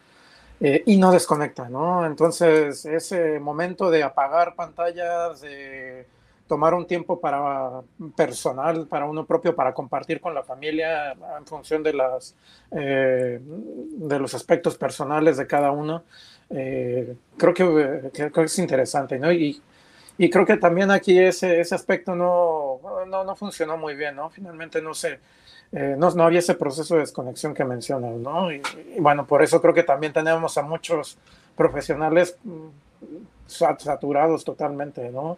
Eh, 0.60 0.82
y 0.86 0.96
no 0.96 1.10
desconecta, 1.10 1.68
¿no? 1.68 2.06
Entonces, 2.06 2.86
ese 2.86 3.40
momento 3.40 3.90
de 3.90 4.02
apagar 4.02 4.54
pantallas, 4.54 5.40
de 5.40 6.06
tomar 6.46 6.74
un 6.74 6.86
tiempo 6.86 7.20
para 7.20 7.82
personal, 8.16 8.86
para 8.86 9.06
uno 9.06 9.26
propio, 9.26 9.54
para 9.54 9.74
compartir 9.74 10.20
con 10.20 10.34
la 10.34 10.42
familia 10.42 11.12
en 11.12 11.46
función 11.46 11.82
de, 11.82 11.92
las, 11.92 12.36
eh, 12.70 13.40
de 13.42 14.18
los 14.18 14.34
aspectos 14.34 14.76
personales 14.76 15.36
de 15.36 15.46
cada 15.46 15.70
uno, 15.70 16.04
eh, 16.50 17.16
creo, 17.36 17.52
que, 17.52 18.10
creo, 18.12 18.32
que, 18.32 18.42
es 18.42 18.58
interesante, 18.58 19.18
¿no? 19.18 19.32
Y, 19.32 19.60
y 20.18 20.30
creo 20.30 20.46
que 20.46 20.56
también 20.56 20.90
aquí 20.90 21.18
ese, 21.18 21.60
ese 21.60 21.74
aspecto 21.74 22.14
no, 22.14 22.80
no, 23.06 23.24
no 23.24 23.36
funcionó 23.36 23.76
muy 23.76 23.94
bien, 23.94 24.16
¿no? 24.16 24.30
Finalmente 24.30 24.80
no 24.80 24.94
se 24.94 25.18
eh, 25.76 25.96
no, 25.98 26.08
no, 26.12 26.24
había 26.24 26.38
ese 26.38 26.54
proceso 26.54 26.94
de 26.94 27.00
desconexión 27.00 27.52
que 27.52 27.64
mencionas, 27.64 28.14
¿no? 28.14 28.52
Y, 28.52 28.62
bueno, 29.00 29.26
por 29.26 29.42
eso 29.42 29.60
creo 29.60 29.74
que 29.74 29.82
también 29.82 30.12
tenemos 30.12 30.56
a 30.56 30.62
muchos 30.62 31.18
profesionales 31.56 32.38
mm, 32.44 32.68
saturados 33.48 34.44
totalmente, 34.44 35.10
¿no? 35.10 35.36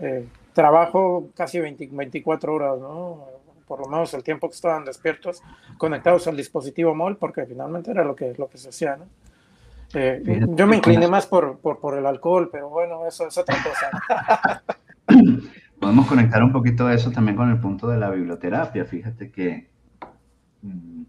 Eh, 0.00 0.26
trabajo 0.54 1.28
casi 1.36 1.60
24 1.60 2.52
horas, 2.52 2.80
¿no? 2.80 3.26
Por 3.68 3.78
lo 3.78 3.86
menos 3.86 4.12
el 4.14 4.24
tiempo 4.24 4.48
que 4.48 4.56
estaban 4.56 4.84
despiertos, 4.84 5.40
conectados 5.78 6.26
al 6.26 6.36
dispositivo 6.36 6.92
móvil, 6.92 7.16
porque 7.16 7.46
finalmente 7.46 7.92
era 7.92 8.02
lo 8.02 8.16
que, 8.16 8.34
lo 8.36 8.48
que 8.48 8.58
se 8.58 8.70
hacía, 8.70 8.96
¿no? 8.96 9.06
Eh, 9.96 10.46
yo 10.50 10.66
me 10.66 10.76
incliné 10.76 11.08
más 11.08 11.26
por, 11.26 11.58
por, 11.58 11.80
por, 11.80 11.98
el 11.98 12.06
alcohol, 12.06 12.50
pero 12.52 12.68
bueno, 12.68 13.06
eso 13.06 13.26
es 13.26 13.36
otra 13.38 13.56
cosa. 13.62 14.62
Podemos 15.80 16.06
conectar 16.06 16.42
un 16.42 16.52
poquito 16.52 16.88
eso 16.90 17.10
también 17.10 17.36
con 17.36 17.50
el 17.50 17.58
punto 17.58 17.88
de 17.88 17.98
la 17.98 18.10
biblioterapia. 18.10 18.84
Fíjate 18.84 19.30
que 19.30 19.68
Mm, 20.66 21.04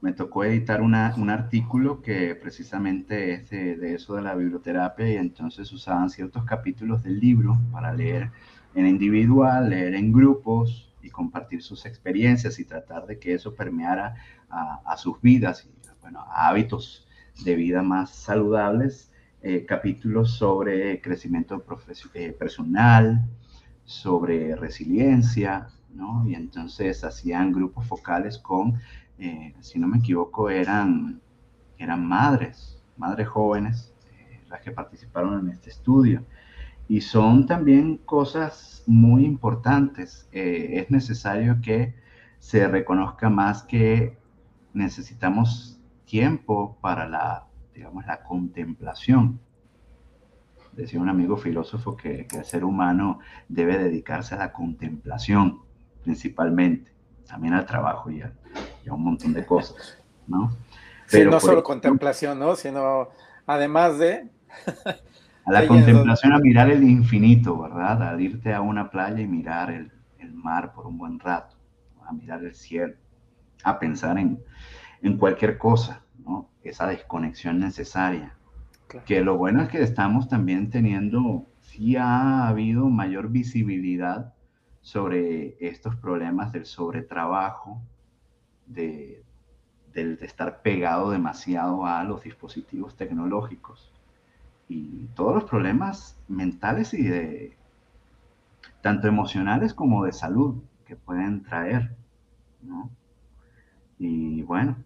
me 0.00 0.12
tocó 0.12 0.44
editar 0.44 0.82
un 0.82 0.94
artículo 0.94 2.00
que 2.00 2.34
precisamente 2.36 3.32
es 3.34 3.50
de, 3.50 3.94
eso 3.94 4.14
de 4.14 4.22
la 4.22 4.34
biblioterapia 4.34 5.10
y 5.10 5.16
entonces 5.16 5.72
usaban 5.72 6.10
ciertos 6.10 6.44
capítulos 6.44 7.02
del 7.02 7.18
libro 7.18 7.58
para 7.72 7.92
leer 7.92 8.30
en 8.74 8.86
individual, 8.86 9.70
leer 9.70 9.94
en 9.94 10.12
grupos 10.12 10.94
y 11.02 11.10
compartir 11.10 11.62
sus 11.62 11.86
experiencias 11.86 12.58
y 12.60 12.64
tratar 12.64 13.06
de 13.06 13.18
que 13.18 13.34
eso 13.34 13.54
permeara 13.54 14.14
a, 14.48 14.96
sus 14.96 15.20
vidas 15.20 15.66
y 15.66 16.00
bueno, 16.00 16.20
a 16.20 16.48
hábitos 16.48 17.05
de 17.44 17.54
vida 17.54 17.82
más 17.82 18.10
saludables, 18.10 19.10
eh, 19.42 19.64
capítulos 19.66 20.32
sobre 20.32 21.00
crecimiento 21.00 21.64
eh, 22.14 22.32
personal, 22.32 23.28
sobre 23.84 24.56
resiliencia, 24.56 25.68
¿no? 25.94 26.26
Y 26.28 26.34
entonces 26.34 27.04
hacían 27.04 27.52
grupos 27.52 27.86
focales 27.86 28.38
con, 28.38 28.80
eh, 29.18 29.54
si 29.60 29.78
no 29.78 29.86
me 29.86 29.98
equivoco, 29.98 30.50
eran, 30.50 31.20
eran 31.78 32.06
madres, 32.06 32.82
madres 32.96 33.28
jóvenes, 33.28 33.94
eh, 34.18 34.40
las 34.48 34.60
que 34.62 34.72
participaron 34.72 35.38
en 35.40 35.52
este 35.52 35.70
estudio. 35.70 36.24
Y 36.88 37.00
son 37.00 37.46
también 37.46 37.98
cosas 37.98 38.82
muy 38.86 39.24
importantes. 39.24 40.28
Es 40.30 40.88
necesario 40.88 41.60
que 41.60 41.94
se 42.38 42.68
reconozca 42.68 43.28
más 43.28 43.64
que 43.64 44.16
necesitamos 44.72 45.75
tiempo 46.06 46.78
para 46.80 47.06
la, 47.06 47.46
digamos, 47.74 48.06
la 48.06 48.22
contemplación. 48.22 49.40
Decía 50.72 51.00
un 51.00 51.08
amigo 51.08 51.36
filósofo 51.36 51.96
que, 51.96 52.26
el 52.30 52.44
ser 52.44 52.64
humano 52.64 53.18
debe 53.48 53.76
dedicarse 53.76 54.34
a 54.34 54.38
la 54.38 54.52
contemplación 54.52 55.60
principalmente, 56.02 56.92
también 57.26 57.54
al 57.54 57.66
trabajo 57.66 58.10
y 58.10 58.22
a, 58.22 58.32
un 58.88 59.02
montón 59.02 59.32
de 59.32 59.44
cosas, 59.44 59.98
¿no? 60.28 60.56
Pero 61.10 61.30
no 61.30 61.40
solo 61.40 61.62
contemplación, 61.62 62.38
¿no? 62.38 62.54
Sino 62.54 63.08
además 63.46 63.98
de... 63.98 64.28
a 65.44 65.52
la 65.52 65.66
contemplación, 65.68 66.32
a 66.32 66.38
mirar 66.38 66.70
el 66.70 66.84
infinito, 66.84 67.58
¿verdad? 67.58 68.14
A 68.14 68.20
irte 68.20 68.54
a 68.54 68.60
una 68.60 68.90
playa 68.90 69.20
y 69.20 69.26
mirar 69.26 69.72
el, 69.72 69.90
el 70.18 70.32
mar 70.32 70.72
por 70.72 70.86
un 70.86 70.98
buen 70.98 71.18
rato, 71.18 71.56
a 72.06 72.12
mirar 72.12 72.44
el 72.44 72.54
cielo, 72.54 72.94
a 73.64 73.78
pensar 73.80 74.18
en, 74.18 74.40
en 75.06 75.18
cualquier 75.18 75.58
cosa, 75.58 76.02
¿no? 76.24 76.48
Esa 76.62 76.86
desconexión 76.86 77.58
necesaria. 77.60 78.34
Que 79.04 79.20
lo 79.20 79.36
bueno 79.36 79.62
es 79.62 79.68
que 79.68 79.82
estamos 79.82 80.28
también 80.28 80.70
teniendo, 80.70 81.46
sí 81.60 81.96
ha 81.96 82.48
habido 82.48 82.88
mayor 82.88 83.30
visibilidad 83.30 84.32
sobre 84.80 85.56
estos 85.60 85.96
problemas 85.96 86.52
del 86.52 86.66
sobretrabajo, 86.66 87.80
de, 88.66 89.24
del 89.92 90.16
de 90.18 90.26
estar 90.26 90.62
pegado 90.62 91.10
demasiado 91.10 91.84
a 91.84 92.04
los 92.04 92.22
dispositivos 92.22 92.96
tecnológicos 92.96 93.92
y 94.68 95.06
todos 95.14 95.34
los 95.34 95.44
problemas 95.44 96.18
mentales 96.28 96.94
y 96.94 97.02
de 97.02 97.56
tanto 98.82 99.08
emocionales 99.08 99.74
como 99.74 100.04
de 100.04 100.12
salud 100.12 100.62
que 100.84 100.96
pueden 100.96 101.42
traer, 101.42 101.96
¿no? 102.62 102.90
Y 103.98 104.42
bueno, 104.42 104.76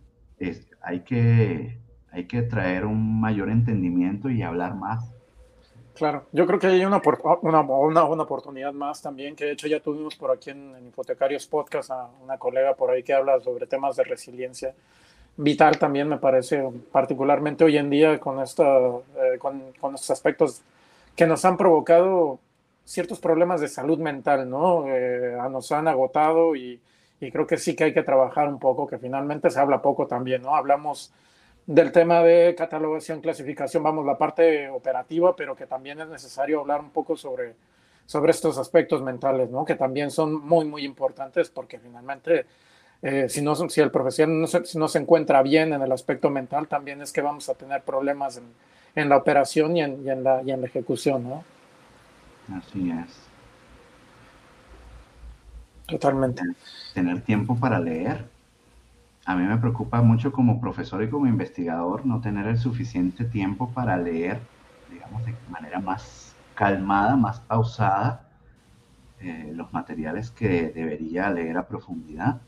es, 0.40 0.66
hay, 0.82 1.00
que, 1.00 1.78
hay 2.10 2.26
que 2.26 2.42
traer 2.42 2.84
un 2.84 3.20
mayor 3.20 3.50
entendimiento 3.50 4.28
y 4.28 4.42
hablar 4.42 4.74
más. 4.74 5.12
Claro, 5.94 6.24
yo 6.32 6.46
creo 6.46 6.58
que 6.58 6.66
hay 6.66 6.84
una, 6.84 7.00
una, 7.42 8.04
una, 8.04 8.22
oportunidad 8.22 8.72
más 8.72 9.02
también, 9.02 9.36
que 9.36 9.44
de 9.44 9.52
hecho 9.52 9.68
ya 9.68 9.80
tuvimos 9.80 10.16
por 10.16 10.30
aquí 10.30 10.50
en, 10.50 10.74
Infotecarios 10.86 11.46
Podcast 11.46 11.90
a 11.90 12.08
una 12.22 12.38
colega 12.38 12.74
por 12.74 12.90
ahí 12.90 13.02
que 13.02 13.12
habla 13.12 13.38
sobre 13.40 13.66
temas 13.66 13.96
de 13.96 14.04
resiliencia 14.04 14.74
vital 15.36 15.78
también 15.78 16.08
me 16.08 16.18
parece, 16.18 16.62
particularmente 16.92 17.64
hoy 17.64 17.78
en 17.78 17.88
día 17.88 18.18
con, 18.18 18.40
esta, 18.40 18.64
eh, 18.64 19.38
con, 19.38 19.72
con, 19.80 19.94
estos 19.94 20.10
aspectos 20.10 20.62
que 21.16 21.26
nos 21.26 21.44
han 21.44 21.56
provocado 21.56 22.38
ciertos 22.84 23.20
problemas 23.20 23.60
de 23.60 23.68
salud 23.68 23.98
mental, 23.98 24.50
¿no? 24.50 24.84
Eh, 24.88 25.36
nos 25.50 25.70
han 25.72 25.88
agotado 25.88 26.56
y, 26.56 26.80
y 27.20 27.30
creo 27.30 27.46
que 27.46 27.58
sí 27.58 27.76
que 27.76 27.84
hay 27.84 27.94
que 27.94 28.02
trabajar 28.02 28.48
un 28.48 28.58
poco, 28.58 28.86
que 28.86 28.98
finalmente 28.98 29.50
se 29.50 29.60
habla 29.60 29.82
poco 29.82 30.06
también, 30.06 30.42
¿no? 30.42 30.56
Hablamos 30.56 31.12
del 31.66 31.92
tema 31.92 32.22
de 32.22 32.54
catalogación, 32.56 33.20
clasificación, 33.20 33.82
vamos, 33.82 34.06
la 34.06 34.16
parte 34.16 34.68
operativa, 34.70 35.36
pero 35.36 35.54
que 35.54 35.66
también 35.66 36.00
es 36.00 36.08
necesario 36.08 36.60
hablar 36.60 36.80
un 36.80 36.90
poco 36.90 37.16
sobre, 37.16 37.54
sobre 38.06 38.30
estos 38.30 38.58
aspectos 38.58 39.02
mentales, 39.02 39.50
¿no? 39.50 39.64
Que 39.64 39.74
también 39.74 40.10
son 40.10 40.34
muy, 40.34 40.64
muy 40.64 40.84
importantes 40.84 41.50
porque 41.50 41.78
finalmente, 41.78 42.46
eh, 43.02 43.28
si, 43.28 43.42
no, 43.42 43.54
si 43.54 43.80
el 43.80 43.90
profesional 43.90 44.40
no 44.40 44.46
se, 44.46 44.62
no 44.78 44.88
se 44.88 44.98
encuentra 44.98 45.42
bien 45.42 45.74
en 45.74 45.82
el 45.82 45.92
aspecto 45.92 46.30
mental, 46.30 46.68
también 46.68 47.02
es 47.02 47.12
que 47.12 47.20
vamos 47.20 47.48
a 47.50 47.54
tener 47.54 47.82
problemas 47.82 48.38
en, 48.38 48.44
en 48.94 49.08
la 49.10 49.18
operación 49.18 49.76
y 49.76 49.82
en, 49.82 50.08
en, 50.08 50.24
la, 50.24 50.42
y 50.42 50.50
en 50.50 50.62
la 50.62 50.66
ejecución, 50.66 51.28
¿no? 51.28 51.44
Así 52.56 52.90
es. 52.90 53.29
Totalmente. 55.90 56.42
Tener 56.94 57.20
tiempo 57.22 57.56
para 57.56 57.78
leer. 57.80 58.24
A 59.26 59.34
mí 59.36 59.44
me 59.44 59.58
preocupa 59.58 60.00
mucho 60.00 60.32
como 60.32 60.60
profesor 60.60 61.02
y 61.02 61.10
como 61.10 61.26
investigador 61.26 62.06
no 62.06 62.20
tener 62.20 62.46
el 62.46 62.58
suficiente 62.58 63.24
tiempo 63.24 63.70
para 63.70 63.96
leer, 63.96 64.40
digamos, 64.90 65.24
de 65.24 65.34
manera 65.50 65.78
más 65.78 66.34
calmada, 66.54 67.16
más 67.16 67.40
pausada, 67.40 68.28
eh, 69.20 69.52
los 69.54 69.72
materiales 69.72 70.30
que 70.30 70.70
debería 70.70 71.30
leer 71.30 71.58
a 71.58 71.68
profundidad. 71.68 72.40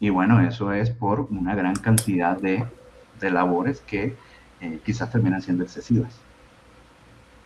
Y 0.00 0.10
bueno, 0.10 0.40
eso 0.40 0.72
es 0.72 0.90
por 0.90 1.20
una 1.30 1.54
gran 1.54 1.74
cantidad 1.76 2.36
de, 2.36 2.64
de 3.20 3.30
labores 3.30 3.80
que 3.80 4.16
eh, 4.60 4.80
quizás 4.84 5.10
terminan 5.10 5.42
siendo 5.42 5.64
excesivas. 5.64 6.20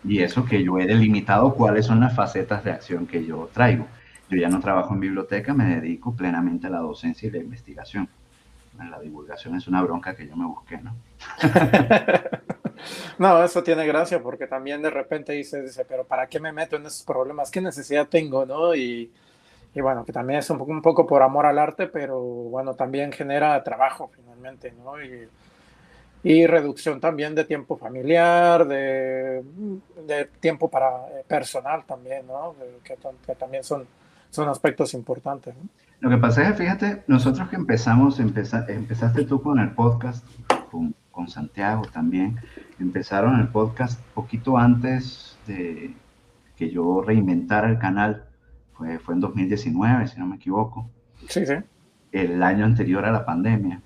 Y 0.04 0.20
eso 0.20 0.44
que 0.44 0.62
yo 0.64 0.78
he 0.78 0.86
delimitado 0.86 1.54
cuáles 1.54 1.86
son 1.86 2.00
las 2.00 2.14
facetas 2.14 2.64
de 2.64 2.72
acción 2.72 3.06
que 3.06 3.24
yo 3.24 3.48
traigo 3.52 3.86
yo 4.32 4.38
ya 4.38 4.48
no 4.48 4.60
trabajo 4.60 4.94
en 4.94 5.00
biblioteca, 5.00 5.52
me 5.52 5.76
dedico 5.76 6.14
plenamente 6.14 6.66
a 6.66 6.70
la 6.70 6.78
docencia 6.78 7.28
y 7.28 7.32
la 7.32 7.38
investigación. 7.38 8.08
La 8.78 8.98
divulgación 8.98 9.54
es 9.56 9.68
una 9.68 9.82
bronca 9.82 10.16
que 10.16 10.26
yo 10.26 10.34
me 10.34 10.46
busqué, 10.46 10.78
¿no? 10.78 10.94
no, 13.18 13.44
eso 13.44 13.62
tiene 13.62 13.86
gracia 13.86 14.22
porque 14.22 14.46
también 14.46 14.80
de 14.80 14.88
repente 14.88 15.34
dices, 15.34 15.62
dice, 15.64 15.84
pero 15.84 16.04
¿para 16.04 16.26
qué 16.26 16.40
me 16.40 16.52
meto 16.52 16.76
en 16.76 16.86
esos 16.86 17.04
problemas? 17.04 17.50
¿Qué 17.50 17.60
necesidad 17.60 18.08
tengo, 18.08 18.46
no? 18.46 18.74
Y, 18.74 19.12
y 19.74 19.80
bueno, 19.82 20.04
que 20.06 20.12
también 20.12 20.38
es 20.38 20.48
un 20.48 20.56
poco, 20.56 20.72
un 20.72 20.80
poco 20.80 21.06
por 21.06 21.22
amor 21.22 21.44
al 21.44 21.58
arte, 21.58 21.86
pero 21.86 22.18
bueno, 22.18 22.74
también 22.74 23.12
genera 23.12 23.62
trabajo 23.62 24.10
finalmente, 24.16 24.72
¿no? 24.82 25.02
Y, 25.02 25.28
y 26.24 26.46
reducción 26.46 26.98
también 26.98 27.34
de 27.34 27.44
tiempo 27.44 27.76
familiar, 27.76 28.66
de, 28.66 29.42
de 30.06 30.24
tiempo 30.40 30.70
para 30.70 31.08
eh, 31.08 31.24
personal 31.26 31.84
también, 31.84 32.26
¿no? 32.26 32.54
Que, 32.82 32.96
que 33.26 33.34
también 33.34 33.62
son 33.62 33.86
son 34.32 34.48
aspectos 34.48 34.94
importantes. 34.94 35.54
Lo 36.00 36.08
que 36.08 36.16
pasa 36.16 36.42
es 36.42 36.48
que, 36.48 36.64
fíjate, 36.64 37.04
nosotros 37.06 37.48
que 37.50 37.56
empezamos, 37.56 38.18
empezaste 38.18 39.24
tú 39.24 39.42
con 39.42 39.58
el 39.60 39.72
podcast, 39.72 40.26
con, 40.70 40.94
con, 41.10 41.28
Santiago 41.28 41.82
también, 41.92 42.40
empezaron 42.80 43.38
el 43.38 43.48
podcast 43.48 44.00
poquito 44.14 44.56
antes 44.56 45.38
de 45.46 45.94
que 46.56 46.70
yo 46.70 47.02
reinventara 47.02 47.68
el 47.68 47.78
canal, 47.78 48.24
fue, 48.72 48.98
fue 48.98 49.14
en 49.14 49.20
2019, 49.20 50.08
si 50.08 50.18
no 50.18 50.26
me 50.26 50.36
equivoco. 50.36 50.88
Sí, 51.28 51.44
sí. 51.44 51.54
El 52.10 52.42
año 52.42 52.64
anterior 52.64 53.04
a 53.04 53.12
la 53.12 53.26
pandemia. 53.26 53.82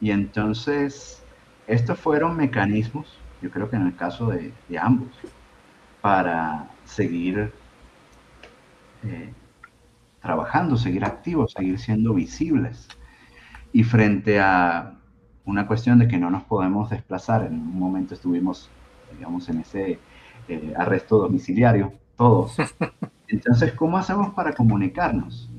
Y 0.00 0.12
entonces, 0.12 1.22
estos 1.66 2.00
fueron 2.00 2.38
mecanismos, 2.38 3.18
yo 3.42 3.50
creo 3.50 3.68
que 3.68 3.76
en 3.76 3.86
el 3.86 3.96
caso 3.96 4.28
de, 4.28 4.50
de 4.68 4.78
ambos, 4.78 5.10
para 6.00 6.70
seguir 6.84 7.52
eh, 9.04 9.32
trabajando, 10.20 10.76
seguir 10.76 11.04
activos, 11.04 11.52
seguir 11.52 11.78
siendo 11.78 12.14
visibles. 12.14 12.88
Y 13.72 13.84
frente 13.84 14.40
a 14.40 14.94
una 15.44 15.66
cuestión 15.66 15.98
de 15.98 16.08
que 16.08 16.18
no 16.18 16.30
nos 16.30 16.44
podemos 16.44 16.90
desplazar, 16.90 17.46
en 17.46 17.54
un 17.54 17.78
momento 17.78 18.14
estuvimos, 18.14 18.70
digamos, 19.16 19.48
en 19.48 19.60
ese 19.60 19.98
eh, 20.48 20.74
arresto 20.76 21.18
domiciliario, 21.18 21.92
todos. 22.16 22.56
Entonces, 23.28 23.72
¿cómo 23.72 23.98
hacemos 23.98 24.32
para 24.34 24.52
comunicarnos? 24.52 25.50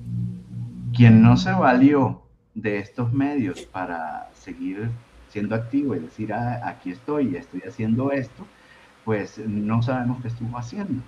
Quien 0.96 1.22
no 1.22 1.38
se 1.38 1.52
valió 1.52 2.24
de 2.56 2.80
estos 2.80 3.14
medios 3.14 3.62
para 3.62 4.30
seguir 4.34 4.90
siendo 5.30 5.56
activo 5.56 5.96
y 5.96 6.00
decir, 6.00 6.34
ah, 6.34 6.62
aquí 6.68 6.92
estoy, 6.92 7.36
estoy 7.36 7.62
haciendo 7.68 8.12
esto, 8.12 8.46
pues 9.06 9.38
no 9.38 9.82
sabemos 9.82 10.22
qué 10.22 10.28
estuvo 10.28 10.58
haciendo. 10.58 11.02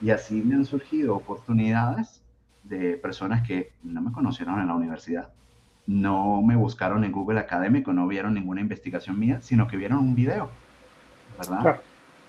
Y 0.00 0.10
así 0.10 0.42
me 0.42 0.56
han 0.56 0.64
surgido 0.64 1.16
oportunidades 1.16 2.22
de 2.68 2.96
personas 2.96 3.46
que 3.46 3.72
no 3.82 4.00
me 4.00 4.12
conocieron 4.12 4.60
en 4.60 4.68
la 4.68 4.74
universidad, 4.74 5.28
no 5.86 6.42
me 6.42 6.56
buscaron 6.56 7.04
en 7.04 7.12
Google 7.12 7.38
Académico, 7.38 7.92
no 7.92 8.06
vieron 8.06 8.34
ninguna 8.34 8.60
investigación 8.60 9.18
mía, 9.18 9.40
sino 9.42 9.68
que 9.68 9.76
vieron 9.76 9.98
un 9.98 10.14
video, 10.14 10.50
¿verdad? 11.38 11.80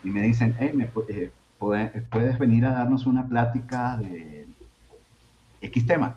Y 0.04 0.10
me 0.10 0.22
dicen, 0.22 0.56
hey, 0.60 0.72
me, 0.74 0.90
eh, 1.10 1.32
puedes 1.58 2.38
venir 2.38 2.66
a 2.66 2.72
darnos 2.72 3.06
una 3.06 3.28
plática 3.28 3.98
de 3.98 4.48
X 5.62 5.86
tema. 5.86 6.16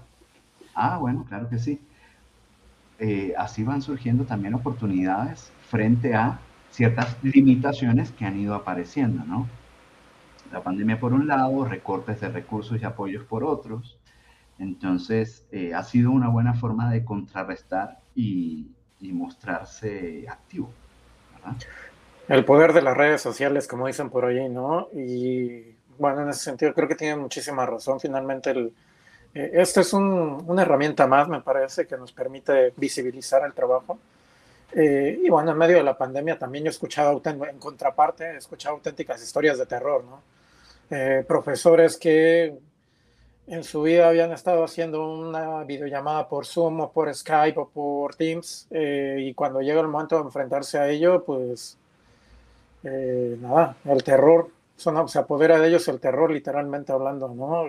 Ah, 0.74 0.98
bueno, 0.98 1.24
claro 1.28 1.48
que 1.48 1.58
sí. 1.58 1.80
Eh, 2.98 3.32
así 3.38 3.64
van 3.64 3.80
surgiendo 3.80 4.24
también 4.24 4.52
oportunidades 4.54 5.50
frente 5.68 6.14
a 6.14 6.38
ciertas 6.70 7.16
limitaciones 7.22 8.12
que 8.12 8.26
han 8.26 8.38
ido 8.38 8.54
apareciendo, 8.54 9.24
¿no? 9.24 9.48
La 10.52 10.62
pandemia 10.62 11.00
por 11.00 11.14
un 11.14 11.26
lado, 11.26 11.64
recortes 11.64 12.20
de 12.20 12.28
recursos 12.28 12.80
y 12.80 12.84
apoyos 12.84 13.24
por 13.24 13.44
otros, 13.44 13.96
entonces, 14.60 15.46
eh, 15.50 15.72
ha 15.74 15.82
sido 15.82 16.10
una 16.10 16.28
buena 16.28 16.52
forma 16.54 16.90
de 16.90 17.04
contrarrestar 17.04 17.98
y, 18.14 18.70
mostrarse 19.00 20.26
activo. 20.28 20.70
El 22.28 22.44
poder 22.44 22.74
de 22.74 22.82
las 22.82 22.94
redes 22.94 23.22
sociales, 23.22 23.66
como 23.66 23.86
dicen 23.86 24.10
por 24.10 24.26
ahí, 24.26 24.46
¿no? 24.50 24.88
Y 24.92 25.74
bueno, 25.98 26.22
en 26.22 26.28
ese 26.28 26.40
sentido 26.40 26.74
creo 26.74 26.86
que 26.86 26.94
tiene 26.94 27.16
muchísima 27.16 27.64
razón. 27.66 27.98
Finalmente, 27.98 28.54
Eh, 29.32 29.50
esta 29.54 29.80
es 29.80 29.92
una 29.92 30.62
herramienta 30.62 31.06
más, 31.06 31.28
me 31.28 31.40
parece, 31.40 31.86
que 31.86 31.96
nos 31.96 32.12
permite 32.12 32.72
visibilizar 32.76 33.44
el 33.44 33.54
trabajo. 33.54 33.98
Eh, 34.72 35.20
y 35.24 35.28
bueno, 35.30 35.52
en 35.52 35.58
medio 35.58 35.76
de 35.76 35.84
la 35.84 35.96
pandemia 35.96 36.38
también 36.38 36.64
yo 36.64 36.68
he 36.68 36.72
escuchado, 36.72 37.20
en 37.24 37.58
contraparte, 37.58 38.24
he 38.24 38.36
escuchado 38.36 38.74
auténticas 38.76 39.22
historias 39.22 39.58
de 39.58 39.66
terror, 39.66 40.04
¿no? 40.04 40.22
Eh, 40.90 41.24
profesores 41.26 41.96
que 41.96 42.58
en 43.50 43.64
su 43.64 43.82
vida 43.82 44.08
habían 44.08 44.32
estado 44.32 44.64
haciendo 44.64 45.06
una 45.12 45.64
videollamada 45.64 46.28
por 46.28 46.46
Zoom 46.46 46.80
o 46.80 46.92
por 46.92 47.14
Skype 47.14 47.58
o 47.60 47.68
por 47.68 48.14
Teams 48.14 48.68
y 48.70 49.34
cuando 49.34 49.60
llega 49.60 49.80
el 49.80 49.88
momento 49.88 50.16
de 50.16 50.22
enfrentarse 50.22 50.78
a 50.78 50.88
ello, 50.88 51.24
pues 51.24 51.76
nada, 52.82 53.76
el 53.84 54.02
terror, 54.02 54.48
son, 54.76 55.08
se 55.08 55.18
apodera 55.18 55.58
de 55.58 55.68
ellos 55.68 55.86
el 55.88 56.00
terror 56.00 56.30
literalmente 56.30 56.92
hablando, 56.92 57.28
¿no? 57.28 57.66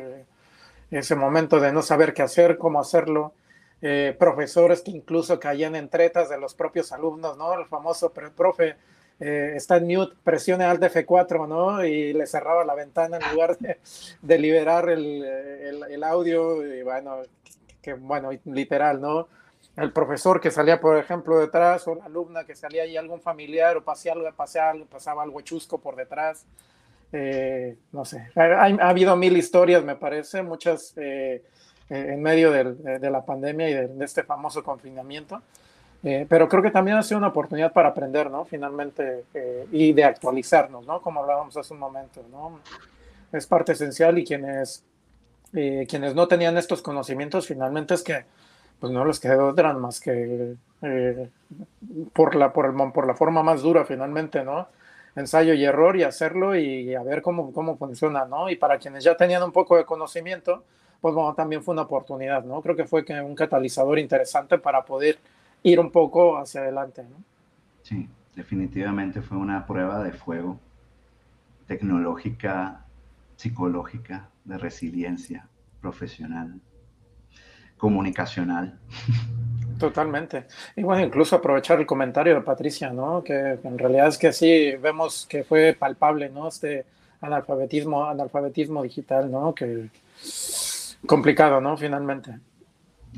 ese 0.91 1.15
momento 1.15 1.59
de 1.59 1.71
no 1.71 1.82
saber 1.82 2.13
qué 2.13 2.21
hacer, 2.21 2.57
cómo 2.57 2.79
hacerlo, 2.79 3.34
eh, 3.82 4.15
profesores 4.19 4.82
que 4.82 4.91
incluso 4.91 5.39
caían 5.39 5.75
en 5.75 5.89
tretas 5.89 6.29
de 6.29 6.38
los 6.38 6.53
propios 6.53 6.91
alumnos, 6.91 7.38
¿no? 7.38 7.53
El 7.53 7.65
famoso 7.65 8.11
profe 8.11 8.75
eh, 9.22 9.53
está 9.55 9.78
en 9.78 9.88
mute, 9.88 10.15
presione 10.24 10.65
Alt 10.65 10.82
F4, 10.82 11.47
¿no? 11.47 11.86
Y 11.86 12.11
le 12.11 12.28
cerraba 12.28 12.65
la 12.65 12.76
ventana 12.76 13.17
en 13.17 13.32
lugar 13.32 13.57
de, 14.22 14.38
liberar 14.38 14.89
el, 14.89 15.24
el, 15.24 16.03
audio, 16.03 16.65
y 16.65 16.82
bueno, 16.82 17.19
que 17.82 17.93
bueno, 17.93 18.32
literal, 18.45 18.99
¿no? 18.99 19.28
El 19.78 19.93
profesor 19.93 20.41
que 20.41 20.51
salía, 20.51 20.82
por 20.82 20.97
ejemplo, 20.97 21.39
detrás, 21.39 21.88
o 21.88 21.95
la 21.95 22.05
alumna 22.05 22.43
que 22.43 22.55
salía 22.55 22.84
ahí 22.84 22.97
algún 22.97 23.22
familiar, 23.22 23.78
o 23.78 23.84
pasaba 23.84 24.72
algo, 24.72 24.86
pasaba 24.86 25.24
algo 25.24 25.39
chusco 25.41 25.80
por 25.80 25.95
detrás. 25.95 26.45
Eh, 27.13 27.78
no 27.91 28.05
sé, 28.05 28.30
ha, 28.36 28.65
habido 28.88 29.15
mil 29.15 29.38
historias, 29.38 29.84
me 29.84 29.95
parece, 29.95 30.41
muchas 30.41 30.93
eh, 30.97 31.43
eh, 31.89 32.05
en 32.13 32.22
medio 32.22 32.51
de, 32.51 33.09
la 33.09 33.26
pandemia 33.26 33.69
y 33.69 33.74
de, 33.74 34.05
este 34.05 34.24
famoso 34.24 34.63
confinamiento. 34.63 35.41
Pero 36.02 36.49
creo 36.49 36.64
que 36.64 36.72
también 36.72 36.97
ha 36.97 37.04
sido 37.04 37.20
una 37.20 37.28
oportunidad 37.28 37.72
para 37.74 37.89
aprender, 37.89 38.32
¿no? 38.32 38.45
Finalmente, 38.45 39.26
y 39.72 39.93
de 39.93 40.04
actualizarnos, 40.04 40.86
¿no? 40.86 41.02
Como 41.02 41.22
hablábamos 41.22 41.56
hace 41.58 41.74
un 41.74 41.80
momento, 41.80 42.24
¿no? 42.32 42.60
Es 43.32 43.45
parte 43.45 43.74
esencial 43.74 44.18
y 44.18 44.26
quienes, 44.26 44.84
quienes 45.52 46.16
no 46.16 46.28
tenían 46.28 46.58
estos 46.58 46.82
conocimientos, 46.82 47.47
finalmente 47.47 47.93
es 47.93 48.04
que, 48.04 48.26
pues 48.80 48.91
no 48.91 49.06
les 49.06 49.20
quedó 49.20 49.49
otra 49.49 49.74
más 49.74 49.99
que 49.99 50.56
por, 52.14 52.36
la, 52.36 52.52
por, 52.52 52.66
el, 52.66 52.91
por 52.91 53.06
la 53.06 53.14
forma 53.14 53.43
más 53.43 53.62
dura, 53.62 53.86
finalmente, 53.86 54.43
¿no? 54.43 54.68
ensayo 55.16 55.54
y 55.54 55.66
error 55.66 55.97
y 55.97 56.04
hacerlo 56.04 56.56
y 56.56 56.95
a 56.95 57.04
ver 57.04 57.22
cómo, 57.22 57.52
cómo 57.52 57.78
funciona, 57.78 58.26
¿no? 58.26 58.49
Y 58.49 58.56
para 58.56 58.78
quienes 58.78 59.04
ya 59.04 59.16
tenían 59.16 59.43
un 59.43 59.52
poco 59.52 59.76
de 59.76 59.86
conocimiento, 59.86 60.64
pues 61.02 61.14
bueno, 61.14 61.34
también 61.34 61.64
fue 61.64 61.74
una 61.74 61.84
oportunidad, 61.84 62.43
¿no? 62.43 62.62
Creo 62.62 62.76
que 62.76 62.86
fue 62.86 63.04
un 63.24 63.36
catalizador 63.36 63.99
interesante 63.99 64.58
para 64.58 64.86
poder 64.86 65.20
ir 65.64 65.80
un 65.80 65.91
poco 65.91 66.38
hacia 66.38 66.62
adelante, 66.62 67.03
¿no? 67.03 67.24
Sí, 67.84 68.07
definitivamente 68.36 69.22
fue 69.22 69.38
una 69.38 69.66
prueba 69.66 70.03
de 70.03 70.12
fuego 70.12 70.59
tecnológica, 71.68 72.86
psicológica, 73.36 74.30
de 74.43 74.57
resiliencia 74.57 75.47
profesional, 75.82 76.59
comunicacional. 77.78 78.78
Totalmente. 79.80 80.45
Y 80.76 80.84
bueno, 80.84 81.03
incluso 81.03 81.36
aprovechar 81.36 81.80
el 81.80 81.88
comentario 81.88 82.36
de 82.36 82.41
Patricia, 82.41 82.91
¿no? 82.91 83.24
Que 83.24 83.59
en 83.64 83.78
realidad 83.80 84.07
es 84.07 84.18
que 84.18 84.32
sí 84.32 84.76
vemos 84.76 85.26
que 85.28 85.43
fue 85.43 85.76
palpable, 85.78 86.30
¿no? 86.30 86.47
Este 86.47 86.86
analfabetismo, 87.22 88.05
analfabetismo 88.05 88.84
digital, 88.84 89.32
¿no? 89.32 89.55
Que 89.55 89.89
complicado, 91.05 91.62
¿no? 91.62 91.78
Finalmente. 91.78 92.38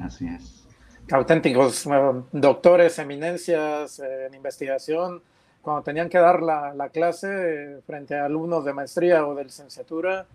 Así 0.01 0.27
es. 0.27 0.62
Auténticos 1.13 1.87
doctores, 2.31 2.97
eminencias 2.97 3.99
eh, 3.99 4.25
en 4.25 4.33
investigación, 4.33 5.21
cuando 5.61 5.83
tenían 5.83 6.09
que 6.09 6.17
dar 6.17 6.41
la, 6.41 6.73
la 6.73 6.89
clase 6.89 7.27
eh, 7.29 7.81
frente 7.85 8.15
a 8.15 8.25
alumnos 8.25 8.65
de 8.65 8.73
maestría 8.73 9.27
o 9.27 9.35
de 9.35 9.43
licenciatura, 9.43 10.25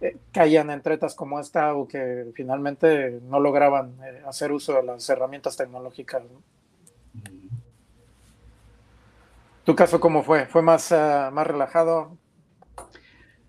eh, 0.00 0.16
caían 0.32 0.70
en 0.70 0.82
tretas 0.82 1.14
como 1.14 1.38
esta 1.38 1.74
o 1.74 1.86
que 1.86 2.32
finalmente 2.34 3.20
no 3.22 3.38
lograban 3.38 3.94
eh, 4.02 4.20
hacer 4.26 4.50
uso 4.50 4.74
de 4.74 4.82
las 4.82 5.08
herramientas 5.08 5.56
tecnológicas. 5.56 6.24
¿Tu 9.62 9.76
caso 9.76 10.00
cómo 10.00 10.24
fue? 10.24 10.46
¿Fue 10.46 10.60
más, 10.60 10.90
más 10.90 11.46
relajado? 11.46 12.16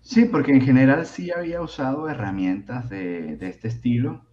Sí, 0.00 0.26
porque 0.26 0.52
en 0.52 0.60
general 0.60 1.06
sí 1.06 1.32
había 1.32 1.60
usado 1.60 2.08
herramientas 2.08 2.88
de, 2.88 3.36
de 3.36 3.48
este 3.48 3.66
estilo. 3.66 4.27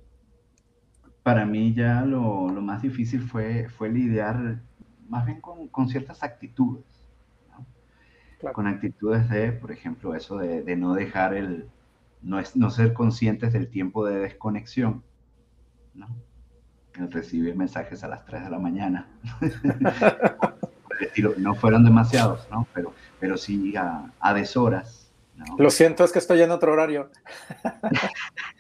Para 1.26 1.44
mí 1.44 1.74
ya 1.74 2.02
lo, 2.02 2.50
lo, 2.50 2.62
más 2.62 2.84
difícil 2.84 3.20
fue, 3.20 3.68
fue 3.68 3.90
lidiar 3.90 4.60
más 5.10 5.26
bien 5.26 5.42
con, 5.42 5.68
con 5.70 5.90
ciertas 5.90 6.22
actitudes. 6.22 6.84
Con 8.54 8.68
actitudes 8.68 9.28
de, 9.32 9.52
por 9.52 9.72
ejemplo, 9.72 10.14
eso 10.14 10.38
de, 10.38 10.62
de 10.62 10.76
no 10.76 10.94
dejar 10.94 11.34
el, 11.34 11.68
no, 12.22 12.38
es, 12.38 12.56
no 12.56 12.70
ser 12.70 12.94
conscientes 12.94 13.54
del 13.54 13.70
tiempo 13.70 14.06
de 14.06 14.20
desconexión, 14.20 15.02
¿no? 15.96 16.10
El 16.94 17.12
recibir 17.12 17.56
mensajes 17.56 18.04
a 18.04 18.08
las 18.08 18.24
3 18.26 18.44
de 18.44 18.50
la 18.52 18.60
mañana. 18.60 19.08
no 21.40 21.56
fueron 21.56 21.84
demasiados, 21.84 22.48
¿no? 22.52 22.68
Pero, 22.72 22.94
pero 23.20 23.36
sí 23.36 23.76
a, 23.76 24.12
a 24.20 24.34
deshoras. 24.36 25.12
Lo 25.58 25.72
siento, 25.72 26.04
es 26.04 26.12
que 26.12 26.20
estoy 26.20 26.44
en 26.44 26.52
otro 26.52 26.72
horario. 26.72 27.10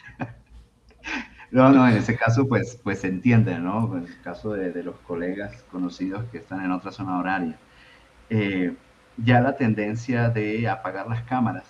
no, 1.55 1.69
no, 1.71 1.87
en 1.87 1.95
ese 1.95 2.17
caso, 2.17 2.47
pues, 2.47 2.77
pues 2.83 2.99
se 2.99 3.07
entiende, 3.07 3.57
¿no? 3.59 3.97
En 3.97 4.03
el 4.03 4.21
caso 4.21 4.51
de, 4.53 4.71
de 4.71 4.83
los 4.83 4.97
colegas 4.99 5.63
conocidos 5.71 6.25
que 6.31 6.39
están 6.39 6.63
en 6.65 6.71
otra 6.71 6.91
zona 6.91 7.17
horaria. 7.17 7.57
Eh, 8.29 8.75
ya 9.17 9.39
la 9.39 9.55
tendencia 9.55 10.29
de 10.29 10.67
apagar 10.67 11.07
las 11.07 11.23
cámaras 11.23 11.63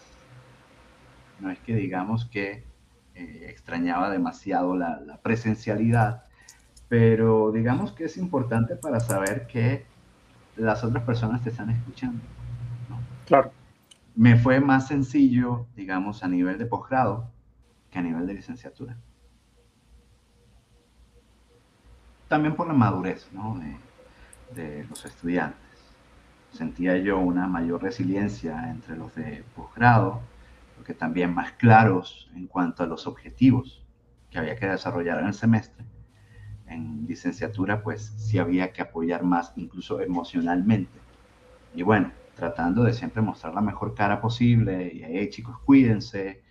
no 1.39 1.51
es 1.51 1.59
que 1.59 1.75
digamos 1.75 2.25
que 2.25 2.63
eh, 3.13 3.45
extrañaba 3.47 4.09
demasiado 4.09 4.75
la, 4.75 5.19
presencialidad, 5.21 6.23
pero 6.89 7.51
digamos 7.51 7.91
que 7.91 8.05
es 8.05 8.17
importante 8.17 8.75
para 8.75 8.99
saber 8.99 9.45
que 9.45 9.85
las 10.55 10.83
otras 10.83 11.03
personas 11.03 11.43
te 11.43 11.49
están 11.49 11.69
escuchando. 11.69 12.23
Claro. 13.27 13.51
Me 14.15 14.35
fue 14.35 14.59
más 14.59 14.87
sencillo, 14.87 15.67
digamos, 15.75 16.23
a 16.23 16.27
nivel 16.27 16.57
de 16.57 16.65
posgrado 16.65 17.29
que 17.91 17.99
a 17.99 18.01
nivel 18.01 18.25
de 18.25 18.33
licenciatura. 18.33 18.97
También 22.27 22.55
por 22.55 22.67
la 22.67 22.73
madurez 22.73 23.27
de, 24.53 24.63
de 24.63 24.83
los 24.85 25.05
estudiantes. 25.05 25.59
Sentía 26.51 26.97
yo 26.97 27.19
una 27.19 27.47
mayor 27.47 27.83
resiliencia 27.83 28.69
entre 28.69 28.95
los 28.95 29.13
de 29.15 29.43
posgrado 29.55 30.21
porque 30.75 30.93
también 30.93 31.33
más 31.33 31.53
claros 31.53 32.29
en 32.35 32.47
cuanto 32.47 32.83
a 32.83 32.85
los 32.85 33.07
objetivos 33.07 33.83
que 34.29 34.37
había 34.37 34.55
que 34.55 34.67
desarrollar 34.67 35.19
en 35.19 35.27
el 35.27 35.33
semestre. 35.33 35.85
En 36.67 37.05
licenciatura, 37.07 37.81
pues 37.81 38.13
sí 38.17 38.37
había 38.39 38.71
que 38.71 38.81
apoyar 38.81 39.23
más, 39.23 39.53
incluso 39.55 40.01
emocionalmente. 40.01 40.99
Y 41.73 41.83
bueno, 41.83 42.11
tratando 42.35 42.83
de 42.83 42.93
siempre 42.93 43.21
mostrar 43.21 43.53
la 43.53 43.61
mejor 43.61 43.93
cara 43.93 44.19
posible, 44.19 44.91
y 44.93 45.03
hey, 45.03 45.29
chicos, 45.29 45.57
cuídense, 45.59 46.27
eh, 46.27 46.41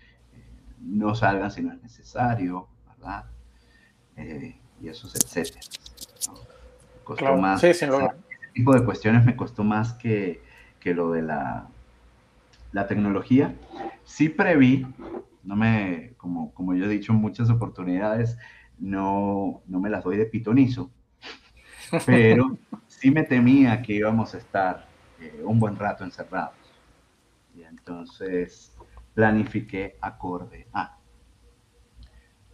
no 0.81 1.15
salgan 1.15 1.51
si 1.51 1.63
no 1.63 1.73
es 1.73 1.83
necesario, 1.83 2.69
¿verdad? 2.89 3.27
Eh, 4.17 4.59
y 4.85 4.89
eso 4.89 5.07
es 5.09 5.15
etcétera. 5.17 5.61
Costó 7.03 7.37
más. 7.37 7.61
Sí, 7.61 7.69
ese 7.69 7.89
tipo 8.53 8.75
de 8.75 8.85
cuestiones 8.85 9.25
me 9.25 9.37
costó 9.37 9.65
más 9.65 9.95
que, 9.95 10.43
que 10.81 10.95
lo 10.95 11.11
de 11.13 11.23
la 11.23 11.69
la 12.75 12.87
tecnología. 12.87 13.55
Sí 14.05 14.29
preví, 14.29 14.87
no 15.45 15.57
me, 15.57 16.13
como, 16.19 16.53
como 16.53 16.75
yo 16.75 16.85
he 16.85 16.89
dicho 16.89 17.13
en 17.13 17.21
muchas 17.21 17.49
oportunidades, 17.49 18.37
no, 18.79 19.63
no 19.67 19.81
me 19.81 19.89
las 19.89 20.05
doy 20.05 20.19
de 20.19 20.27
pitonizo, 20.27 20.91
pero 22.07 22.59
sí 22.89 23.11
me 23.11 23.23
temía 23.23 23.81
que 23.81 23.95
íbamos 23.95 24.35
a 24.35 24.39
estar 24.39 24.89
eh, 25.21 25.41
un 25.45 25.59
buen 25.59 25.77
rato 25.77 26.05
encerrados. 26.05 26.57
Y 27.57 27.63
entonces 27.63 28.77
planifiqué 29.15 29.97
acorde 30.01 30.67
a. 30.73 30.99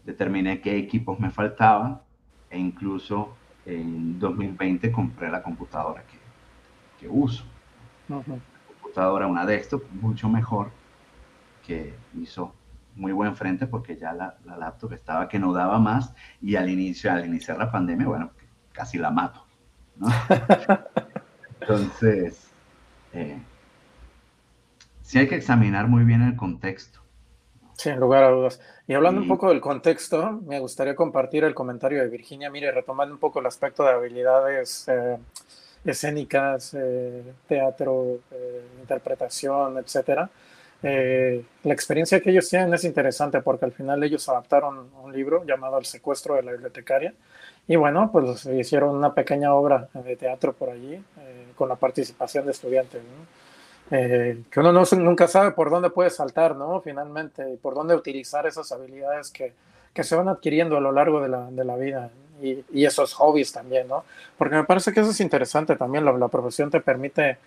Determiné 0.04 0.60
qué 0.60 0.76
equipos 0.76 1.18
me 1.18 1.30
faltaban 1.30 2.02
e 2.50 2.58
incluso 2.58 3.36
en 3.64 4.18
2020 4.18 4.90
compré 4.90 5.30
la 5.30 5.42
computadora 5.42 6.02
que, 6.02 6.18
que 6.98 7.08
uso 7.08 7.44
computadora, 8.90 9.26
una 9.26 9.46
desktop, 9.46 9.84
mucho 9.92 10.28
mejor, 10.28 10.70
que 11.64 11.94
hizo 12.20 12.52
muy 12.96 13.12
buen 13.12 13.36
frente 13.36 13.66
porque 13.66 13.96
ya 13.96 14.12
la, 14.12 14.36
la, 14.44 14.56
laptop 14.56 14.92
estaba 14.94 15.28
que 15.28 15.38
no 15.38 15.52
daba 15.52 15.78
más 15.78 16.12
y 16.42 16.56
al 16.56 16.68
inicio, 16.68 17.12
al 17.12 17.24
iniciar 17.24 17.56
la 17.56 17.70
pandemia, 17.70 18.08
bueno, 18.08 18.30
casi 18.72 18.98
la 18.98 19.10
mato. 19.10 19.46
¿no? 19.96 20.08
Entonces, 21.60 22.50
eh, 23.12 23.38
sí 25.02 25.18
hay 25.18 25.28
que 25.28 25.36
examinar 25.36 25.86
muy 25.86 26.04
bien 26.04 26.22
el 26.22 26.34
contexto. 26.34 27.00
Sin 27.80 27.98
lugar 27.98 28.24
a 28.24 28.28
dudas. 28.28 28.60
Y 28.86 28.92
hablando 28.92 29.22
un 29.22 29.26
poco 29.26 29.48
del 29.48 29.62
contexto, 29.62 30.32
me 30.46 30.60
gustaría 30.60 30.94
compartir 30.94 31.44
el 31.44 31.54
comentario 31.54 32.02
de 32.02 32.08
Virginia. 32.08 32.50
Mire, 32.50 32.70
retomando 32.72 33.14
un 33.14 33.18
poco 33.18 33.40
el 33.40 33.46
aspecto 33.46 33.82
de 33.84 33.88
habilidades 33.88 34.84
eh, 34.86 35.16
escénicas, 35.86 36.74
eh, 36.74 37.22
teatro, 37.48 38.18
eh, 38.32 38.66
interpretación, 38.80 39.78
etcétera. 39.78 40.28
la 40.82 41.72
experiencia 41.72 42.20
que 42.20 42.32
ellos 42.32 42.50
tienen 42.50 42.74
es 42.74 42.84
interesante 42.84 43.40
porque 43.40 43.64
al 43.64 43.72
final 43.72 44.04
ellos 44.04 44.28
adaptaron 44.28 44.90
un 45.02 45.10
libro 45.10 45.42
llamado 45.46 45.78
El 45.78 45.86
secuestro 45.86 46.34
de 46.34 46.42
la 46.42 46.52
bibliotecaria 46.52 47.14
y 47.66 47.76
bueno, 47.76 48.10
pues 48.12 48.44
hicieron 48.44 48.94
una 48.94 49.14
pequeña 49.14 49.54
obra 49.54 49.88
de 49.94 50.16
teatro 50.16 50.52
por 50.52 50.68
allí 50.68 51.02
con 51.54 51.70
la 51.70 51.76
participación 51.76 52.44
de 52.44 52.52
estudiantes. 52.52 53.02
¿no? 53.02 53.39
Eh, 53.90 54.44
que 54.50 54.60
uno 54.60 54.72
no, 54.72 54.84
nunca 54.98 55.26
sabe 55.26 55.50
por 55.50 55.68
dónde 55.68 55.90
puede 55.90 56.10
saltar, 56.10 56.54
¿no? 56.54 56.80
Finalmente, 56.80 57.52
y 57.52 57.56
por 57.56 57.74
dónde 57.74 57.94
utilizar 57.94 58.46
esas 58.46 58.70
habilidades 58.70 59.30
que, 59.30 59.52
que 59.92 60.04
se 60.04 60.14
van 60.14 60.28
adquiriendo 60.28 60.76
a 60.76 60.80
lo 60.80 60.92
largo 60.92 61.20
de 61.20 61.28
la, 61.28 61.50
de 61.50 61.64
la 61.64 61.76
vida 61.76 62.10
y, 62.40 62.64
y, 62.72 62.84
esos 62.84 63.12
hobbies 63.14 63.52
también, 63.52 63.88
¿no? 63.88 64.04
Porque 64.38 64.54
me 64.54 64.64
parece 64.64 64.92
que 64.92 65.00
eso 65.00 65.10
es 65.10 65.20
interesante 65.20 65.74
también, 65.74 66.04
la, 66.04 66.12
la 66.12 66.28
profesión 66.28 66.70
te 66.70 66.80
permite 66.80 67.38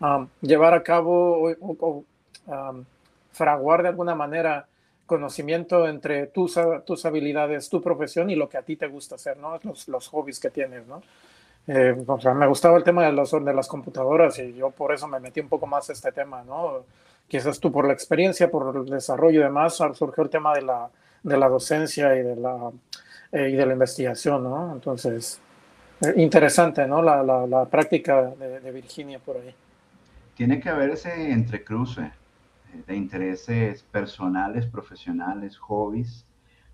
um, 0.00 0.26
llevar 0.40 0.74
a 0.74 0.82
cabo 0.82 1.52
o, 1.60 2.04
um, 2.46 2.84
fraguar 3.30 3.82
de 3.82 3.88
alguna 3.90 4.14
manera 4.14 4.66
conocimiento 5.06 5.86
entre 5.88 6.26
tus, 6.26 6.58
tus 6.84 7.04
habilidades, 7.06 7.68
tu 7.68 7.80
profesión 7.80 8.28
y 8.28 8.34
lo 8.34 8.48
que 8.48 8.58
a 8.58 8.62
ti 8.62 8.76
te 8.76 8.88
gusta 8.88 9.14
hacer, 9.14 9.36
¿no? 9.36 9.58
Los, 9.62 9.86
los 9.86 10.08
hobbies 10.08 10.40
que 10.40 10.50
tienes, 10.50 10.86
¿no? 10.86 11.02
Eh, 11.66 11.94
me 12.34 12.46
gustaba 12.48 12.76
el 12.76 12.82
tema 12.82 13.04
de, 13.04 13.12
los, 13.12 13.30
de 13.30 13.54
las 13.54 13.68
computadoras 13.68 14.38
y 14.40 14.54
yo 14.54 14.70
por 14.70 14.92
eso 14.92 15.06
me 15.06 15.20
metí 15.20 15.40
un 15.40 15.48
poco 15.48 15.66
más 15.66 15.88
a 15.90 15.92
este 15.92 16.10
tema, 16.10 16.42
¿no? 16.42 16.84
Quizás 17.28 17.60
tú 17.60 17.70
por 17.70 17.86
la 17.86 17.92
experiencia, 17.92 18.50
por 18.50 18.76
el 18.76 18.86
desarrollo 18.86 19.40
y 19.40 19.44
demás, 19.44 19.76
surgió 19.76 20.24
el 20.24 20.30
tema 20.30 20.52
de 20.54 20.62
la, 20.62 21.48
docencia 21.48 22.16
y 22.16 22.22
de 22.22 22.36
la, 22.36 22.70
eh, 23.30 23.50
y 23.50 23.54
de 23.54 23.64
la 23.64 23.72
investigación, 23.74 24.42
¿no? 24.42 24.72
Entonces, 24.72 25.40
eh, 26.00 26.14
interesante, 26.16 26.86
¿no? 26.86 27.00
La, 27.00 27.22
la, 27.22 27.46
la 27.46 27.64
práctica 27.66 28.22
de, 28.22 28.60
de, 28.60 28.72
Virginia 28.72 29.20
por 29.20 29.36
ahí. 29.36 29.54
Tiene 30.34 30.58
que 30.58 30.68
haber 30.68 30.90
ese 30.90 31.30
entrecruce 31.30 32.10
de 32.86 32.96
intereses 32.96 33.84
personales, 33.84 34.66
profesionales, 34.66 35.56
hobbies, 35.58 36.26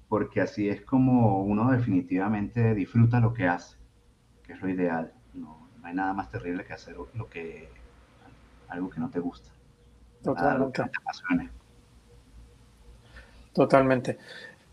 porque 0.09 0.41
así 0.41 0.71
es 0.71 0.81
como 0.81 1.43
uno 1.43 1.71
definitivamente 1.71 2.75
disfruta 2.75 3.21
lo 3.21 3.35
que 3.35 3.47
hace 3.47 3.78
que 4.49 4.55
es 4.55 4.63
lo 4.63 4.69
ideal. 4.69 5.13
No, 5.35 5.69
hay 5.85 5.95
nada 5.95 6.15
más 6.15 6.31
terrible 6.31 6.65
que 6.65 6.73
hacer 6.73 6.97
lo 6.97 7.29
que, 7.29 7.69
algo 8.69 8.91
que 8.91 8.99
no 8.99 9.11
te 9.11 9.21
gusta. 9.21 9.51
Totalmente. 10.25 10.83
Totalmente. 13.53 14.19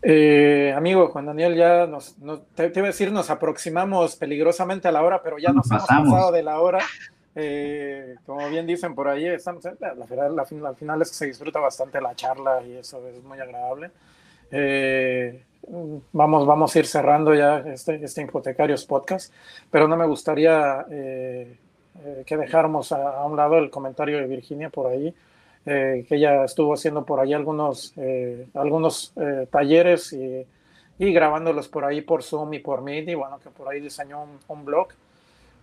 Eh, 0.02 0.72
amigo 0.76 1.08
Juan 1.08 1.26
Daniel, 1.26 1.54
ya 1.54 1.86
nos, 1.86 2.16
te, 2.54 2.72
iba 2.74 2.84
a 2.84 2.86
decir, 2.86 3.12
nos 3.12 3.28
aproximamos 3.28 4.16
peligrosamente 4.16 4.88
a 4.88 4.92
la 4.92 5.02
hora, 5.02 5.22
pero 5.22 5.38
ya 5.38 5.52
nos, 5.52 5.70
hemos 5.70 5.86
pasado 5.86 6.32
de 6.32 6.42
la 6.42 6.60
hora. 6.60 6.78
Eh, 7.34 8.16
como 8.24 8.48
bien 8.48 8.66
dicen 8.66 8.94
por 8.94 9.08
ahí, 9.08 9.26
estamos, 9.26 9.62
la, 9.78 9.94
la, 9.94 10.28
la, 10.30 10.74
final 10.74 11.02
es 11.02 11.10
que 11.10 11.14
se 11.14 11.26
disfruta 11.26 11.60
bastante 11.60 12.00
la 12.00 12.14
charla 12.14 12.62
y 12.62 12.76
eso 12.76 13.06
es 13.08 13.22
muy 13.22 13.38
agradable. 13.38 13.90
Eh, 14.50 15.44
vamos, 16.12 16.46
vamos 16.46 16.74
a 16.74 16.78
ir 16.78 16.86
cerrando 16.86 17.34
ya 17.34 17.58
este, 17.58 18.02
este 18.04 18.22
Hipotecarios 18.22 18.84
Podcast, 18.84 19.32
pero 19.70 19.88
no 19.88 19.96
me 19.96 20.06
gustaría 20.06 20.84
eh, 20.90 21.56
eh, 22.04 22.22
que 22.26 22.36
dejáramos 22.36 22.92
a, 22.92 23.24
un 23.24 23.36
lado 23.36 23.58
el 23.58 23.70
comentario 23.70 24.18
de 24.18 24.26
Virginia 24.26 24.70
por 24.70 24.90
ahí, 24.90 25.14
eh, 25.64 26.04
que 26.08 26.16
ella 26.16 26.44
estuvo 26.44 26.74
haciendo 26.74 27.04
por 27.04 27.20
ahí 27.20 27.32
algunos, 27.32 27.94
algunos 28.54 29.12
talleres 29.50 30.12
y, 30.12 30.46
y, 30.98 31.12
grabándolos 31.12 31.68
por 31.68 31.84
ahí 31.84 32.02
por 32.02 32.22
Zoom 32.22 32.54
y 32.54 32.58
por 32.60 32.82
Meet, 32.82 33.08
y 33.08 33.14
bueno, 33.14 33.38
que 33.42 33.50
por 33.50 33.68
ahí 33.68 33.80
diseñó 33.80 34.26
un, 34.48 34.64
blog. 34.64 34.88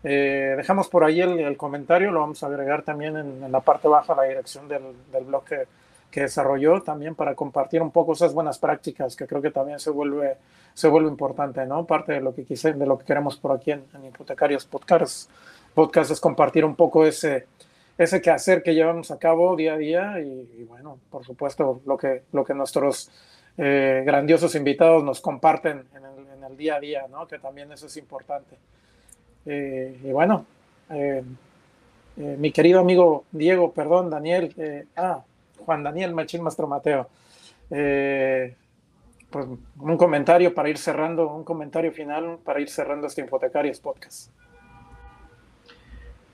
dejamos 0.03 0.89
por 0.89 1.05
ahí 1.05 1.21
el, 1.21 1.39
el, 1.39 1.55
comentario, 1.55 2.11
lo 2.11 2.19
vamos 2.19 2.43
a 2.43 2.47
agregar 2.47 2.83
también 2.83 3.15
en, 3.15 3.43
en 3.43 3.51
la 3.51 3.61
parte 3.61 3.87
baja, 3.87 4.13
la 4.13 4.23
dirección 4.23 4.67
del, 4.67 4.83
del 5.11 5.23
blog 5.23 5.45
que, 5.45 5.65
que 6.13 6.21
desarrolló 6.21 6.83
también 6.83 7.15
para 7.15 7.33
compartir 7.33 7.81
un 7.81 7.89
poco 7.89 8.13
esas 8.13 8.35
buenas 8.35 8.59
prácticas 8.59 9.15
que 9.15 9.25
creo 9.25 9.41
que 9.41 9.49
también 9.49 9.79
se 9.79 9.89
vuelve, 9.89 10.37
se 10.75 10.87
vuelve 10.87 11.09
importante, 11.09 11.65
¿no? 11.65 11.87
Parte 11.87 12.13
de 12.13 12.21
lo 12.21 12.35
que 12.35 12.45
quise, 12.45 12.73
de 12.73 12.85
lo 12.85 12.99
que 12.99 13.05
queremos 13.05 13.35
por 13.35 13.51
aquí 13.51 13.71
en, 13.71 13.83
Hipotecarios 14.05 14.63
Podcasts, 14.65 15.27
podcast 15.73 16.11
es 16.11 16.19
compartir 16.19 16.65
un 16.65 16.75
poco 16.75 17.03
ese, 17.03 17.47
ese 17.97 18.21
quehacer 18.21 18.61
que 18.61 18.75
llevamos 18.75 19.09
a 19.09 19.17
cabo 19.17 19.55
día 19.55 19.73
a 19.73 19.77
día 19.77 20.19
y, 20.19 20.63
bueno, 20.69 20.99
por 21.09 21.25
supuesto, 21.25 21.81
lo 21.83 21.97
que, 21.97 22.21
lo 22.31 22.45
que 22.45 22.53
nuestros 22.53 23.09
eh, 23.57 24.03
grandiosos 24.05 24.53
invitados 24.53 25.03
nos 25.03 25.19
comparten 25.19 25.83
en 25.95 26.05
el, 26.05 26.45
en 26.45 26.57
día 26.57 26.75
a 26.75 26.79
día, 26.79 27.05
¿no? 27.09 27.27
Que 27.27 27.39
también 27.39 27.71
eso 27.71 27.87
es 27.87 27.97
importante. 27.97 28.55
Eh, 29.47 29.99
y 30.03 30.11
bueno, 30.11 30.45
eh, 30.91 31.23
mi 32.15 32.51
querido 32.51 32.81
amigo 32.81 33.23
Diego, 33.31 33.71
perdón, 33.71 34.11
Daniel, 34.11 34.85
ah, 34.95 35.23
Juan 35.63 35.83
Daniel 35.83 36.13
Machín 36.13 36.43
Mastro 36.43 36.67
Mateo. 36.67 37.09
Eh, 37.69 38.55
pues 39.29 39.47
un 39.79 39.97
comentario 39.97 40.53
para 40.53 40.69
ir 40.69 40.77
cerrando, 40.77 41.33
un 41.33 41.43
comentario 41.43 41.91
final 41.91 42.37
para 42.43 42.61
ir 42.61 42.69
cerrando 42.69 43.07
este 43.07 43.21
Infotecarios 43.21 43.79
Podcast. 43.79 44.29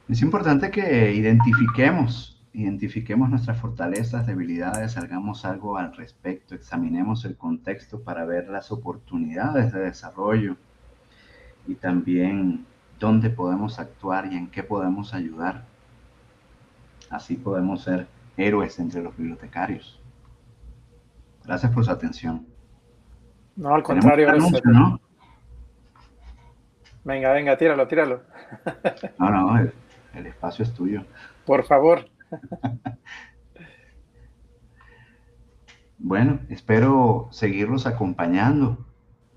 Es 0.09 0.21
importante 0.21 0.69
que 0.69 1.13
identifiquemos, 1.13 2.41
identifiquemos 2.51 3.29
nuestras 3.29 3.57
fortalezas, 3.57 4.27
debilidades, 4.27 4.97
hagamos 4.97 5.45
algo 5.45 5.77
al 5.77 5.95
respecto, 5.95 6.55
examinemos 6.55 7.23
el 7.23 7.37
contexto 7.37 8.01
para 8.01 8.25
ver 8.25 8.49
las 8.49 8.71
oportunidades 8.71 9.71
de 9.71 9.79
desarrollo 9.79 10.57
y 11.67 11.75
también 11.75 12.65
dónde 12.99 13.29
podemos 13.29 13.79
actuar 13.79 14.31
y 14.33 14.35
en 14.35 14.47
qué 14.47 14.63
podemos 14.63 15.13
ayudar. 15.13 15.63
Así 17.09 17.35
podemos 17.35 17.83
ser 17.83 18.07
héroes 18.39 18.79
entre 18.79 19.01
los 19.01 19.15
bibliotecarios. 19.15 20.01
Gracias 21.45 21.71
por 21.71 21.85
su 21.85 21.91
atención. 21.91 22.45
No, 23.55 23.73
al 23.75 23.83
contrario. 23.83 24.31
¿no? 24.65 24.99
Venga, 27.03 27.31
venga, 27.33 27.57
tíralo, 27.57 27.87
tíralo. 27.87 28.21
No, 29.17 29.29
no, 29.29 29.57
el, 29.59 29.73
el 30.13 30.27
espacio 30.27 30.63
es 30.63 30.73
tuyo. 30.73 31.05
Por 31.45 31.63
favor. 31.65 32.05
Bueno, 36.01 36.39
espero 36.47 37.27
seguirlos 37.29 37.85
acompañando 37.85 38.77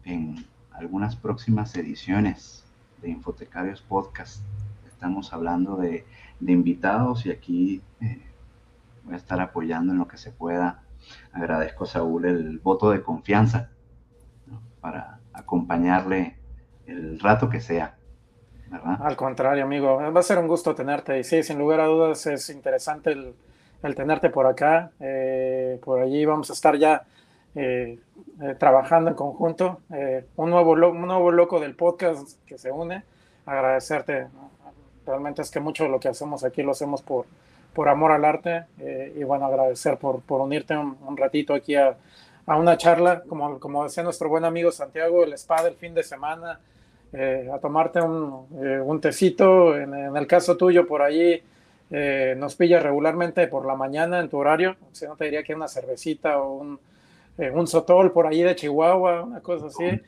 en 0.05 0.47
algunas 0.71 1.17
próximas 1.17 1.77
ediciones 1.77 2.65
de 3.03 3.11
Infotecarios 3.11 3.83
Podcast. 3.83 4.43
Estamos 4.87 5.33
hablando 5.33 5.77
de, 5.77 6.07
de 6.39 6.53
invitados 6.53 7.27
y 7.27 7.33
aquí 7.33 7.83
eh, 8.01 8.23
voy 9.05 9.15
a 9.15 9.17
estar 9.17 9.41
apoyando 9.41 9.93
en 9.93 9.99
lo 9.99 10.09
que 10.09 10.17
se 10.17 10.31
pueda. 10.31 10.83
Agradezco 11.33 11.87
Saúl 11.87 12.27
el 12.27 12.59
voto 12.59 12.91
de 12.91 13.03
confianza 13.03 13.71
para 14.81 15.19
acompañarle 15.33 16.37
el 16.87 17.19
rato 17.21 17.49
que 17.49 17.61
sea. 17.61 17.97
Al 19.01 19.17
contrario, 19.17 19.65
amigo, 19.65 19.97
va 19.97 20.21
a 20.21 20.23
ser 20.23 20.39
un 20.39 20.49
gusto 20.49 20.75
tenerte. 20.75 21.19
Y 21.19 21.25
sí, 21.25 21.43
sin 21.43 21.59
lugar 21.59 21.81
a 21.81 21.87
dudas 21.87 22.27
es 22.27 22.49
interesante 22.49 23.13
el, 23.13 23.95
tenerte 23.95 24.31
por 24.31 24.47
acá. 24.47 24.91
Eh, 24.99 25.79
por 25.85 26.01
allí 26.01 26.25
vamos 26.25 26.49
a 26.51 26.55
estar 26.55 26.77
ya 26.77 27.03
eh, 27.55 27.99
eh, 28.41 28.55
trabajando 28.59 29.11
en 29.11 29.17
conjunto. 29.17 29.81
un, 30.37 30.51
nuevo 30.51 30.73
un 30.73 31.07
nuevo 31.07 31.31
loco 31.31 31.61
del 31.61 31.75
podcast 31.75 32.39
que 32.47 32.57
se 32.57 32.71
une. 32.71 33.05
Agradecerte. 33.45 34.29
Realmente 35.05 35.43
es 35.43 35.51
que 35.51 35.61
mucho 35.61 35.85
de 35.85 35.91
lo 35.91 36.01
que 36.01 36.09
hacemos 36.09 36.45
aquí 36.45 36.63
lo 36.63 36.71
hacemos 36.71 37.03
por, 37.03 37.27
por 37.75 37.89
amor 37.89 38.13
al 38.13 38.25
arte 38.25 38.65
eh, 38.79 39.15
y 39.17 39.25
bueno, 39.25 39.47
agradecer 39.47 39.97
por, 39.97 40.21
por 40.21 40.41
unirte 40.41 40.77
un, 40.77 41.17
ratito 41.17 41.55
aquí 41.55 41.75
a, 41.75 41.97
a, 42.47 42.57
una 42.57 42.77
charla, 42.77 43.23
como, 43.23 43.59
como 43.59 43.85
decía 43.85 44.03
nuestro 44.03 44.29
buen 44.29 44.45
amigo 44.45 44.71
Santiago, 44.71 45.25
el 45.25 45.33
spa 45.35 45.63
del 45.63 45.75
fin 45.75 45.95
de 45.95 46.03
semana, 46.03 46.61
eh, 47.13 47.49
a 47.53 47.59
tomarte 47.59 48.01
un, 48.01 48.47
eh, 48.63 48.81
un 48.81 49.01
tecito, 49.01 49.77
en, 49.77 49.95
en, 49.95 50.17
el 50.17 50.27
caso 50.27 50.57
tuyo 50.57 50.87
por 50.87 51.03
allí 51.03 51.43
nos 52.37 52.57
pilla 52.57 52.81
regularmente 52.81 53.47
por 53.49 53.67
la 53.67 53.75
mañana 53.77 54.19
en 54.21 54.31
tu 54.31 54.39
horario, 54.39 54.77
si 54.93 55.05
no 55.05 55.15
te 55.15 55.27
diría 55.27 55.43
que 55.43 55.55
una 55.55 55.69
cervecita 55.69 56.39
o 56.39 56.55
un, 56.55 56.81
un 57.37 57.67
sotol 57.67 58.13
por 58.13 58.27
allí 58.27 58.43
de 58.43 58.57
Chihuahua, 58.57 59.25
una 59.25 59.41
cosa 59.41 59.67
así. 59.67 60.01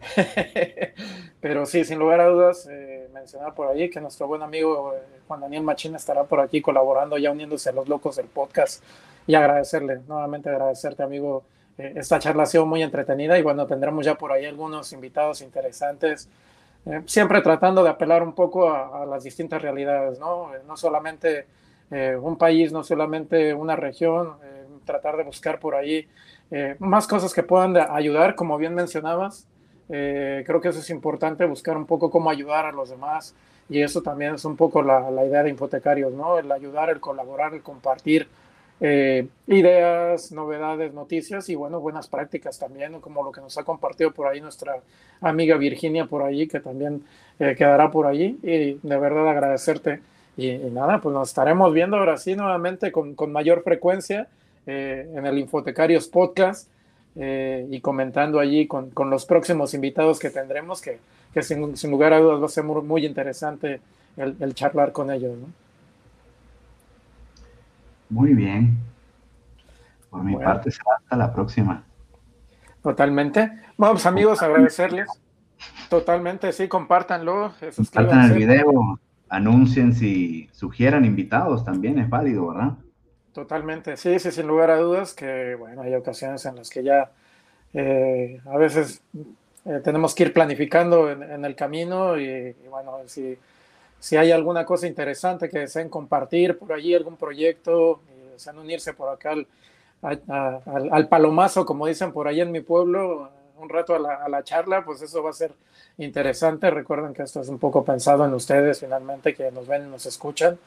Pero 1.40 1.66
sí, 1.66 1.84
sin 1.84 1.98
lugar 1.98 2.20
a 2.20 2.28
dudas, 2.28 2.68
eh, 2.70 2.95
mencionar 3.16 3.54
por 3.54 3.68
ahí 3.68 3.88
que 3.88 4.00
nuestro 4.00 4.26
buen 4.26 4.42
amigo 4.42 4.92
eh, 4.94 5.00
Juan 5.26 5.40
Daniel 5.40 5.62
Machín 5.62 5.94
estará 5.94 6.24
por 6.24 6.40
aquí 6.40 6.60
colaborando, 6.60 7.16
ya 7.16 7.30
uniéndose 7.30 7.70
a 7.70 7.72
los 7.72 7.88
locos 7.88 8.16
del 8.16 8.26
podcast 8.26 8.84
y 9.26 9.34
agradecerle, 9.34 10.00
nuevamente 10.06 10.50
agradecerte, 10.50 11.02
amigo. 11.02 11.44
Eh, 11.78 11.94
esta 11.96 12.18
charla 12.18 12.42
ha 12.42 12.46
sido 12.46 12.66
muy 12.66 12.82
entretenida 12.82 13.38
y 13.38 13.42
bueno, 13.42 13.66
tendremos 13.66 14.04
ya 14.04 14.16
por 14.16 14.32
ahí 14.32 14.44
algunos 14.44 14.92
invitados 14.92 15.40
interesantes, 15.40 16.28
eh, 16.84 17.02
siempre 17.06 17.40
tratando 17.40 17.82
de 17.82 17.88
apelar 17.88 18.22
un 18.22 18.34
poco 18.34 18.68
a, 18.68 19.02
a 19.02 19.06
las 19.06 19.24
distintas 19.24 19.62
realidades, 19.62 20.18
¿no? 20.18 20.50
no 20.66 20.76
solamente 20.76 21.46
un 22.20 22.36
país, 22.36 22.72
no 22.72 22.82
solamente 22.82 23.54
una 23.54 23.76
región, 23.76 24.34
tratar 24.84 25.16
de 25.16 25.22
buscar 25.22 25.60
por 25.60 25.76
ahí 25.76 26.08
más 26.80 27.06
cosas 27.06 27.32
que 27.32 27.44
puedan 27.44 27.76
ayudar, 27.76 28.34
como 28.34 28.58
bien 28.58 28.74
mencionabas. 28.74 29.46
Creo 29.88 30.60
que 30.60 30.68
eso 30.68 30.80
es 30.80 30.90
importante, 30.90 31.44
buscar 31.44 31.76
un 31.76 31.86
poco 31.86 32.10
cómo 32.10 32.30
ayudar 32.30 32.66
a 32.66 32.72
los 32.72 32.90
demás. 32.90 33.34
Y 33.68 33.82
eso 33.82 34.00
también 34.02 34.34
es 34.34 34.44
un 34.44 34.56
poco 34.56 34.82
la, 34.82 35.10
la 35.10 35.24
idea 35.24 35.42
de 35.42 35.50
Infotecarios, 35.50 36.12
¿no? 36.12 36.38
El 36.38 36.50
ayudar, 36.52 36.90
el 36.90 37.00
colaborar, 37.00 37.54
el 37.54 37.62
compartir 37.62 38.28
eh, 38.78 39.26
ideas, 39.46 40.32
novedades, 40.32 40.92
noticias 40.92 41.48
y 41.48 41.54
bueno, 41.54 41.80
buenas 41.80 42.08
prácticas 42.08 42.58
también, 42.58 43.00
como 43.00 43.22
lo 43.22 43.32
que 43.32 43.40
nos 43.40 43.56
ha 43.56 43.64
compartido 43.64 44.12
por 44.12 44.26
ahí 44.26 44.40
nuestra 44.42 44.80
amiga 45.22 45.56
Virginia 45.56 46.04
por 46.04 46.22
ahí, 46.22 46.46
que 46.46 46.60
también 46.60 47.02
eh, 47.38 47.54
quedará 47.56 47.90
por 47.90 48.06
allí. 48.06 48.38
Y 48.42 48.74
de 48.74 48.98
verdad 48.98 49.28
agradecerte. 49.28 50.00
Y, 50.36 50.52
nada, 50.58 51.00
pues 51.00 51.14
nos 51.14 51.28
estaremos 51.28 51.72
viendo 51.72 51.96
ahora 51.96 52.18
sí 52.18 52.36
nuevamente 52.36 52.92
con, 52.92 53.14
con 53.14 53.32
mayor 53.32 53.62
frecuencia 53.62 54.28
eh, 54.66 55.10
en 55.14 55.24
el 55.24 55.38
Infotecarios 55.38 56.08
Podcast 56.08 56.68
y 57.18 57.80
comentando 57.80 58.38
allí 58.38 58.66
con, 58.66 58.90
con, 58.90 59.08
los 59.08 59.24
próximos 59.24 59.72
invitados 59.72 60.18
que 60.18 60.30
tendremos, 60.30 60.82
que, 60.82 60.98
que 61.32 61.42
sin, 61.42 61.76
sin, 61.76 61.90
lugar 61.90 62.12
a 62.12 62.18
dudas 62.18 62.42
va 62.42 62.46
a 62.46 62.50
ser 62.50 62.64
muy, 62.64 62.82
muy 62.82 63.06
interesante 63.06 63.80
el, 64.16 64.36
el 64.38 64.54
charlar 64.54 64.92
con 64.92 65.10
ellos. 65.10 65.36
¿no? 65.38 65.46
Muy 68.10 68.34
bien. 68.34 68.76
Por 70.10 70.22
mi 70.24 70.36
parte, 70.36 70.70
hasta 70.70 71.16
la 71.16 71.32
próxima. 71.32 71.82
Totalmente. 72.82 73.50
Vamos, 73.76 74.06
amigos, 74.06 74.42
agradecerles. 74.42 75.08
Totalmente, 75.88 76.52
sí, 76.52 76.68
compártanlo. 76.68 77.52
Compartan 77.74 78.30
el 78.30 78.32
video, 78.32 79.00
anuncien 79.28 79.94
si 79.94 80.48
sugieran 80.52 81.04
invitados, 81.04 81.64
también 81.64 81.98
es 81.98 82.08
válido, 82.08 82.48
¿verdad? 82.48 82.74
Totalmente, 83.36 83.96
sí, 83.96 84.18
sí, 84.18 84.32
sin 84.32 84.46
lugar 84.46 84.70
a 84.70 84.78
dudas 84.78 85.14
que, 85.14 85.54
bueno, 85.54 85.82
hay 85.82 85.94
ocasiones 85.94 86.44
en 86.46 86.56
las 86.56 86.70
que 86.70 86.82
ya 86.82 87.12
eh, 87.74 88.40
a 88.46 88.56
veces 88.56 89.02
eh, 89.64 89.80
tenemos 89.84 90.14
que 90.14 90.24
ir 90.24 90.32
planificando 90.32 91.10
en, 91.10 91.44
el 91.44 91.54
camino 91.54 92.18
y, 92.18 92.24
y 92.24 92.68
bueno, 92.68 92.98
si 93.06 93.38
si 93.98 94.16
hay 94.16 94.30
alguna 94.30 94.64
cosa 94.64 94.86
interesante 94.86 95.48
que 95.48 95.60
deseen 95.60 95.88
compartir 95.88 96.58
por 96.58 96.72
allí, 96.72 96.94
algún 96.94 97.16
proyecto, 97.16 98.00
eh, 98.08 98.30
desean 98.34 98.58
unirse 98.58 98.92
por 98.94 99.08
acá 99.08 99.34
al, 100.02 101.08
palomazo, 101.08 101.64
como 101.64 101.86
dicen 101.86 102.12
por 102.12 102.28
ahí 102.28 102.40
en 102.40 102.52
mi 102.52 102.60
pueblo, 102.60 103.30
un 103.58 103.68
rato 103.68 103.94
a 103.94 104.28
la, 104.28 104.42
charla, 104.44 104.84
pues 104.84 105.00
eso 105.02 105.22
va 105.22 105.30
a 105.30 105.32
ser 105.32 105.52
interesante. 105.98 106.70
Recuerden 106.70 107.14
que 107.14 107.22
esto 107.22 107.40
es 107.40 107.48
un 107.48 107.58
poco 107.58 107.84
pensado 107.84 108.24
en 108.24 108.34
ustedes 108.34 108.78
finalmente, 108.80 109.34
que 109.34 109.50
nos 109.50 109.66
ven 109.66 109.86
y 109.86 109.90
nos 109.90 110.04
escuchan. 110.06 110.58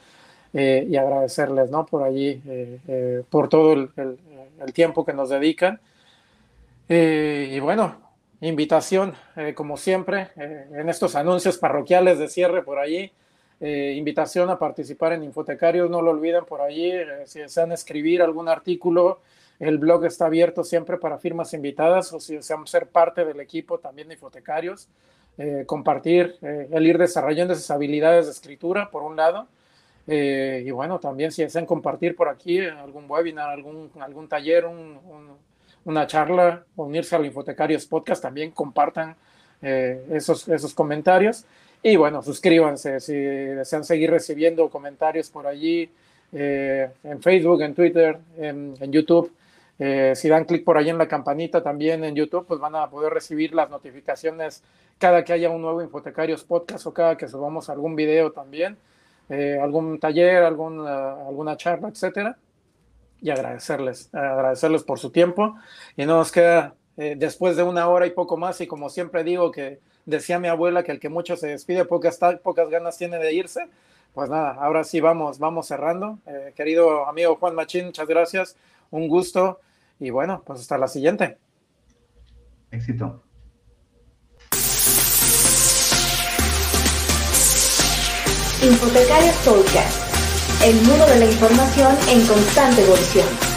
Eh, 0.54 0.88
y 0.90 0.96
agradecerles, 0.96 1.70
¿no? 1.70 1.86
Por 1.86 2.04
allí, 2.04 2.42
eh, 2.48 3.24
por 3.30 3.50
todo 3.50 3.74
el, 3.74 3.90
tiempo 4.74 5.06
que 5.06 5.14
nos 5.14 5.30
dedican. 5.30 5.80
y 6.88 7.60
bueno, 7.60 7.96
invitación, 8.42 9.14
como 9.56 9.78
siempre, 9.78 10.30
en 10.36 10.90
estos 10.90 11.16
anuncios 11.16 11.58
parroquiales 11.58 12.20
de 12.20 12.28
cierre 12.28 12.64
por 12.64 12.80
allí. 12.80 13.12
Eh, 13.62 13.96
invitación 13.98 14.50
a 14.50 14.58
participar 14.58 15.12
en 15.12 15.24
Infotecarios, 15.24 15.90
no 15.90 16.02
lo 16.02 16.12
olviden 16.12 16.46
por 16.46 16.62
allí, 16.62 16.92
eh, 16.92 17.06
si 17.26 17.40
desean 17.40 17.74
escribir 17.74 18.22
algún 18.22 18.48
artículo, 18.48 19.20
el 19.60 19.78
blog 19.78 20.06
está 20.06 20.28
abierto 20.28 20.64
siempre 20.64 20.98
para 20.98 21.18
firmas 21.18 21.54
invitadas 21.54 22.14
o 22.14 22.22
si 22.22 22.38
desean 22.38 22.66
ser 22.68 22.88
parte 22.88 23.26
del 23.26 23.42
equipo 23.42 23.78
también 23.78 24.08
de 24.08 24.14
Infotecarios, 24.14 24.88
eh, 25.38 25.64
compartir, 25.66 26.38
el 26.42 26.88
ir 26.88 26.98
desarrollando 26.98 27.54
esas 27.54 27.70
habilidades 27.72 28.26
de 28.28 28.32
escritura, 28.32 28.90
por 28.92 29.04
un 29.04 29.18
lado, 29.18 29.48
y 30.12 30.72
bueno, 30.72 31.00
también 31.00 31.32
si 31.32 31.44
desean 31.44 31.66
compartir 31.66 32.16
por 32.16 32.30
aquí 32.30 32.60
algún 32.60 33.06
webinar, 33.10 33.50
algún, 33.50 33.92
algún 34.00 34.28
taller, 34.28 34.66
una 35.86 36.08
charla, 36.08 36.66
unirse 36.76 37.16
al 37.16 37.26
Infotecarios 37.26 37.86
Podcast, 37.86 38.22
también 38.22 38.52
compartan 38.52 39.16
esos, 39.62 40.48
esos 40.48 40.74
comentarios. 40.74 41.46
Y 41.84 41.96
bueno, 41.96 42.22
suscríbanse 42.22 43.00
si 43.00 43.14
desean 43.14 43.84
seguir 43.84 44.12
recibiendo 44.12 44.70
comentarios 44.70 45.30
por 45.30 45.48
allí, 45.48 45.90
eh, 46.32 46.90
en 47.04 47.22
Facebook, 47.22 47.62
en 47.62 47.74
Twitter, 47.74 48.20
en, 48.38 48.76
YouTube. 48.92 49.32
Eh, 49.80 50.14
si 50.16 50.28
dan 50.28 50.46
clic 50.46 50.64
por 50.64 50.78
ahí 50.78 50.90
en 50.90 50.98
la 50.98 51.08
campanita 51.08 51.64
también 51.64 52.04
en 52.04 52.16
YouTube, 52.16 52.46
pues 52.46 52.60
van 52.60 52.76
a 52.76 52.90
poder 52.90 53.14
recibir 53.14 53.56
las 53.56 53.70
notificaciones 53.70 54.62
cada 54.98 55.24
que 55.24 55.32
haya 55.32 55.50
un 55.50 55.62
nuevo 55.62 55.82
Infotecarios 55.82 56.44
Podcast 56.44 56.86
o 56.86 56.94
cada 56.94 57.16
que 57.16 57.28
subamos 57.28 57.70
algún 57.70 57.96
video 57.96 58.32
también, 58.32 58.78
eh, 59.30 59.58
algún 59.62 60.00
taller, 60.00 60.44
alguna, 60.44 61.28
alguna 61.28 61.58
charla, 61.58 61.90
etcétera. 61.90 62.38
Y 63.22 63.30
agradecerles, 63.30 64.14
agradecerles 64.14 64.84
por 64.84 65.00
su 65.00 65.12
tiempo. 65.12 65.56
Y 65.96 66.06
no 66.06 66.18
nos 66.18 66.32
queda 66.32 66.76
después 66.96 67.56
de 67.56 67.64
una 67.64 67.88
hora 67.88 68.08
y 68.08 68.12
poco 68.12 68.36
más, 68.36 68.60
y 68.60 68.68
como 68.68 68.90
siempre 68.90 69.24
digo 69.24 69.52
que 69.52 69.80
decía 70.06 70.40
mi 70.40 70.48
abuela 70.48 70.84
que 70.84 70.92
el 70.92 71.00
que 71.00 71.10
mucho 71.10 71.38
se 71.38 71.48
despide, 71.48 71.86
pocas, 71.86 72.20
pocas 72.44 72.70
ganas 72.70 72.98
tiene 72.98 73.18
de 73.20 73.34
irse. 73.34 73.70
Pues 74.14 74.30
nada, 74.30 74.54
ahora 74.54 74.84
sí 74.84 75.00
vamos, 75.00 75.40
vamos 75.40 75.68
cerrando. 75.68 76.20
Eh, 76.26 76.54
querido 76.56 77.08
amigo 77.08 77.36
Juan 77.36 77.56
Machín, 77.56 77.86
muchas 77.86 78.08
gracias, 78.08 78.58
un 78.92 79.08
gusto 79.08 79.60
y 80.00 80.10
bueno, 80.10 80.42
pues 80.46 80.62
hasta 80.62 80.78
la 80.78 80.88
siguiente. 80.88 81.38
Éxito. 82.72 83.24
Infotecarios 88.62 89.36
Podcast, 89.46 90.02
el 90.66 90.76
mundo 90.82 91.06
de 91.06 91.20
la 91.20 91.26
información 91.26 91.98
en 92.10 92.26
constante 92.28 92.82
evolución. 92.82 93.49